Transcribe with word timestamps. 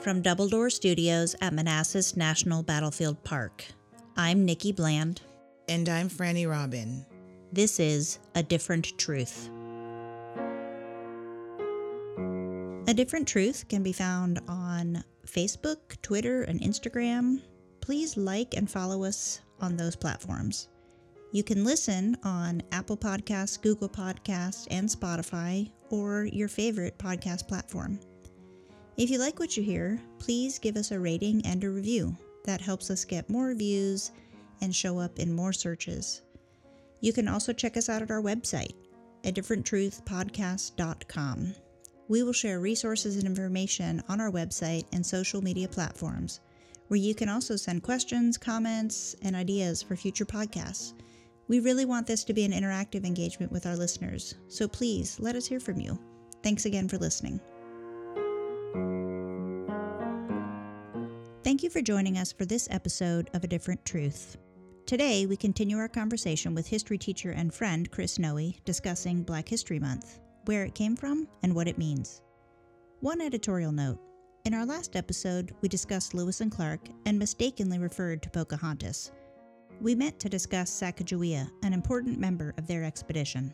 From 0.00 0.22
Double 0.22 0.48
Door 0.48 0.70
Studios 0.70 1.34
at 1.40 1.52
Manassas 1.52 2.16
National 2.16 2.62
Battlefield 2.62 3.22
Park, 3.24 3.64
I'm 4.16 4.44
Nikki 4.44 4.70
Bland. 4.70 5.22
And 5.68 5.88
I'm 5.88 6.08
Franny 6.08 6.48
Robin. 6.48 7.04
This 7.52 7.80
is 7.80 8.20
A 8.36 8.42
Different 8.44 8.96
Truth. 8.96 9.50
A 12.86 12.94
Different 12.94 13.26
Truth 13.26 13.66
can 13.68 13.82
be 13.82 13.92
found 13.92 14.40
on 14.46 15.02
Facebook, 15.26 16.00
Twitter, 16.00 16.42
and 16.42 16.60
Instagram. 16.60 17.42
Please 17.80 18.16
like 18.16 18.54
and 18.54 18.70
follow 18.70 19.02
us 19.02 19.40
on 19.60 19.76
those 19.76 19.96
platforms. 19.96 20.68
You 21.32 21.42
can 21.42 21.64
listen 21.64 22.16
on 22.22 22.62
Apple 22.70 22.96
Podcasts, 22.96 23.60
Google 23.60 23.88
Podcasts, 23.88 24.68
and 24.70 24.88
Spotify, 24.88 25.72
or 25.90 26.24
your 26.24 26.48
favorite 26.48 26.96
podcast 26.98 27.48
platform. 27.48 27.98
If 28.98 29.08
you 29.10 29.18
like 29.18 29.38
what 29.38 29.56
you 29.56 29.62
hear, 29.62 29.98
please 30.18 30.58
give 30.58 30.76
us 30.76 30.90
a 30.90 30.98
rating 30.98 31.46
and 31.46 31.62
a 31.62 31.70
review. 31.70 32.16
That 32.46 32.60
helps 32.60 32.90
us 32.90 33.04
get 33.04 33.30
more 33.30 33.54
views 33.54 34.10
and 34.60 34.74
show 34.74 34.98
up 34.98 35.20
in 35.20 35.32
more 35.32 35.52
searches. 35.52 36.22
You 37.00 37.12
can 37.12 37.28
also 37.28 37.52
check 37.52 37.76
us 37.76 37.88
out 37.88 38.02
at 38.02 38.10
our 38.10 38.20
website, 38.20 38.74
a 39.22 39.30
differenttruthpodcast.com. 39.30 41.54
We 42.08 42.24
will 42.24 42.32
share 42.32 42.58
resources 42.58 43.14
and 43.14 43.26
information 43.26 44.02
on 44.08 44.20
our 44.20 44.32
website 44.32 44.86
and 44.92 45.06
social 45.06 45.42
media 45.42 45.68
platforms, 45.68 46.40
where 46.88 46.98
you 46.98 47.14
can 47.14 47.28
also 47.28 47.54
send 47.54 47.84
questions, 47.84 48.36
comments, 48.36 49.14
and 49.22 49.36
ideas 49.36 49.80
for 49.80 49.94
future 49.94 50.26
podcasts. 50.26 50.94
We 51.46 51.60
really 51.60 51.84
want 51.84 52.08
this 52.08 52.24
to 52.24 52.34
be 52.34 52.44
an 52.44 52.50
interactive 52.50 53.04
engagement 53.04 53.52
with 53.52 53.64
our 53.64 53.76
listeners, 53.76 54.34
so 54.48 54.66
please 54.66 55.20
let 55.20 55.36
us 55.36 55.46
hear 55.46 55.60
from 55.60 55.78
you. 55.78 55.96
Thanks 56.42 56.64
again 56.64 56.88
for 56.88 56.98
listening. 56.98 57.40
Thank 61.58 61.64
you 61.64 61.70
for 61.70 61.82
joining 61.82 62.18
us 62.18 62.30
for 62.30 62.44
this 62.44 62.68
episode 62.70 63.30
of 63.34 63.42
A 63.42 63.48
Different 63.48 63.84
Truth. 63.84 64.36
Today, 64.86 65.26
we 65.26 65.36
continue 65.36 65.76
our 65.76 65.88
conversation 65.88 66.54
with 66.54 66.68
history 66.68 66.96
teacher 66.96 67.32
and 67.32 67.52
friend 67.52 67.90
Chris 67.90 68.16
Noe 68.16 68.52
discussing 68.64 69.24
Black 69.24 69.48
History 69.48 69.80
Month, 69.80 70.20
where 70.44 70.64
it 70.64 70.76
came 70.76 70.94
from, 70.94 71.26
and 71.42 71.52
what 71.52 71.66
it 71.66 71.76
means. 71.76 72.22
One 73.00 73.20
editorial 73.20 73.72
note 73.72 73.98
In 74.44 74.54
our 74.54 74.64
last 74.64 74.94
episode, 74.94 75.52
we 75.60 75.68
discussed 75.68 76.14
Lewis 76.14 76.42
and 76.42 76.52
Clark 76.52 76.82
and 77.06 77.18
mistakenly 77.18 77.80
referred 77.80 78.22
to 78.22 78.30
Pocahontas. 78.30 79.10
We 79.80 79.96
meant 79.96 80.20
to 80.20 80.28
discuss 80.28 80.70
Sacagawea, 80.70 81.50
an 81.64 81.72
important 81.72 82.20
member 82.20 82.54
of 82.56 82.68
their 82.68 82.84
expedition. 82.84 83.52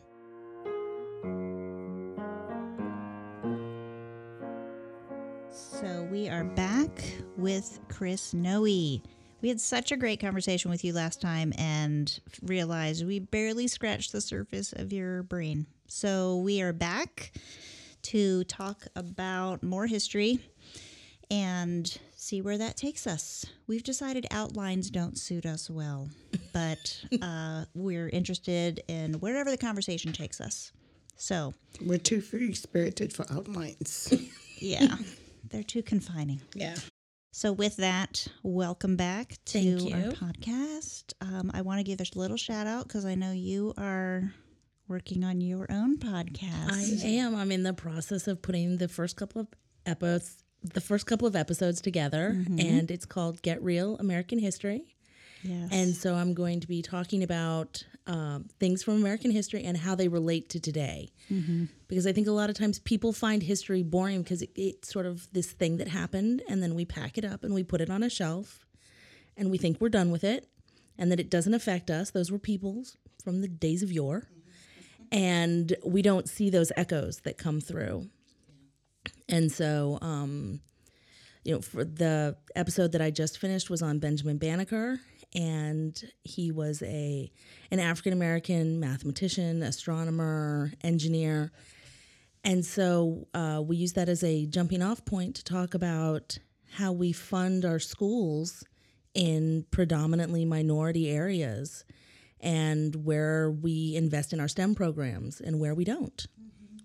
We 6.15 6.29
are 6.29 6.45
back 6.45 7.03
with 7.35 7.77
Chris 7.89 8.33
Noe. 8.33 8.61
We 8.61 9.01
had 9.49 9.59
such 9.59 9.91
a 9.91 9.97
great 9.97 10.21
conversation 10.21 10.71
with 10.71 10.85
you 10.85 10.93
last 10.93 11.19
time 11.19 11.51
and 11.57 12.21
realized 12.41 13.05
we 13.05 13.19
barely 13.19 13.67
scratched 13.67 14.13
the 14.13 14.21
surface 14.21 14.71
of 14.71 14.93
your 14.93 15.23
brain. 15.23 15.65
So 15.89 16.37
we 16.37 16.61
are 16.61 16.71
back 16.71 17.33
to 18.03 18.45
talk 18.45 18.85
about 18.95 19.61
more 19.61 19.87
history 19.87 20.39
and 21.29 21.99
see 22.15 22.39
where 22.39 22.59
that 22.59 22.77
takes 22.77 23.07
us. 23.07 23.45
We've 23.67 23.83
decided 23.83 24.25
outlines 24.31 24.89
don't 24.89 25.17
suit 25.17 25.45
us 25.45 25.69
well, 25.69 26.07
but 26.53 27.03
uh, 27.21 27.65
we're 27.73 28.07
interested 28.07 28.81
in 28.87 29.15
wherever 29.15 29.51
the 29.51 29.57
conversation 29.57 30.13
takes 30.13 30.39
us. 30.39 30.71
So 31.17 31.53
We're 31.85 31.97
too 31.97 32.21
free 32.21 32.53
spirited 32.53 33.11
for 33.11 33.25
outlines. 33.29 34.13
yeah, 34.59 34.95
they're 35.49 35.63
too 35.63 35.83
confining. 35.83 36.41
yeah. 36.53 36.75
So, 37.31 37.51
with 37.51 37.75
that, 37.77 38.27
welcome 38.43 38.95
back 38.95 39.35
to 39.47 39.91
our 39.91 40.11
podcast. 40.13 41.11
Um, 41.19 41.51
I 41.53 41.63
want 41.63 41.79
to 41.79 41.83
give 41.83 41.99
a 41.99 42.17
little 42.17 42.37
shout 42.37 42.65
out 42.65 42.87
because 42.87 43.03
I 43.03 43.15
know 43.15 43.33
you 43.33 43.73
are 43.77 44.31
working 44.87 45.25
on 45.25 45.41
your 45.41 45.67
own 45.69 45.97
podcast. 45.97 47.03
I 47.03 47.07
am. 47.07 47.35
I'm 47.35 47.51
in 47.51 47.63
the 47.63 47.73
process 47.73 48.29
of 48.29 48.41
putting 48.41 48.77
the 48.77 48.87
first 48.87 49.17
couple 49.17 49.41
of 49.41 49.47
episodes, 49.85 50.43
the 50.63 50.79
first 50.79 51.07
couple 51.07 51.27
of 51.27 51.35
episodes 51.35 51.81
together, 51.81 52.41
and 52.57 52.89
it's 52.89 53.05
called 53.05 53.41
Get 53.41 53.61
Real 53.61 53.97
American 53.97 54.39
History. 54.39 54.94
Yes. 55.45 55.69
And 55.71 55.95
so 55.95 56.15
I'm 56.15 56.33
going 56.33 56.59
to 56.59 56.67
be 56.67 56.81
talking 56.81 57.23
about 57.23 57.83
um, 58.07 58.45
things 58.59 58.83
from 58.83 58.95
American 58.95 59.31
history 59.31 59.63
and 59.63 59.77
how 59.77 59.95
they 59.95 60.07
relate 60.07 60.49
to 60.49 60.59
today. 60.59 61.09
Because 61.87 62.05
I 62.05 62.13
think 62.13 62.27
a 62.27 62.31
lot 62.31 62.49
of 62.49 62.55
times 62.55 62.79
people 62.79 63.13
find 63.13 63.41
history 63.41 63.83
boring 63.83 64.21
because 64.21 64.41
it, 64.41 64.51
it's 64.55 64.91
sort 64.91 65.05
of 65.05 65.27
this 65.33 65.51
thing 65.51 65.77
that 65.77 65.87
happened, 65.87 66.43
and 66.49 66.61
then 66.61 66.75
we 66.75 66.85
pack 66.85 67.17
it 67.17 67.25
up 67.25 67.43
and 67.43 67.53
we 67.53 67.63
put 67.63 67.81
it 67.81 67.89
on 67.89 68.03
a 68.03 68.09
shelf, 68.09 68.65
and 69.37 69.49
we 69.51 69.57
think 69.57 69.79
we're 69.79 69.89
done 69.89 70.11
with 70.11 70.23
it, 70.23 70.47
and 70.97 71.11
that 71.11 71.19
it 71.19 71.29
doesn't 71.29 71.53
affect 71.53 71.89
us. 71.89 72.11
Those 72.11 72.31
were 72.31 72.39
peoples 72.39 72.97
from 73.23 73.41
the 73.41 73.47
days 73.47 73.83
of 73.83 73.91
yore, 73.91 74.29
and 75.11 75.75
we 75.85 76.01
don't 76.01 76.29
see 76.29 76.49
those 76.49 76.71
echoes 76.75 77.21
that 77.21 77.37
come 77.37 77.59
through. 77.61 78.09
And 79.27 79.51
so, 79.51 79.97
um, 80.01 80.61
you 81.43 81.53
know, 81.53 81.61
for 81.61 81.83
the 81.83 82.37
episode 82.55 82.91
that 82.93 83.01
I 83.01 83.11
just 83.11 83.39
finished 83.39 83.69
was 83.69 83.81
on 83.81 83.99
Benjamin 83.99 84.37
Banneker, 84.37 84.99
and 85.35 86.01
he 86.23 86.51
was 86.51 86.81
a 86.83 87.31
an 87.69 87.79
African 87.79 88.13
American 88.13 88.79
mathematician, 88.79 89.61
astronomer, 89.61 90.71
engineer, 90.81 91.51
and 92.43 92.63
so 92.63 93.27
uh, 93.33 93.61
we 93.65 93.75
use 93.75 93.93
that 93.93 94.07
as 94.07 94.23
a 94.23 94.45
jumping 94.45 94.81
off 94.81 95.03
point 95.03 95.35
to 95.35 95.43
talk 95.43 95.73
about 95.73 96.37
how 96.73 96.91
we 96.91 97.11
fund 97.11 97.65
our 97.65 97.79
schools 97.79 98.63
in 99.15 99.65
predominantly 99.71 100.45
minority 100.45 101.09
areas 101.09 101.85
and 102.39 102.95
where 103.05 103.49
we 103.49 103.95
invest 103.95 104.33
in 104.33 104.39
our 104.39 104.47
STEM 104.47 104.75
programs 104.75 105.41
and 105.41 105.59
where 105.59 105.73
we 105.73 105.83
don't. 105.83 106.27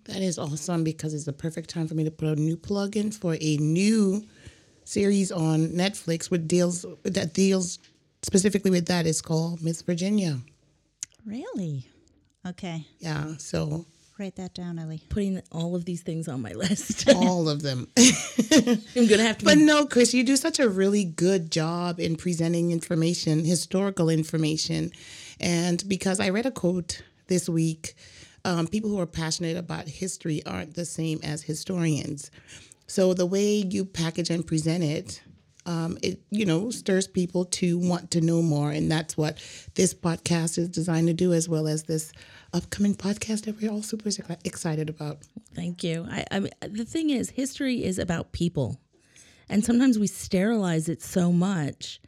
That 0.05 0.23
is 0.23 0.39
awesome 0.39 0.83
because 0.83 1.13
it's 1.13 1.25
the 1.25 1.33
perfect 1.33 1.69
time 1.69 1.87
for 1.87 1.93
me 1.93 2.05
to 2.05 2.11
put 2.11 2.29
a 2.29 2.41
new 2.41 2.57
plug 2.57 2.97
in 2.97 3.11
for 3.11 3.37
a 3.39 3.57
new 3.57 4.25
series 4.83 5.31
on 5.31 5.67
Netflix 5.67 6.31
with 6.31 6.47
deals 6.47 6.85
that 7.03 7.33
deals 7.33 7.77
specifically 8.23 8.71
with 8.71 8.87
that. 8.87 9.05
It's 9.05 9.21
called 9.21 9.61
Miss 9.61 9.81
Virginia. 9.81 10.39
really? 11.25 11.87
Okay. 12.45 12.87
Yeah, 12.99 13.37
so 13.37 13.85
Write 14.21 14.35
that 14.35 14.53
down, 14.53 14.77
Ellie. 14.77 15.01
Putting 15.09 15.41
all 15.51 15.75
of 15.75 15.85
these 15.85 16.03
things 16.03 16.27
on 16.27 16.43
my 16.43 16.51
list. 16.51 17.09
all 17.15 17.49
of 17.49 17.63
them. 17.63 17.87
I'm 17.97 19.07
gonna 19.07 19.23
have 19.23 19.39
to. 19.39 19.45
But 19.45 19.57
be, 19.57 19.63
no, 19.63 19.87
Chris, 19.87 20.13
you 20.13 20.23
do 20.23 20.35
such 20.35 20.59
a 20.59 20.69
really 20.69 21.03
good 21.03 21.49
job 21.49 21.99
in 21.99 22.15
presenting 22.17 22.69
information, 22.69 23.43
historical 23.43 24.09
information. 24.09 24.91
And 25.39 25.83
because 25.87 26.19
I 26.19 26.29
read 26.29 26.45
a 26.45 26.51
quote 26.51 27.01
this 27.29 27.49
week, 27.49 27.95
um, 28.45 28.67
people 28.67 28.91
who 28.91 28.99
are 28.99 29.07
passionate 29.07 29.57
about 29.57 29.87
history 29.87 30.45
aren't 30.45 30.75
the 30.75 30.85
same 30.85 31.19
as 31.23 31.41
historians. 31.41 32.29
So 32.85 33.15
the 33.15 33.25
way 33.25 33.55
you 33.55 33.85
package 33.85 34.29
and 34.29 34.45
present 34.45 34.83
it, 34.83 35.23
um, 35.65 35.97
it 36.01 36.21
you 36.29 36.45
know 36.45 36.71
stirs 36.71 37.07
people 37.07 37.45
to 37.45 37.77
want 37.77 38.11
to 38.11 38.21
know 38.21 38.41
more, 38.41 38.71
and 38.71 38.91
that's 38.91 39.15
what 39.15 39.37
this 39.75 39.93
podcast 39.93 40.57
is 40.57 40.69
designed 40.69 41.07
to 41.07 41.13
do, 41.13 41.33
as 41.33 41.47
well 41.47 41.67
as 41.67 41.83
this 41.83 42.11
upcoming 42.53 42.95
podcast 42.95 43.45
that 43.45 43.61
we're 43.61 43.71
all 43.71 43.83
super 43.83 44.09
excited 44.43 44.89
about. 44.89 45.19
Thank 45.53 45.83
you. 45.83 46.07
I, 46.09 46.25
I 46.31 46.39
mean, 46.39 46.51
the 46.61 46.85
thing 46.85 47.09
is, 47.09 47.31
history 47.31 47.83
is 47.83 47.99
about 47.99 48.31
people, 48.31 48.79
and 49.49 49.63
sometimes 49.63 49.99
we 49.99 50.07
sterilize 50.07 50.89
it 50.89 51.01
so 51.01 51.31
much 51.31 52.01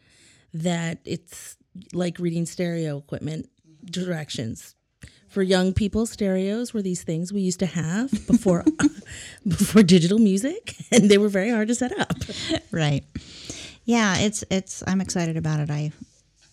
that 0.54 1.00
it's 1.06 1.58
like 1.94 2.20
reading 2.20 2.46
stereo 2.46 2.98
equipment 2.98 3.50
directions. 3.86 4.76
For 5.28 5.42
young 5.42 5.74
people, 5.74 6.06
stereos 6.06 6.76
were 6.76 6.84
these 6.84 7.02
things 7.02 7.34
we 7.34 7.42
used 7.42 7.58
to 7.60 7.66
have 7.66 8.12
before 8.28 8.64
before 9.48 9.82
digital 9.82 10.20
music, 10.20 10.76
and 10.92 11.10
they 11.10 11.18
were 11.18 11.28
very 11.28 11.50
hard 11.50 11.70
to 11.70 11.76
set 11.76 11.98
up. 12.00 12.14
Right. 12.72 13.04
Yeah, 13.86 14.18
it's 14.18 14.44
it's. 14.50 14.84
I'm 14.88 15.02
excited 15.02 15.38
about 15.38 15.60
it. 15.60 15.70
I, 15.70 15.92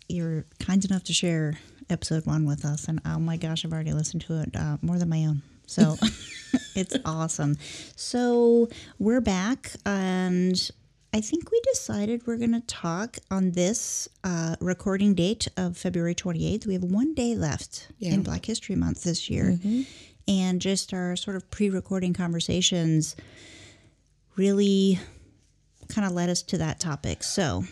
you're 0.08 0.44
kind 0.58 0.84
enough 0.84 1.04
to 1.04 1.12
share 1.12 1.58
episode 1.88 2.26
one 2.26 2.44
with 2.44 2.64
us, 2.64 2.88
and 2.88 3.00
oh 3.04 3.18
my 3.18 3.36
gosh, 3.36 3.64
I've 3.64 3.72
already 3.72 3.92
listened 3.92 4.22
to 4.22 4.40
it 4.42 4.56
uh, 4.56 4.78
more 4.82 4.98
than 4.98 5.08
my 5.08 5.24
own. 5.26 5.42
So 5.66 5.96
it's 6.74 6.96
awesome. 7.04 7.56
So 7.96 8.68
we're 8.98 9.20
back, 9.20 9.72
and 9.86 10.70
I 11.12 11.20
think 11.20 11.50
we 11.50 11.60
decided 11.72 12.26
we're 12.26 12.36
going 12.36 12.52
to 12.52 12.60
talk 12.60 13.18
on 13.30 13.52
this 13.52 14.08
uh, 14.22 14.56
recording 14.60 15.14
date 15.14 15.48
of 15.56 15.76
February 15.76 16.14
28th. 16.14 16.66
We 16.66 16.74
have 16.74 16.84
one 16.84 17.14
day 17.14 17.34
left 17.34 17.88
in 18.00 18.22
Black 18.22 18.44
History 18.44 18.76
Month 18.76 19.02
this 19.02 19.28
year. 19.28 19.58
And 20.28 20.60
just 20.60 20.94
our 20.94 21.16
sort 21.16 21.34
of 21.34 21.50
pre 21.50 21.70
recording 21.70 22.12
conversations 22.12 23.16
really 24.36 25.00
kind 25.90 26.06
of 26.06 26.12
led 26.12 26.30
us 26.30 26.42
to 26.42 26.58
that 26.58 26.80
topic. 26.80 27.22
So, 27.22 27.64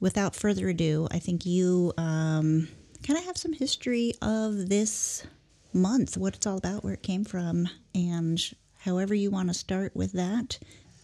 without 0.00 0.36
further 0.36 0.68
ado, 0.68 1.08
I 1.10 1.18
think 1.18 1.44
you 1.44 1.92
um, 1.96 2.68
kind 3.02 3.18
of 3.18 3.24
have 3.26 3.36
some 3.36 3.52
history 3.52 4.14
of 4.22 4.68
this 4.68 5.26
month, 5.72 6.16
what 6.16 6.36
it's 6.36 6.46
all 6.46 6.56
about, 6.56 6.84
where 6.84 6.94
it 6.94 7.02
came 7.02 7.24
from, 7.24 7.68
and 7.94 8.40
however 8.78 9.14
you 9.14 9.30
want 9.30 9.48
to 9.48 9.54
start 9.54 9.94
with 9.94 10.12
that, 10.12 10.58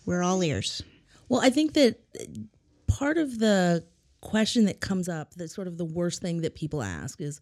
we're 0.07 0.23
all 0.23 0.43
ears. 0.43 0.83
Well, 1.29 1.41
I 1.41 1.51
think 1.51 1.75
that 1.75 2.01
part 2.87 3.19
of 3.19 3.39
the 3.39 3.85
question 4.21 4.65
that 4.67 4.81
comes 4.81 5.09
up, 5.09 5.35
that 5.35 5.51
sort 5.51 5.67
of 5.67 5.79
the 5.79 5.85
worst 5.85 6.21
thing 6.21 6.43
that 6.43 6.55
people 6.55 6.83
ask 6.83 7.21
is, 7.21 7.41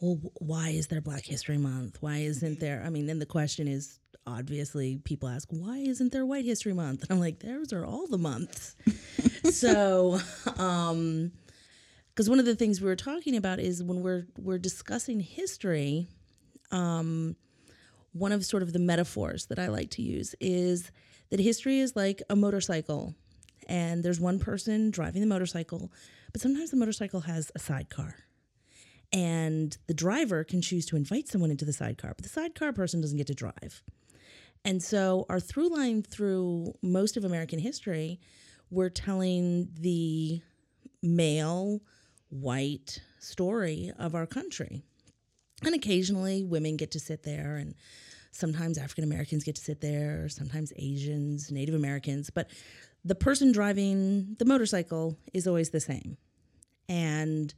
well, 0.00 0.18
why 0.38 0.70
is 0.70 0.88
there 0.88 1.00
Black 1.00 1.24
History 1.24 1.58
Month? 1.58 1.98
Why 2.00 2.18
isn't 2.18 2.60
there? 2.60 2.82
I 2.84 2.90
mean, 2.90 3.06
then 3.06 3.18
the 3.18 3.26
question 3.26 3.68
is 3.68 3.98
obviously 4.26 4.98
people 5.04 5.28
ask, 5.28 5.48
why 5.50 5.78
isn't 5.78 6.12
there 6.12 6.26
White 6.26 6.44
History 6.44 6.72
Month? 6.72 7.02
And 7.02 7.10
I'm 7.12 7.20
like, 7.20 7.40
those 7.40 7.72
are 7.72 7.84
all 7.84 8.06
the 8.06 8.18
months. 8.18 8.76
so, 9.50 10.18
um, 10.56 11.32
because 12.14 12.30
one 12.30 12.38
of 12.38 12.44
the 12.44 12.54
things 12.54 12.80
we 12.80 12.86
were 12.86 12.96
talking 12.96 13.36
about 13.36 13.58
is 13.58 13.82
when 13.82 14.02
we're 14.02 14.26
we're 14.38 14.58
discussing 14.58 15.18
history, 15.18 16.06
um, 16.70 17.34
one 18.12 18.30
of 18.30 18.44
sort 18.44 18.62
of 18.62 18.72
the 18.72 18.78
metaphors 18.78 19.46
that 19.46 19.58
I 19.58 19.66
like 19.66 19.90
to 19.90 20.02
use 20.02 20.34
is 20.40 20.92
that 21.30 21.40
history 21.40 21.80
is 21.80 21.96
like 21.96 22.22
a 22.30 22.36
motorcycle, 22.36 23.16
and 23.68 24.04
there's 24.04 24.20
one 24.20 24.38
person 24.38 24.90
driving 24.92 25.20
the 25.22 25.26
motorcycle, 25.26 25.90
but 26.32 26.40
sometimes 26.40 26.70
the 26.70 26.76
motorcycle 26.76 27.20
has 27.20 27.50
a 27.54 27.58
sidecar. 27.58 28.16
And 29.12 29.76
the 29.86 29.94
driver 29.94 30.42
can 30.42 30.60
choose 30.60 30.86
to 30.86 30.96
invite 30.96 31.28
someone 31.28 31.50
into 31.50 31.64
the 31.64 31.72
sidecar, 31.72 32.14
but 32.16 32.24
the 32.24 32.28
sidecar 32.28 32.72
person 32.72 33.00
doesn't 33.00 33.16
get 33.16 33.28
to 33.28 33.34
drive. 33.34 33.82
And 34.64 34.82
so, 34.82 35.26
our 35.28 35.40
through 35.40 35.68
line 35.74 36.02
through 36.02 36.72
most 36.82 37.16
of 37.16 37.24
American 37.24 37.58
history, 37.58 38.20
we're 38.70 38.88
telling 38.88 39.68
the 39.78 40.40
male, 41.02 41.80
white 42.30 43.00
story 43.20 43.92
of 43.98 44.14
our 44.14 44.26
country. 44.26 44.82
And 45.64 45.74
occasionally, 45.74 46.44
women 46.44 46.76
get 46.76 46.90
to 46.92 47.00
sit 47.00 47.22
there, 47.22 47.56
and 47.56 47.74
sometimes 48.32 48.78
African 48.78 49.04
Americans 49.04 49.44
get 49.44 49.56
to 49.56 49.62
sit 49.62 49.80
there, 49.80 50.28
sometimes 50.28 50.72
Asians, 50.76 51.50
Native 51.50 51.74
Americans. 51.74 52.30
But 52.30 52.50
the 53.04 53.14
person 53.14 53.52
driving 53.52 54.36
the 54.38 54.44
motorcycle 54.44 55.18
is 55.32 55.46
always 55.46 55.70
the 55.70 55.80
same. 55.80 56.16
And 56.88 57.52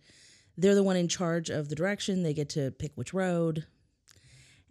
they're 0.56 0.74
the 0.74 0.82
one 0.82 0.96
in 0.96 1.08
charge 1.08 1.50
of 1.50 1.68
the 1.68 1.74
direction. 1.74 2.22
They 2.22 2.34
get 2.34 2.48
to 2.50 2.72
pick 2.72 2.92
which 2.94 3.14
road. 3.14 3.64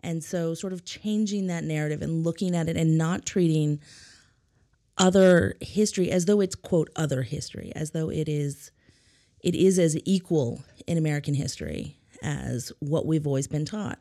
And 0.02 0.24
so, 0.24 0.54
sort 0.54 0.74
of 0.74 0.86
changing 0.86 1.48
that 1.48 1.64
narrative 1.64 2.02
and 2.02 2.24
looking 2.24 2.56
at 2.56 2.70
it 2.70 2.78
and 2.78 2.98
not 2.98 3.26
treating 3.26 3.80
other 4.98 5.56
history 5.62 6.12
as 6.12 6.26
though 6.26 6.42
it's 6.42 6.56
quote 6.56 6.90
other 6.96 7.24
history, 7.24 7.72
as 7.76 7.92
though 7.92 8.10
it 8.10 8.30
is 8.30 8.72
it 9.42 9.56
is 9.56 9.78
as 9.78 9.98
equal 10.06 10.64
in 10.88 10.98
American 10.98 11.34
history 11.34 11.98
as 12.22 12.72
what 12.80 13.06
we've 13.06 13.28
always 13.28 13.48
been 13.48 13.66
taught. 13.66 14.00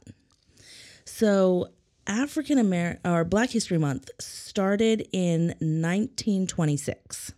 So, 1.04 1.68
African 2.06 2.58
American 2.58 3.10
or 3.10 3.24
Black 3.24 3.50
History 3.50 3.78
Month 3.78 4.10
started 4.20 5.08
in 5.12 5.48
1926 5.60 7.32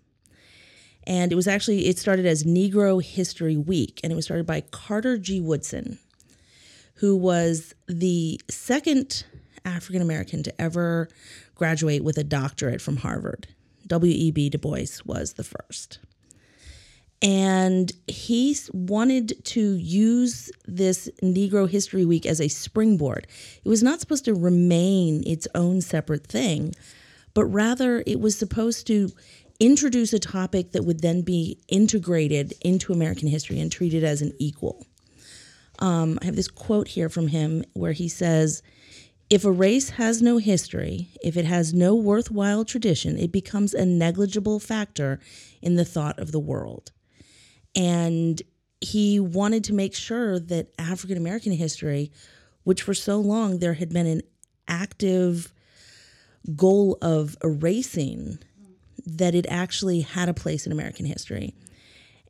and 1.06 1.30
it 1.30 1.36
was 1.36 1.46
actually 1.46 1.86
it 1.86 1.98
started 1.98 2.26
as 2.26 2.44
negro 2.44 3.02
history 3.02 3.56
week 3.56 4.00
and 4.02 4.12
it 4.12 4.16
was 4.16 4.24
started 4.24 4.46
by 4.46 4.60
carter 4.60 5.16
g. 5.16 5.40
Woodson 5.40 5.98
who 6.96 7.16
was 7.16 7.74
the 7.86 8.40
second 8.48 9.24
african 9.64 10.02
american 10.02 10.42
to 10.42 10.60
ever 10.60 11.08
graduate 11.54 12.04
with 12.04 12.18
a 12.18 12.24
doctorate 12.24 12.80
from 12.80 12.98
harvard. 12.98 13.48
W.e.b 13.86 14.50
du 14.50 14.58
bois 14.58 15.00
was 15.04 15.34
the 15.34 15.44
first. 15.44 15.98
And 17.22 17.92
he 18.06 18.56
wanted 18.72 19.42
to 19.46 19.74
use 19.76 20.50
this 20.66 21.08
negro 21.22 21.68
history 21.68 22.04
week 22.04 22.26
as 22.26 22.40
a 22.40 22.48
springboard. 22.48 23.26
It 23.64 23.68
was 23.68 23.82
not 23.82 24.00
supposed 24.00 24.26
to 24.26 24.34
remain 24.34 25.22
its 25.26 25.48
own 25.54 25.80
separate 25.80 26.26
thing 26.26 26.74
but 27.36 27.44
rather 27.44 28.02
it 28.06 28.18
was 28.18 28.34
supposed 28.34 28.86
to 28.86 29.10
introduce 29.60 30.14
a 30.14 30.18
topic 30.18 30.72
that 30.72 30.86
would 30.86 31.00
then 31.00 31.20
be 31.20 31.58
integrated 31.68 32.54
into 32.62 32.94
American 32.94 33.28
history 33.28 33.60
and 33.60 33.70
treated 33.70 34.02
as 34.02 34.22
an 34.22 34.32
equal. 34.38 34.86
Um, 35.78 36.18
I 36.22 36.24
have 36.26 36.36
this 36.36 36.48
quote 36.48 36.88
here 36.88 37.08
from 37.08 37.28
him 37.28 37.64
where 37.74 37.92
he 37.92 38.08
says, 38.08 38.62
if 39.28 39.44
a 39.44 39.50
race 39.50 39.90
has 39.90 40.22
no 40.22 40.38
history, 40.38 41.08
if 41.22 41.36
it 41.36 41.44
has 41.44 41.74
no 41.74 41.94
worthwhile 41.94 42.64
tradition, 42.64 43.18
it 43.18 43.32
becomes 43.32 43.74
a 43.74 43.84
negligible 43.84 44.60
factor 44.60 45.18
in 45.60 45.74
the 45.74 45.84
thought 45.84 46.18
of 46.18 46.30
the 46.30 46.38
world. 46.38 46.92
And 47.74 48.40
he 48.80 49.18
wanted 49.18 49.64
to 49.64 49.72
make 49.72 49.94
sure 49.94 50.38
that 50.38 50.72
African 50.78 51.16
American 51.16 51.52
history, 51.52 52.12
which 52.62 52.82
for 52.82 52.94
so 52.94 53.18
long 53.18 53.58
there 53.58 53.74
had 53.74 53.92
been 53.92 54.06
an 54.06 54.22
active 54.68 55.52
goal 56.54 56.96
of 57.02 57.36
erasing 57.42 58.38
that 59.04 59.34
it 59.34 59.46
actually 59.48 60.00
had 60.02 60.28
a 60.28 60.34
place 60.34 60.66
in 60.66 60.72
American 60.72 61.06
history. 61.06 61.54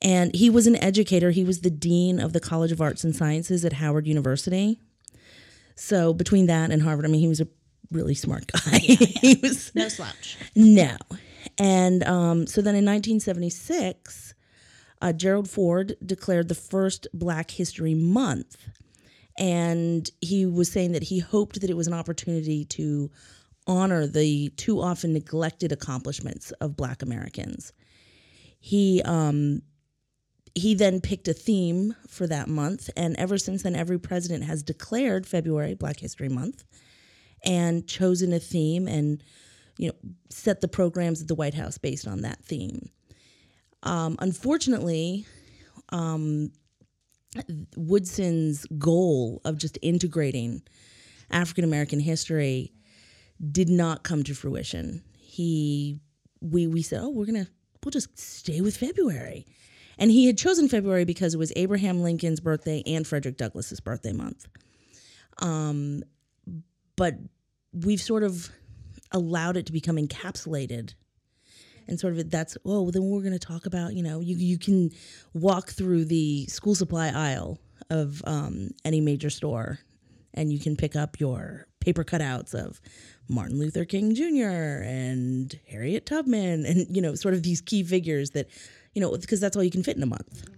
And 0.02 0.34
he 0.34 0.50
was 0.50 0.66
an 0.66 0.76
educator. 0.76 1.30
He 1.30 1.44
was 1.44 1.60
the 1.60 1.70
dean 1.70 2.20
of 2.20 2.32
the 2.32 2.40
College 2.40 2.72
of 2.72 2.80
Arts 2.80 3.02
and 3.02 3.16
Sciences 3.16 3.64
at 3.64 3.74
Howard 3.74 4.06
University. 4.06 4.78
So 5.74 6.12
between 6.12 6.46
that 6.46 6.70
and 6.70 6.82
Harvard, 6.82 7.04
I 7.04 7.08
mean, 7.08 7.20
he 7.20 7.28
was 7.28 7.40
a 7.40 7.48
really 7.90 8.14
smart 8.14 8.46
guy. 8.46 8.78
Yeah, 8.82 8.96
yeah. 8.98 9.06
he 9.20 9.40
was 9.42 9.74
no 9.74 9.88
slouch. 9.88 10.36
No, 10.54 10.96
and 11.58 12.02
um, 12.04 12.46
so 12.46 12.60
then 12.60 12.74
in 12.74 12.84
1976, 12.84 14.34
uh, 15.02 15.12
Gerald 15.12 15.48
Ford 15.48 15.96
declared 16.04 16.48
the 16.48 16.54
first 16.54 17.06
Black 17.12 17.50
History 17.50 17.94
Month, 17.94 18.56
and 19.38 20.10
he 20.20 20.46
was 20.46 20.70
saying 20.70 20.92
that 20.92 21.04
he 21.04 21.18
hoped 21.18 21.60
that 21.60 21.70
it 21.70 21.76
was 21.76 21.86
an 21.86 21.94
opportunity 21.94 22.64
to 22.66 23.10
honor 23.66 24.06
the 24.06 24.48
too 24.50 24.80
often 24.80 25.12
neglected 25.12 25.72
accomplishments 25.72 26.52
of 26.52 26.76
Black 26.76 27.02
Americans. 27.02 27.72
He 28.58 29.02
um, 29.04 29.62
he 30.56 30.74
then 30.74 31.02
picked 31.02 31.28
a 31.28 31.34
theme 31.34 31.94
for 32.08 32.26
that 32.26 32.48
month, 32.48 32.88
and 32.96 33.14
ever 33.18 33.36
since 33.36 33.62
then, 33.62 33.76
every 33.76 33.98
president 33.98 34.44
has 34.44 34.62
declared 34.62 35.26
February 35.26 35.74
Black 35.74 36.00
History 36.00 36.30
Month 36.30 36.64
and 37.44 37.86
chosen 37.86 38.32
a 38.32 38.40
theme 38.40 38.88
and 38.88 39.22
you 39.76 39.88
know 39.88 39.94
set 40.30 40.62
the 40.62 40.68
programs 40.68 41.20
at 41.20 41.28
the 41.28 41.34
White 41.34 41.52
House 41.52 41.76
based 41.76 42.08
on 42.08 42.22
that 42.22 42.42
theme. 42.42 42.88
Um, 43.82 44.16
unfortunately, 44.18 45.26
um, 45.90 46.50
Woodson's 47.76 48.64
goal 48.78 49.42
of 49.44 49.58
just 49.58 49.78
integrating 49.82 50.62
African 51.30 51.64
American 51.64 52.00
history 52.00 52.72
did 53.52 53.68
not 53.68 54.04
come 54.04 54.22
to 54.22 54.34
fruition. 54.34 55.02
He 55.18 56.00
we 56.40 56.66
we 56.66 56.80
said, 56.80 57.00
"Oh, 57.02 57.10
we're 57.10 57.26
to 57.26 57.46
we'll 57.84 57.92
just 57.92 58.18
stay 58.18 58.62
with 58.62 58.78
February." 58.78 59.44
And 59.98 60.10
he 60.10 60.26
had 60.26 60.36
chosen 60.36 60.68
February 60.68 61.04
because 61.04 61.34
it 61.34 61.38
was 61.38 61.52
Abraham 61.56 62.02
Lincoln's 62.02 62.40
birthday 62.40 62.82
and 62.86 63.06
Frederick 63.06 63.36
Douglass's 63.36 63.80
birthday 63.80 64.12
month. 64.12 64.46
Um 65.38 66.02
but 66.96 67.14
we've 67.72 68.00
sort 68.00 68.22
of 68.22 68.50
allowed 69.12 69.56
it 69.56 69.66
to 69.66 69.72
become 69.72 69.96
encapsulated 69.96 70.94
and 71.88 72.00
sort 72.00 72.14
of 72.14 72.30
that's 72.30 72.56
oh 72.64 72.82
well, 72.82 72.90
then 72.90 73.04
we're 73.04 73.20
going 73.20 73.32
to 73.32 73.38
talk 73.38 73.66
about 73.66 73.94
you 73.94 74.02
know 74.02 74.20
you 74.20 74.36
you 74.36 74.58
can 74.58 74.90
walk 75.34 75.70
through 75.70 76.04
the 76.06 76.46
school 76.46 76.74
supply 76.74 77.08
aisle 77.08 77.58
of 77.90 78.22
um, 78.26 78.70
any 78.84 79.00
major 79.00 79.30
store 79.30 79.78
and 80.34 80.52
you 80.52 80.58
can 80.58 80.76
pick 80.76 80.96
up 80.96 81.18
your 81.18 81.66
paper 81.80 82.04
cutouts 82.04 82.54
of 82.54 82.80
Martin 83.28 83.58
Luther 83.58 83.84
King 83.84 84.14
Jr. 84.14 84.82
and 84.84 85.58
Harriet 85.68 86.06
Tubman, 86.06 86.64
and 86.66 86.94
you 86.94 87.02
know, 87.02 87.14
sort 87.14 87.34
of 87.34 87.42
these 87.42 87.60
key 87.60 87.82
figures 87.82 88.30
that, 88.30 88.48
you 88.96 89.02
know, 89.02 89.10
because 89.10 89.40
that's 89.40 89.54
all 89.54 89.62
you 89.62 89.70
can 89.70 89.82
fit 89.82 89.94
in 89.94 90.02
a 90.02 90.06
month. 90.06 90.48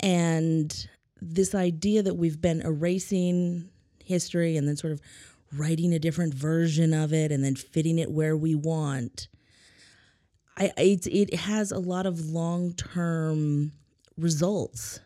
And 0.00 0.88
this 1.22 1.54
idea 1.54 2.02
that 2.02 2.14
we've 2.14 2.40
been 2.40 2.62
erasing 2.62 3.68
history 4.04 4.56
and 4.56 4.66
then 4.66 4.76
sort 4.76 4.92
of 4.92 5.00
writing 5.56 5.94
a 5.94 6.00
different 6.00 6.34
version 6.34 6.92
of 6.92 7.12
it 7.12 7.30
and 7.30 7.44
then 7.44 7.54
fitting 7.54 8.00
it 8.00 8.10
where 8.10 8.36
we 8.36 8.56
want. 8.56 9.28
I 10.56 10.72
it 10.76 11.06
it 11.06 11.34
has 11.34 11.70
a 11.70 11.78
lot 11.78 12.06
of 12.06 12.28
long 12.28 12.72
term 12.72 13.70
results 14.16 14.98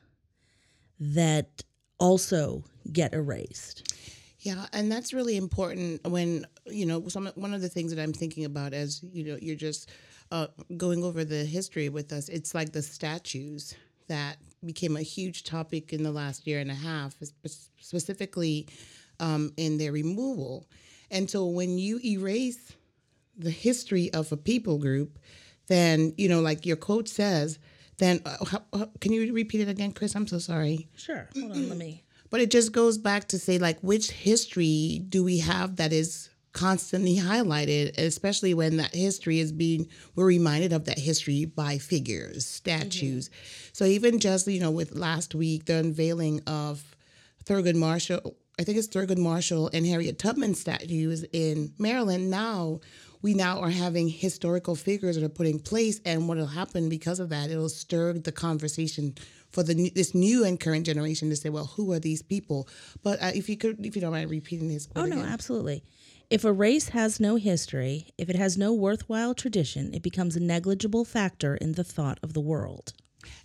that 0.98 1.64
also 1.98 2.64
get 2.90 3.12
erased. 3.12 3.94
Yeah, 4.40 4.66
and 4.72 4.90
that's 4.90 5.12
really 5.12 5.36
important 5.36 6.02
when 6.08 6.46
you 6.64 6.86
know 6.86 7.08
some 7.08 7.26
one 7.34 7.52
of 7.52 7.60
the 7.60 7.68
things 7.68 7.94
that 7.94 8.02
I'm 8.02 8.14
thinking 8.14 8.46
about 8.46 8.72
as 8.72 9.02
you 9.02 9.24
know 9.24 9.38
you're 9.38 9.54
just 9.54 9.90
uh, 10.30 10.48
going 10.76 11.04
over 11.04 11.24
the 11.24 11.44
history 11.44 11.88
with 11.88 12.12
us. 12.12 12.28
It's 12.28 12.54
like 12.54 12.72
the 12.72 12.82
statues 12.82 13.74
that 14.08 14.36
became 14.64 14.96
a 14.96 15.02
huge 15.02 15.44
topic 15.44 15.92
in 15.92 16.02
the 16.02 16.10
last 16.10 16.46
year 16.46 16.60
and 16.60 16.70
a 16.70 16.74
half, 16.74 17.14
specifically 17.78 18.68
um, 19.20 19.52
in 19.56 19.78
their 19.78 19.92
removal. 19.92 20.66
And 21.10 21.30
so 21.30 21.46
when 21.46 21.78
you 21.78 22.00
erase 22.04 22.72
the 23.36 23.50
history 23.50 24.12
of 24.12 24.32
a 24.32 24.36
people 24.36 24.78
group, 24.78 25.18
then 25.66 26.14
you 26.16 26.28
know, 26.28 26.40
like 26.40 26.66
your 26.66 26.76
quote 26.76 27.08
says, 27.08 27.58
then 27.98 28.20
uh, 28.26 28.44
how, 28.44 28.62
how, 28.76 28.90
can 29.00 29.12
you 29.12 29.32
repeat 29.32 29.60
it 29.60 29.68
again, 29.68 29.92
Chris? 29.92 30.14
I'm 30.14 30.26
so 30.26 30.38
sorry. 30.38 30.88
Sure. 30.96 31.28
Hold 31.34 31.52
on. 31.52 31.68
Let 31.68 31.78
me 31.78 32.04
but 32.34 32.40
it 32.40 32.50
just 32.50 32.72
goes 32.72 32.98
back 32.98 33.28
to 33.28 33.38
say, 33.38 33.58
like, 33.58 33.78
which 33.80 34.10
history 34.10 35.04
do 35.08 35.22
we 35.22 35.38
have 35.38 35.76
that 35.76 35.92
is 35.92 36.30
constantly 36.54 37.16
highlighted, 37.16 37.98
especially 37.98 38.54
when 38.54 38.78
that 38.78 38.94
history 38.94 39.40
is 39.40 39.52
being, 39.52 39.88
we're 40.14 40.24
reminded 40.24 40.72
of 40.72 40.86
that 40.86 40.98
history 40.98 41.44
by 41.44 41.76
figures, 41.76 42.46
statues. 42.46 43.28
So 43.72 43.84
even 43.84 44.20
just, 44.20 44.46
you 44.46 44.60
know, 44.60 44.70
with 44.70 44.94
last 44.94 45.34
week, 45.34 45.66
the 45.66 45.76
unveiling 45.76 46.40
of 46.46 46.96
Thurgood 47.44 47.74
Marshall, 47.74 48.36
I 48.58 48.62
think 48.62 48.78
it's 48.78 48.88
Thurgood 48.88 49.18
Marshall 49.18 49.68
and 49.74 49.84
Harriet 49.84 50.18
Tubman 50.18 50.54
statues 50.54 51.24
in 51.32 51.72
Maryland. 51.76 52.30
Now, 52.30 52.80
we 53.20 53.34
now 53.34 53.60
are 53.60 53.70
having 53.70 54.08
historical 54.08 54.76
figures 54.76 55.16
that 55.16 55.24
are 55.24 55.30
put 55.30 55.46
in 55.46 55.58
place, 55.58 56.00
and 56.04 56.28
what 56.28 56.38
will 56.38 56.46
happen 56.46 56.88
because 56.88 57.18
of 57.18 57.30
that, 57.30 57.50
it'll 57.50 57.68
stir 57.68 58.12
the 58.12 58.30
conversation 58.30 59.14
for 59.50 59.62
the 59.62 59.90
this 59.90 60.14
new 60.14 60.44
and 60.44 60.60
current 60.60 60.84
generation 60.84 61.30
to 61.30 61.36
say, 61.36 61.48
well, 61.48 61.64
who 61.64 61.92
are 61.92 61.98
these 61.98 62.22
people? 62.22 62.68
But 63.02 63.22
uh, 63.22 63.30
if 63.34 63.48
you 63.48 63.56
could, 63.56 63.84
if 63.84 63.96
you 63.96 64.02
don't 64.02 64.12
mind 64.12 64.30
repeating 64.30 64.68
this. 64.68 64.86
Question. 64.86 65.12
Oh, 65.12 65.16
no, 65.16 65.24
absolutely. 65.26 65.82
If 66.30 66.44
a 66.44 66.52
race 66.52 66.90
has 66.90 67.20
no 67.20 67.36
history, 67.36 68.08
if 68.18 68.28
it 68.28 68.36
has 68.36 68.56
no 68.56 68.72
worthwhile 68.72 69.34
tradition, 69.34 69.92
it 69.94 70.02
becomes 70.02 70.36
a 70.36 70.40
negligible 70.40 71.04
factor 71.04 71.54
in 71.56 71.72
the 71.72 71.84
thought 71.84 72.18
of 72.22 72.32
the 72.32 72.40
world. 72.40 72.92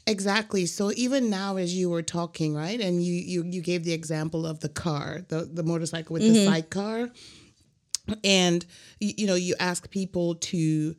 Exactly. 0.07 0.65
So 0.65 0.91
even 0.95 1.29
now, 1.29 1.57
as 1.57 1.74
you 1.75 1.89
were 1.89 2.01
talking, 2.01 2.55
right, 2.55 2.79
and 2.79 3.03
you 3.03 3.13
you 3.13 3.43
you 3.45 3.62
gave 3.62 3.83
the 3.83 3.93
example 3.93 4.45
of 4.45 4.59
the 4.59 4.69
car, 4.69 5.25
the 5.27 5.45
the 5.45 5.63
motorcycle 5.63 6.13
with 6.13 6.24
the 6.24 6.45
sidecar, 6.45 7.09
and 8.24 8.65
you, 9.00 9.13
you 9.17 9.27
know 9.27 9.36
you 9.36 9.55
ask 9.59 9.89
people 9.89 10.36
to. 10.36 10.95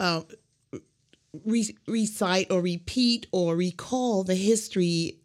Uh, 0.00 0.22
re- 1.44 1.76
recite 1.86 2.50
or 2.50 2.60
repeat 2.60 3.26
or 3.32 3.56
recall 3.56 4.24
the 4.24 4.34
history, 4.34 5.18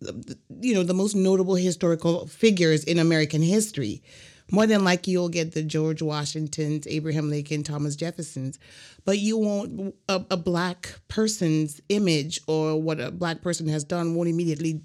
you 0.62 0.74
know, 0.74 0.84
the 0.84 0.94
most 0.94 1.16
notable 1.16 1.56
historical 1.56 2.28
figures 2.28 2.84
in 2.84 3.00
American 3.00 3.42
history. 3.42 4.04
More 4.52 4.66
than 4.66 4.84
likely, 4.84 5.14
you'll 5.14 5.30
get 5.30 5.54
the 5.54 5.64
George 5.64 6.02
Washingtons, 6.02 6.88
Abraham 6.88 7.30
Lincoln, 7.30 7.64
Thomas 7.64 7.96
Jeffersons, 7.96 8.60
but 9.04 9.20
you 9.20 9.38
won't, 9.38 9.96
a, 10.08 10.24
a 10.32 10.38
black 10.38 11.00
person's 11.10 11.82
image 11.90 12.40
or 12.48 12.82
what 12.82 13.00
a 13.00 13.12
black 13.12 13.42
person 13.42 13.68
has 13.68 13.84
done 13.84 14.16
won't 14.16 14.30
immediately 14.30 14.82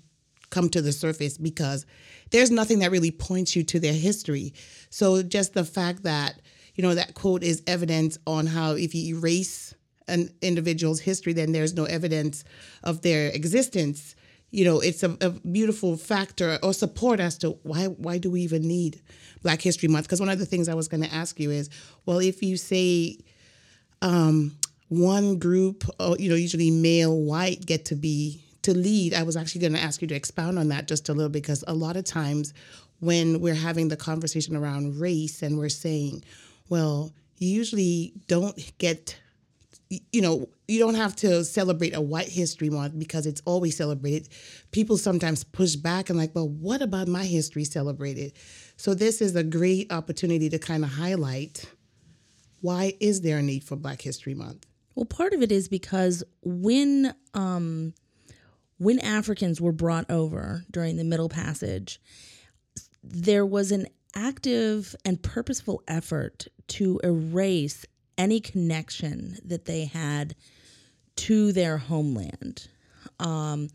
come 0.50 0.68
to 0.68 0.82
the 0.82 0.92
surface 0.92 1.38
because 1.38 1.86
there's 2.30 2.50
nothing 2.50 2.80
that 2.80 2.90
really 2.90 3.10
points 3.10 3.54
you 3.54 3.62
to 3.64 3.80
their 3.80 3.92
history. 3.92 4.52
So 4.90 5.22
just 5.22 5.54
the 5.54 5.64
fact 5.64 6.02
that, 6.02 6.40
you 6.74 6.82
know, 6.82 6.94
that 6.94 7.14
quote 7.14 7.42
is 7.42 7.62
evidence 7.66 8.18
on 8.26 8.46
how 8.46 8.72
if 8.72 8.94
you 8.94 9.16
erase 9.16 9.74
an 10.08 10.30
individual's 10.42 11.00
history, 11.00 11.32
then 11.32 11.52
there's 11.52 11.74
no 11.74 11.84
evidence 11.84 12.44
of 12.82 13.02
their 13.02 13.28
existence. 13.30 14.14
You 14.52 14.64
know, 14.66 14.80
it's 14.80 15.02
a, 15.02 15.16
a 15.20 15.30
beautiful 15.30 15.96
factor 15.96 16.58
or 16.62 16.72
support 16.72 17.18
as 17.18 17.36
to 17.38 17.58
why 17.62 17.86
why 17.86 18.18
do 18.18 18.30
we 18.30 18.42
even 18.42 18.62
need 18.62 19.00
Black 19.42 19.60
History 19.60 19.88
Month? 19.88 20.04
Because 20.04 20.20
one 20.20 20.28
of 20.28 20.38
the 20.38 20.46
things 20.46 20.68
I 20.68 20.74
was 20.74 20.88
going 20.88 21.02
to 21.02 21.12
ask 21.12 21.40
you 21.40 21.50
is, 21.50 21.68
well, 22.06 22.18
if 22.18 22.42
you 22.42 22.56
say 22.56 23.18
um, 24.02 24.56
one 24.88 25.38
group, 25.38 25.84
uh, 25.98 26.16
you 26.18 26.28
know, 26.28 26.36
usually 26.36 26.70
male 26.70 27.18
white, 27.18 27.66
get 27.66 27.86
to 27.86 27.96
be 27.96 28.42
to 28.62 28.76
lead, 28.76 29.14
I 29.14 29.24
was 29.24 29.36
actually 29.36 29.62
going 29.62 29.72
to 29.72 29.80
ask 29.80 30.02
you 30.02 30.08
to 30.08 30.14
expound 30.14 30.58
on 30.58 30.68
that 30.68 30.86
just 30.86 31.08
a 31.08 31.12
little 31.14 31.30
because 31.30 31.64
a 31.66 31.74
lot 31.74 31.96
of 31.96 32.04
times 32.04 32.54
when 33.00 33.40
we're 33.40 33.54
having 33.54 33.88
the 33.88 33.96
conversation 33.96 34.54
around 34.54 35.00
race 35.00 35.42
and 35.42 35.58
we're 35.58 35.68
saying, 35.68 36.22
well, 36.68 37.10
you 37.38 37.48
usually 37.48 38.12
don't 38.28 38.56
get 38.78 39.18
you 40.12 40.22
know, 40.22 40.48
you 40.72 40.78
don't 40.78 40.94
have 40.94 41.14
to 41.16 41.44
celebrate 41.44 41.94
a 41.94 42.00
white 42.00 42.28
history 42.28 42.70
month 42.70 42.98
because 42.98 43.26
it's 43.26 43.42
always 43.44 43.76
celebrated. 43.76 44.28
People 44.70 44.96
sometimes 44.96 45.44
push 45.44 45.76
back 45.76 46.08
and 46.08 46.18
like, 46.18 46.34
well, 46.34 46.48
what 46.48 46.82
about 46.82 47.08
my 47.08 47.24
history 47.24 47.64
celebrated? 47.64 48.32
So 48.76 48.94
this 48.94 49.20
is 49.20 49.36
a 49.36 49.42
great 49.42 49.92
opportunity 49.92 50.48
to 50.48 50.58
kind 50.58 50.84
of 50.84 50.90
highlight 50.90 51.66
why 52.62 52.94
is 53.00 53.20
there 53.20 53.38
a 53.38 53.42
need 53.42 53.64
for 53.64 53.76
Black 53.76 54.00
History 54.00 54.34
Month? 54.34 54.66
Well, 54.94 55.04
part 55.04 55.34
of 55.34 55.42
it 55.42 55.52
is 55.52 55.68
because 55.68 56.22
when 56.42 57.14
um, 57.34 57.92
when 58.78 58.98
Africans 59.00 59.60
were 59.60 59.72
brought 59.72 60.10
over 60.10 60.64
during 60.70 60.96
the 60.96 61.04
Middle 61.04 61.28
Passage, 61.28 62.00
there 63.02 63.44
was 63.44 63.72
an 63.72 63.86
active 64.14 64.94
and 65.04 65.22
purposeful 65.22 65.82
effort 65.88 66.46
to 66.68 67.00
erase 67.02 67.84
any 68.16 68.40
connection 68.40 69.38
that 69.44 69.64
they 69.64 69.86
had 69.86 70.34
to 71.26 71.52
their 71.52 71.78
homeland. 71.78 72.68
Um, 73.20 73.68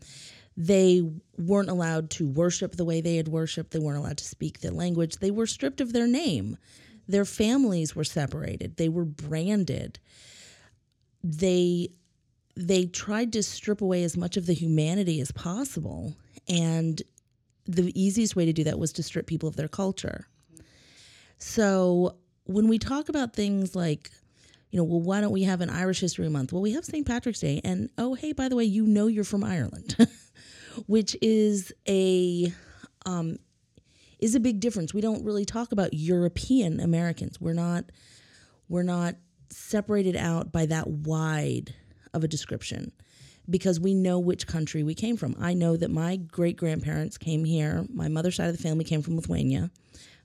they 0.56 1.02
weren't 1.38 1.70
allowed 1.70 2.10
to 2.10 2.26
worship 2.26 2.76
the 2.76 2.84
way 2.84 3.00
they 3.00 3.16
had 3.16 3.28
worshiped. 3.28 3.70
They 3.70 3.78
weren't 3.78 3.98
allowed 3.98 4.18
to 4.18 4.24
speak 4.24 4.60
the 4.60 4.72
language. 4.72 5.16
They 5.16 5.30
were 5.30 5.46
stripped 5.46 5.80
of 5.80 5.92
their 5.92 6.06
name. 6.06 6.58
Their 7.06 7.24
families 7.24 7.94
were 7.96 8.04
separated. 8.04 8.76
They 8.76 8.88
were 8.88 9.04
branded. 9.04 9.98
They 11.22 11.90
they 12.54 12.86
tried 12.86 13.32
to 13.34 13.42
strip 13.42 13.80
away 13.80 14.02
as 14.02 14.16
much 14.16 14.36
of 14.36 14.46
the 14.46 14.52
humanity 14.52 15.20
as 15.20 15.30
possible, 15.30 16.16
and 16.48 17.00
the 17.66 17.92
easiest 17.94 18.34
way 18.34 18.44
to 18.44 18.52
do 18.52 18.64
that 18.64 18.80
was 18.80 18.92
to 18.94 19.02
strip 19.02 19.26
people 19.28 19.48
of 19.48 19.54
their 19.54 19.68
culture. 19.68 20.26
So 21.38 22.16
when 22.44 22.66
we 22.66 22.78
talk 22.78 23.08
about 23.08 23.32
things 23.32 23.76
like 23.76 24.10
you 24.70 24.76
know, 24.76 24.84
well, 24.84 25.00
why 25.00 25.20
don't 25.20 25.32
we 25.32 25.44
have 25.44 25.60
an 25.60 25.70
Irish 25.70 26.00
History 26.00 26.28
Month? 26.28 26.52
Well, 26.52 26.62
we 26.62 26.72
have 26.72 26.84
St. 26.84 27.06
Patrick's 27.06 27.40
Day, 27.40 27.60
and 27.64 27.90
oh, 27.96 28.14
hey, 28.14 28.32
by 28.32 28.48
the 28.48 28.56
way, 28.56 28.64
you 28.64 28.86
know 28.86 29.06
you're 29.06 29.24
from 29.24 29.42
Ireland, 29.42 29.96
which 30.86 31.16
is 31.22 31.72
a 31.88 32.52
um, 33.06 33.38
is 34.18 34.34
a 34.34 34.40
big 34.40 34.60
difference. 34.60 34.92
We 34.92 35.00
don't 35.00 35.24
really 35.24 35.44
talk 35.44 35.72
about 35.72 35.94
European 35.94 36.80
Americans. 36.80 37.40
We're 37.40 37.54
not 37.54 37.84
we're 38.68 38.82
not 38.82 39.14
separated 39.50 40.16
out 40.16 40.52
by 40.52 40.66
that 40.66 40.86
wide 40.88 41.74
of 42.12 42.22
a 42.22 42.28
description 42.28 42.92
because 43.48 43.80
we 43.80 43.94
know 43.94 44.18
which 44.18 44.46
country 44.46 44.82
we 44.82 44.94
came 44.94 45.16
from. 45.16 45.34
I 45.38 45.54
know 45.54 45.76
that 45.76 45.90
my 45.90 46.16
great 46.16 46.56
grandparents 46.56 47.16
came 47.16 47.44
here. 47.44 47.86
My 47.88 48.08
mother's 48.08 48.36
side 48.36 48.50
of 48.50 48.56
the 48.56 48.62
family 48.62 48.84
came 48.84 49.00
from 49.00 49.16
Lithuania. 49.16 49.70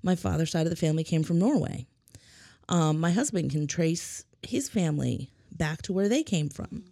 My 0.02 0.16
father's 0.16 0.52
side 0.52 0.66
of 0.66 0.70
the 0.70 0.76
family 0.76 1.06
came 1.06 1.24
from 1.24 1.40
Norway. 1.40 1.88
Um, 2.68 3.00
my 3.00 3.12
husband 3.12 3.52
can 3.52 3.68
trace 3.68 4.26
his 4.46 4.70
family 4.70 5.32
back 5.52 5.82
to 5.84 5.94
where 5.94 6.10
they 6.10 6.24
came 6.24 6.50
from. 6.50 6.86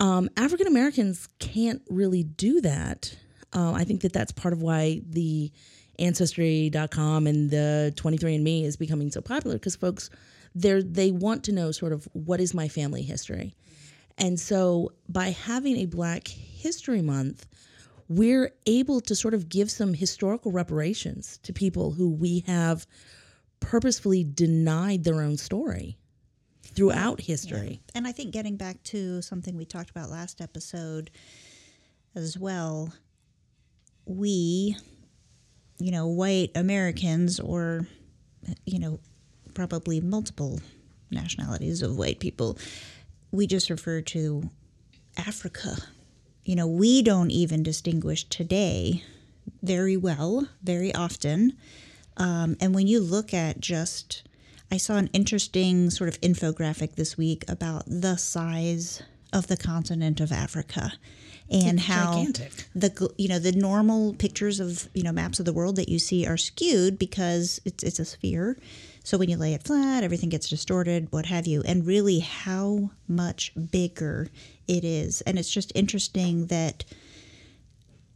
Um, 0.00 0.28
African 0.36 0.66
Americans 0.66 1.28
can't 1.38 1.82
really 1.88 2.22
do 2.24 2.60
that. 2.62 3.16
Um, 3.52 3.74
I 3.74 3.84
think 3.84 4.00
that 4.02 4.12
that's 4.12 4.32
part 4.32 4.52
of 4.52 4.62
why 4.62 5.00
the 5.08 5.52
Ancestry.com 5.98 7.26
and 7.26 7.50
the 7.50 7.92
23andMe 7.96 8.64
is 8.64 8.76
becoming 8.76 9.10
so 9.10 9.20
popular 9.20 9.56
because 9.56 9.76
folks, 9.76 10.10
they 10.54 10.82
they 10.82 11.10
want 11.12 11.44
to 11.44 11.52
know 11.52 11.70
sort 11.70 11.92
of 11.92 12.08
what 12.12 12.40
is 12.40 12.54
my 12.54 12.68
family 12.68 13.02
history. 13.02 13.54
And 14.18 14.40
so 14.40 14.92
by 15.08 15.30
having 15.30 15.76
a 15.76 15.86
Black 15.86 16.28
History 16.28 17.02
Month, 17.02 17.46
we're 18.08 18.52
able 18.66 19.00
to 19.02 19.14
sort 19.14 19.34
of 19.34 19.48
give 19.48 19.70
some 19.70 19.94
historical 19.94 20.50
reparations 20.50 21.38
to 21.44 21.52
people 21.52 21.92
who 21.92 22.10
we 22.10 22.40
have 22.46 22.86
purposefully 23.60 24.24
denied 24.24 25.04
their 25.04 25.22
own 25.22 25.36
story 25.36 25.96
throughout 26.74 27.20
history. 27.20 27.80
Yeah. 27.86 27.92
And 27.96 28.06
I 28.06 28.12
think 28.12 28.32
getting 28.32 28.56
back 28.56 28.82
to 28.84 29.22
something 29.22 29.56
we 29.56 29.64
talked 29.64 29.90
about 29.90 30.10
last 30.10 30.40
episode 30.40 31.10
as 32.14 32.38
well, 32.38 32.92
we, 34.06 34.76
you 35.78 35.90
know, 35.90 36.06
white 36.06 36.50
Americans 36.54 37.40
or, 37.40 37.86
you 38.64 38.78
know, 38.78 39.00
probably 39.54 40.00
multiple 40.00 40.60
nationalities 41.10 41.82
of 41.82 41.96
white 41.96 42.20
people, 42.20 42.58
we 43.30 43.46
just 43.46 43.70
refer 43.70 44.00
to 44.00 44.50
Africa. 45.16 45.76
You 46.44 46.56
know, 46.56 46.66
we 46.66 47.02
don't 47.02 47.30
even 47.30 47.62
distinguish 47.62 48.24
today 48.24 49.04
very 49.62 49.96
well, 49.96 50.48
very 50.62 50.94
often. 50.94 51.56
Um, 52.16 52.56
and 52.60 52.74
when 52.74 52.86
you 52.86 53.00
look 53.00 53.32
at 53.32 53.60
just 53.60 54.22
I 54.72 54.78
saw 54.78 54.96
an 54.96 55.10
interesting 55.12 55.90
sort 55.90 56.08
of 56.08 56.18
infographic 56.22 56.94
this 56.94 57.18
week 57.18 57.44
about 57.46 57.84
the 57.86 58.16
size 58.16 59.02
of 59.30 59.46
the 59.46 59.56
continent 59.58 60.18
of 60.18 60.32
Africa 60.32 60.94
and 61.50 61.78
It's 61.78 61.86
how 61.88 62.14
gigantic. 62.14 62.68
the 62.74 63.10
you 63.18 63.28
know 63.28 63.38
the 63.38 63.52
normal 63.52 64.14
pictures 64.14 64.60
of 64.60 64.88
you 64.94 65.02
know 65.02 65.12
maps 65.12 65.38
of 65.38 65.44
the 65.44 65.52
world 65.52 65.76
that 65.76 65.90
you 65.90 65.98
see 65.98 66.26
are 66.26 66.38
skewed 66.38 66.98
because 66.98 67.60
it's 67.66 67.84
it's 67.84 67.98
a 67.98 68.06
sphere. 68.06 68.56
So 69.04 69.18
when 69.18 69.28
you 69.28 69.36
lay 69.36 69.52
it 69.52 69.62
flat, 69.62 70.04
everything 70.04 70.30
gets 70.30 70.48
distorted, 70.48 71.08
what 71.10 71.26
have 71.26 71.46
you, 71.46 71.62
and 71.66 71.84
really 71.86 72.20
how 72.20 72.92
much 73.06 73.52
bigger 73.70 74.30
it 74.68 74.84
is. 74.84 75.20
And 75.22 75.38
it's 75.38 75.50
just 75.50 75.70
interesting 75.74 76.46
that 76.46 76.86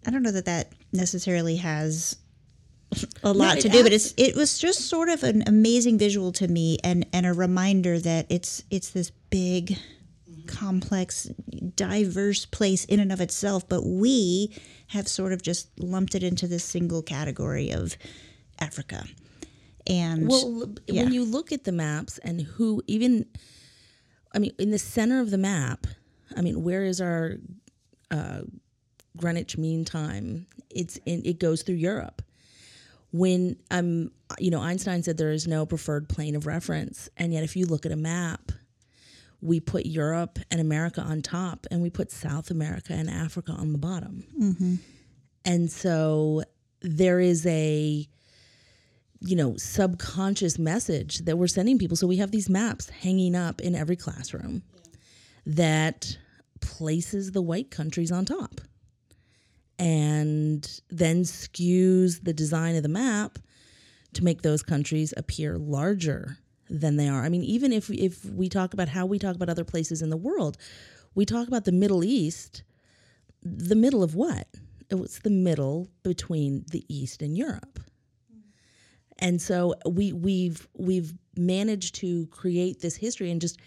I 0.07 0.11
don't 0.11 0.23
know 0.23 0.33
that 0.33 0.47
that 0.47 0.73
necessarily 0.91 1.57
has 1.57 2.17
a 3.23 3.33
lot 3.33 3.59
it 3.59 3.63
to 3.63 3.69
do, 3.69 3.83
but 3.83 3.93
it's 3.93 4.15
it 4.17 4.37
was 4.37 4.59
just 4.59 4.89
sort 4.89 5.09
of 5.09 5.23
an 5.23 5.43
amazing 5.47 5.99
visual 5.99 6.33
to 6.33 6.49
me 6.49 6.79
and 6.85 7.07
and 7.13 7.27
a 7.27 7.33
reminder 7.33 7.99
that 7.99 8.27
it's 8.31 8.63
it's 8.71 8.91
this 8.91 9.11
big 9.31 9.79
complex 10.47 11.29
diverse 11.75 12.47
place 12.47 12.85
in 12.85 13.01
and 13.01 13.11
of 13.11 13.21
itself 13.21 13.69
but 13.69 13.85
we 13.85 14.55
have 14.89 15.09
sort 15.09 15.33
of 15.33 15.43
just 15.43 15.69
lumped 15.81 16.15
it 16.15 16.23
into 16.23 16.47
this 16.47 16.63
single 16.63 17.03
category 17.03 17.71
of 17.73 17.97
Africa 18.61 19.05
And 19.87 20.29
Well, 20.29 20.75
yeah. 20.87 21.03
when 21.03 21.13
you 21.13 21.25
look 21.25 21.53
at 21.53 21.65
the 21.65 21.73
maps 21.73 22.19
and 22.19 22.41
who 22.43 22.83
even, 22.87 23.27
I 24.33 24.39
mean, 24.39 24.53
in 24.59 24.71
the 24.71 24.79
center 24.79 25.21
of 25.21 25.31
the 25.31 25.39
map, 25.39 25.87
I 26.37 26.43
mean, 26.43 26.63
where 26.65 26.85
is 26.85 27.01
our 27.01 27.37
uh, 28.11 28.43
Greenwich 29.17 29.57
Mean 29.57 29.85
Time? 29.85 30.47
It's 30.71 30.99
in, 31.07 31.23
it 31.25 31.39
goes 31.39 31.63
through 31.63 31.77
Europe. 31.77 32.23
When 33.17 33.57
um, 33.71 34.11
you 34.39 34.51
know, 34.51 34.61
Einstein 34.61 35.03
said 35.03 35.17
there 35.17 35.31
is 35.31 35.47
no 35.47 35.67
preferred 35.67 36.09
plane 36.09 36.35
of 36.37 36.47
reference, 36.47 37.09
and 37.17 37.33
yet 37.33 37.45
if 37.45 37.57
you 37.57 37.67
look 37.67 37.87
at 37.87 37.93
a 37.93 37.97
map, 37.97 38.53
we 39.41 39.61
put 39.61 39.87
Europe 39.87 40.39
and 40.51 40.61
America 40.61 41.01
on 41.01 41.23
top, 41.23 41.67
and 41.71 41.83
we 41.83 41.91
put 41.91 42.11
South 42.11 42.51
America 42.51 42.93
and 42.93 43.09
Africa 43.09 43.53
on 43.53 43.73
the 43.73 43.79
bottom. 43.79 44.25
And 45.45 45.71
so 45.71 46.43
there 46.83 47.21
is 47.21 47.47
a 47.47 48.09
you 49.21 49.35
know, 49.35 49.57
subconscious 49.57 50.59
message 50.59 51.21
that 51.21 51.39
we're 51.39 51.47
sending 51.47 51.79
people. 51.79 51.97
So 51.97 52.07
we 52.07 52.19
have 52.19 52.31
these 52.31 52.51
maps 52.51 52.91
hanging 52.91 53.35
up 53.35 53.61
in 53.61 53.75
every 53.75 53.97
classroom 53.97 54.63
that 55.47 56.19
places 56.61 57.33
the 57.33 57.43
white 57.43 57.71
countries 57.71 58.13
on 58.13 58.25
top 58.25 58.61
and 59.79 60.81
then 60.89 61.23
skews 61.23 62.25
the 62.25 62.33
design 62.33 62.77
of 62.77 62.83
the 62.83 62.89
map 62.89 63.39
to 64.15 64.25
make 64.25 64.43
those 64.43 64.63
countries 64.63 65.13
appear 65.17 65.59
larger 65.59 66.39
than 66.71 66.97
they 66.97 67.09
are. 67.09 67.25
I 67.25 67.29
mean, 67.29 67.43
even 67.43 67.73
if 67.73 67.91
if 67.91 68.25
we 68.25 68.49
talk 68.49 68.75
about 68.75 68.89
how 68.89 69.07
we 69.07 69.19
talk 69.19 69.37
about 69.37 69.49
other 69.49 69.65
places 69.65 70.03
in 70.03 70.11
the 70.11 70.17
world, 70.17 70.57
we 71.15 71.25
talk 71.25 71.49
about 71.49 71.65
the 71.65 71.73
Middle 71.73 72.03
East, 72.03 72.63
the 73.43 73.77
middle 73.77 74.03
of 74.03 74.15
what? 74.15 74.49
It's 74.89 75.19
the 75.21 75.31
middle 75.31 75.89
between 76.03 76.65
the 76.71 76.85
East 76.89 77.23
and 77.23 77.37
Europe 77.37 77.81
and 79.19 79.41
so 79.41 79.75
we 79.87 80.13
we've 80.13 80.69
we've 80.75 81.15
managed 81.37 81.95
to 81.97 82.27
create 82.27 82.81
this 82.81 82.97
history 82.97 83.31
and 83.31 83.41
just 83.41 83.59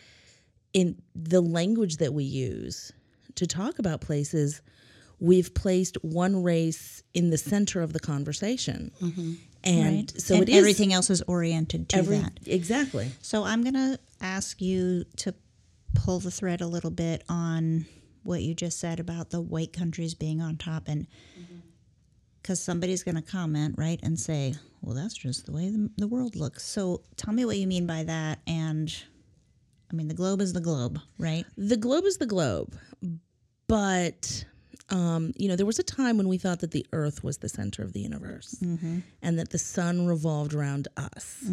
in 0.73 1.01
the 1.15 1.41
language 1.41 1.97
that 1.97 2.13
we 2.13 2.23
use 2.23 2.91
to 3.35 3.47
talk 3.47 3.79
about 3.79 4.01
places 4.01 4.61
we've 5.19 5.53
placed 5.53 5.97
one 6.01 6.43
race 6.43 7.03
in 7.13 7.29
the 7.29 7.37
center 7.37 7.81
of 7.81 7.93
the 7.93 7.99
conversation. 7.99 8.91
Mm-hmm. 9.01 9.33
And 9.63 9.95
right? 9.95 10.21
so 10.21 10.35
and 10.35 10.43
it 10.43 10.49
is 10.49 10.57
everything 10.57 10.93
else 10.93 11.09
is 11.09 11.21
oriented 11.23 11.89
to 11.89 11.97
every 11.97 12.19
that. 12.19 12.39
exactly. 12.45 13.11
So 13.21 13.43
I'm 13.43 13.61
going 13.61 13.73
to 13.73 13.99
ask 14.21 14.61
you 14.61 15.03
to 15.17 15.33
pull 15.95 16.19
the 16.19 16.31
thread 16.31 16.61
a 16.61 16.67
little 16.67 16.91
bit 16.91 17.23
on 17.27 17.85
what 18.23 18.41
you 18.41 18.53
just 18.53 18.79
said 18.79 18.99
about 18.99 19.31
the 19.31 19.41
white 19.41 19.73
countries 19.73 20.13
being 20.13 20.41
on 20.41 20.55
top 20.55 20.87
and 20.87 21.07
mm-hmm. 21.37 21.59
because 22.41 22.61
somebody's 22.61 23.03
going 23.03 23.15
to 23.15 23.21
comment 23.21 23.75
right 23.77 23.99
and 24.03 24.19
say 24.19 24.53
well 24.81 24.93
that's 24.93 25.15
just 25.15 25.45
the 25.45 25.51
way 25.51 25.69
the, 25.69 25.89
the 25.97 26.07
world 26.07 26.35
looks. 26.35 26.65
So 26.65 27.01
tell 27.17 27.33
me 27.33 27.43
what 27.43 27.57
you 27.57 27.67
mean 27.67 27.87
by 27.87 28.03
that 28.03 28.39
and 28.47 28.93
i 29.91 29.95
mean 29.95 30.07
the 30.07 30.13
globe 30.13 30.41
is 30.41 30.53
the 30.53 30.61
globe 30.61 30.99
right? 31.17 31.45
The 31.57 31.77
globe 31.77 32.05
is 32.05 32.17
the 32.17 32.27
globe 32.27 32.77
but 33.67 34.45
um, 34.91 35.31
you 35.35 35.47
know 35.47 35.55
there 35.55 35.65
was 35.65 35.79
a 35.79 35.83
time 35.83 36.17
when 36.17 36.27
we 36.27 36.37
thought 36.37 36.59
that 36.61 36.71
the 36.71 36.85
earth 36.93 37.23
was 37.23 37.37
the 37.37 37.49
center 37.49 37.83
of 37.83 37.93
the 37.93 37.99
universe 38.01 38.57
and 39.21 39.37
that 39.39 39.49
the 39.51 39.57
sun 39.59 40.07
revolved 40.07 40.53
around 40.53 40.87
us. 40.97 41.43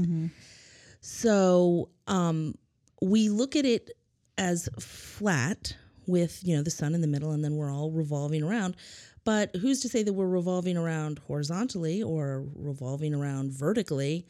So 1.00 1.90
um, 2.06 2.54
we 3.02 3.28
look 3.28 3.56
at 3.56 3.64
it 3.64 3.90
as 4.38 4.68
flat 4.80 5.76
with 6.06 6.40
you 6.44 6.56
know 6.56 6.62
the 6.62 6.70
sun 6.70 6.94
in 6.94 7.00
the 7.00 7.06
middle 7.08 7.30
and 7.32 7.42
then 7.44 7.56
we're 7.56 7.72
all 7.72 7.90
revolving 7.90 8.42
around. 8.42 8.76
But 9.24 9.56
who's 9.56 9.80
to 9.80 9.88
say 9.88 10.02
that 10.04 10.12
we're 10.12 10.28
revolving 10.28 10.76
around 10.76 11.18
horizontally 11.26 12.02
or 12.02 12.44
revolving 12.54 13.12
around 13.14 13.50
vertically 13.52 14.26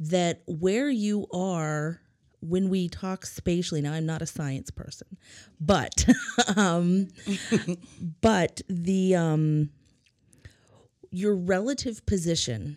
that 0.00 0.42
where 0.46 0.90
you 0.90 1.26
are 1.32 2.00
when 2.44 2.68
we 2.68 2.88
talk 2.88 3.26
spatially 3.26 3.80
now 3.80 3.92
i'm 3.92 4.06
not 4.06 4.22
a 4.22 4.26
science 4.26 4.70
person 4.70 5.16
but 5.60 6.06
um 6.56 7.08
but 8.20 8.60
the 8.68 9.14
um 9.14 9.70
your 11.10 11.36
relative 11.36 12.04
position 12.06 12.76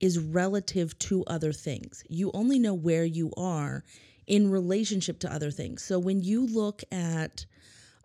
is 0.00 0.18
relative 0.18 0.98
to 0.98 1.22
other 1.26 1.52
things. 1.52 2.02
You 2.08 2.30
only 2.34 2.58
know 2.58 2.74
where 2.74 3.04
you 3.04 3.32
are 3.36 3.84
in 4.26 4.50
relationship 4.50 5.20
to 5.20 5.32
other 5.32 5.50
things. 5.50 5.82
So 5.82 5.98
when 5.98 6.22
you 6.22 6.46
look 6.46 6.82
at 6.90 7.44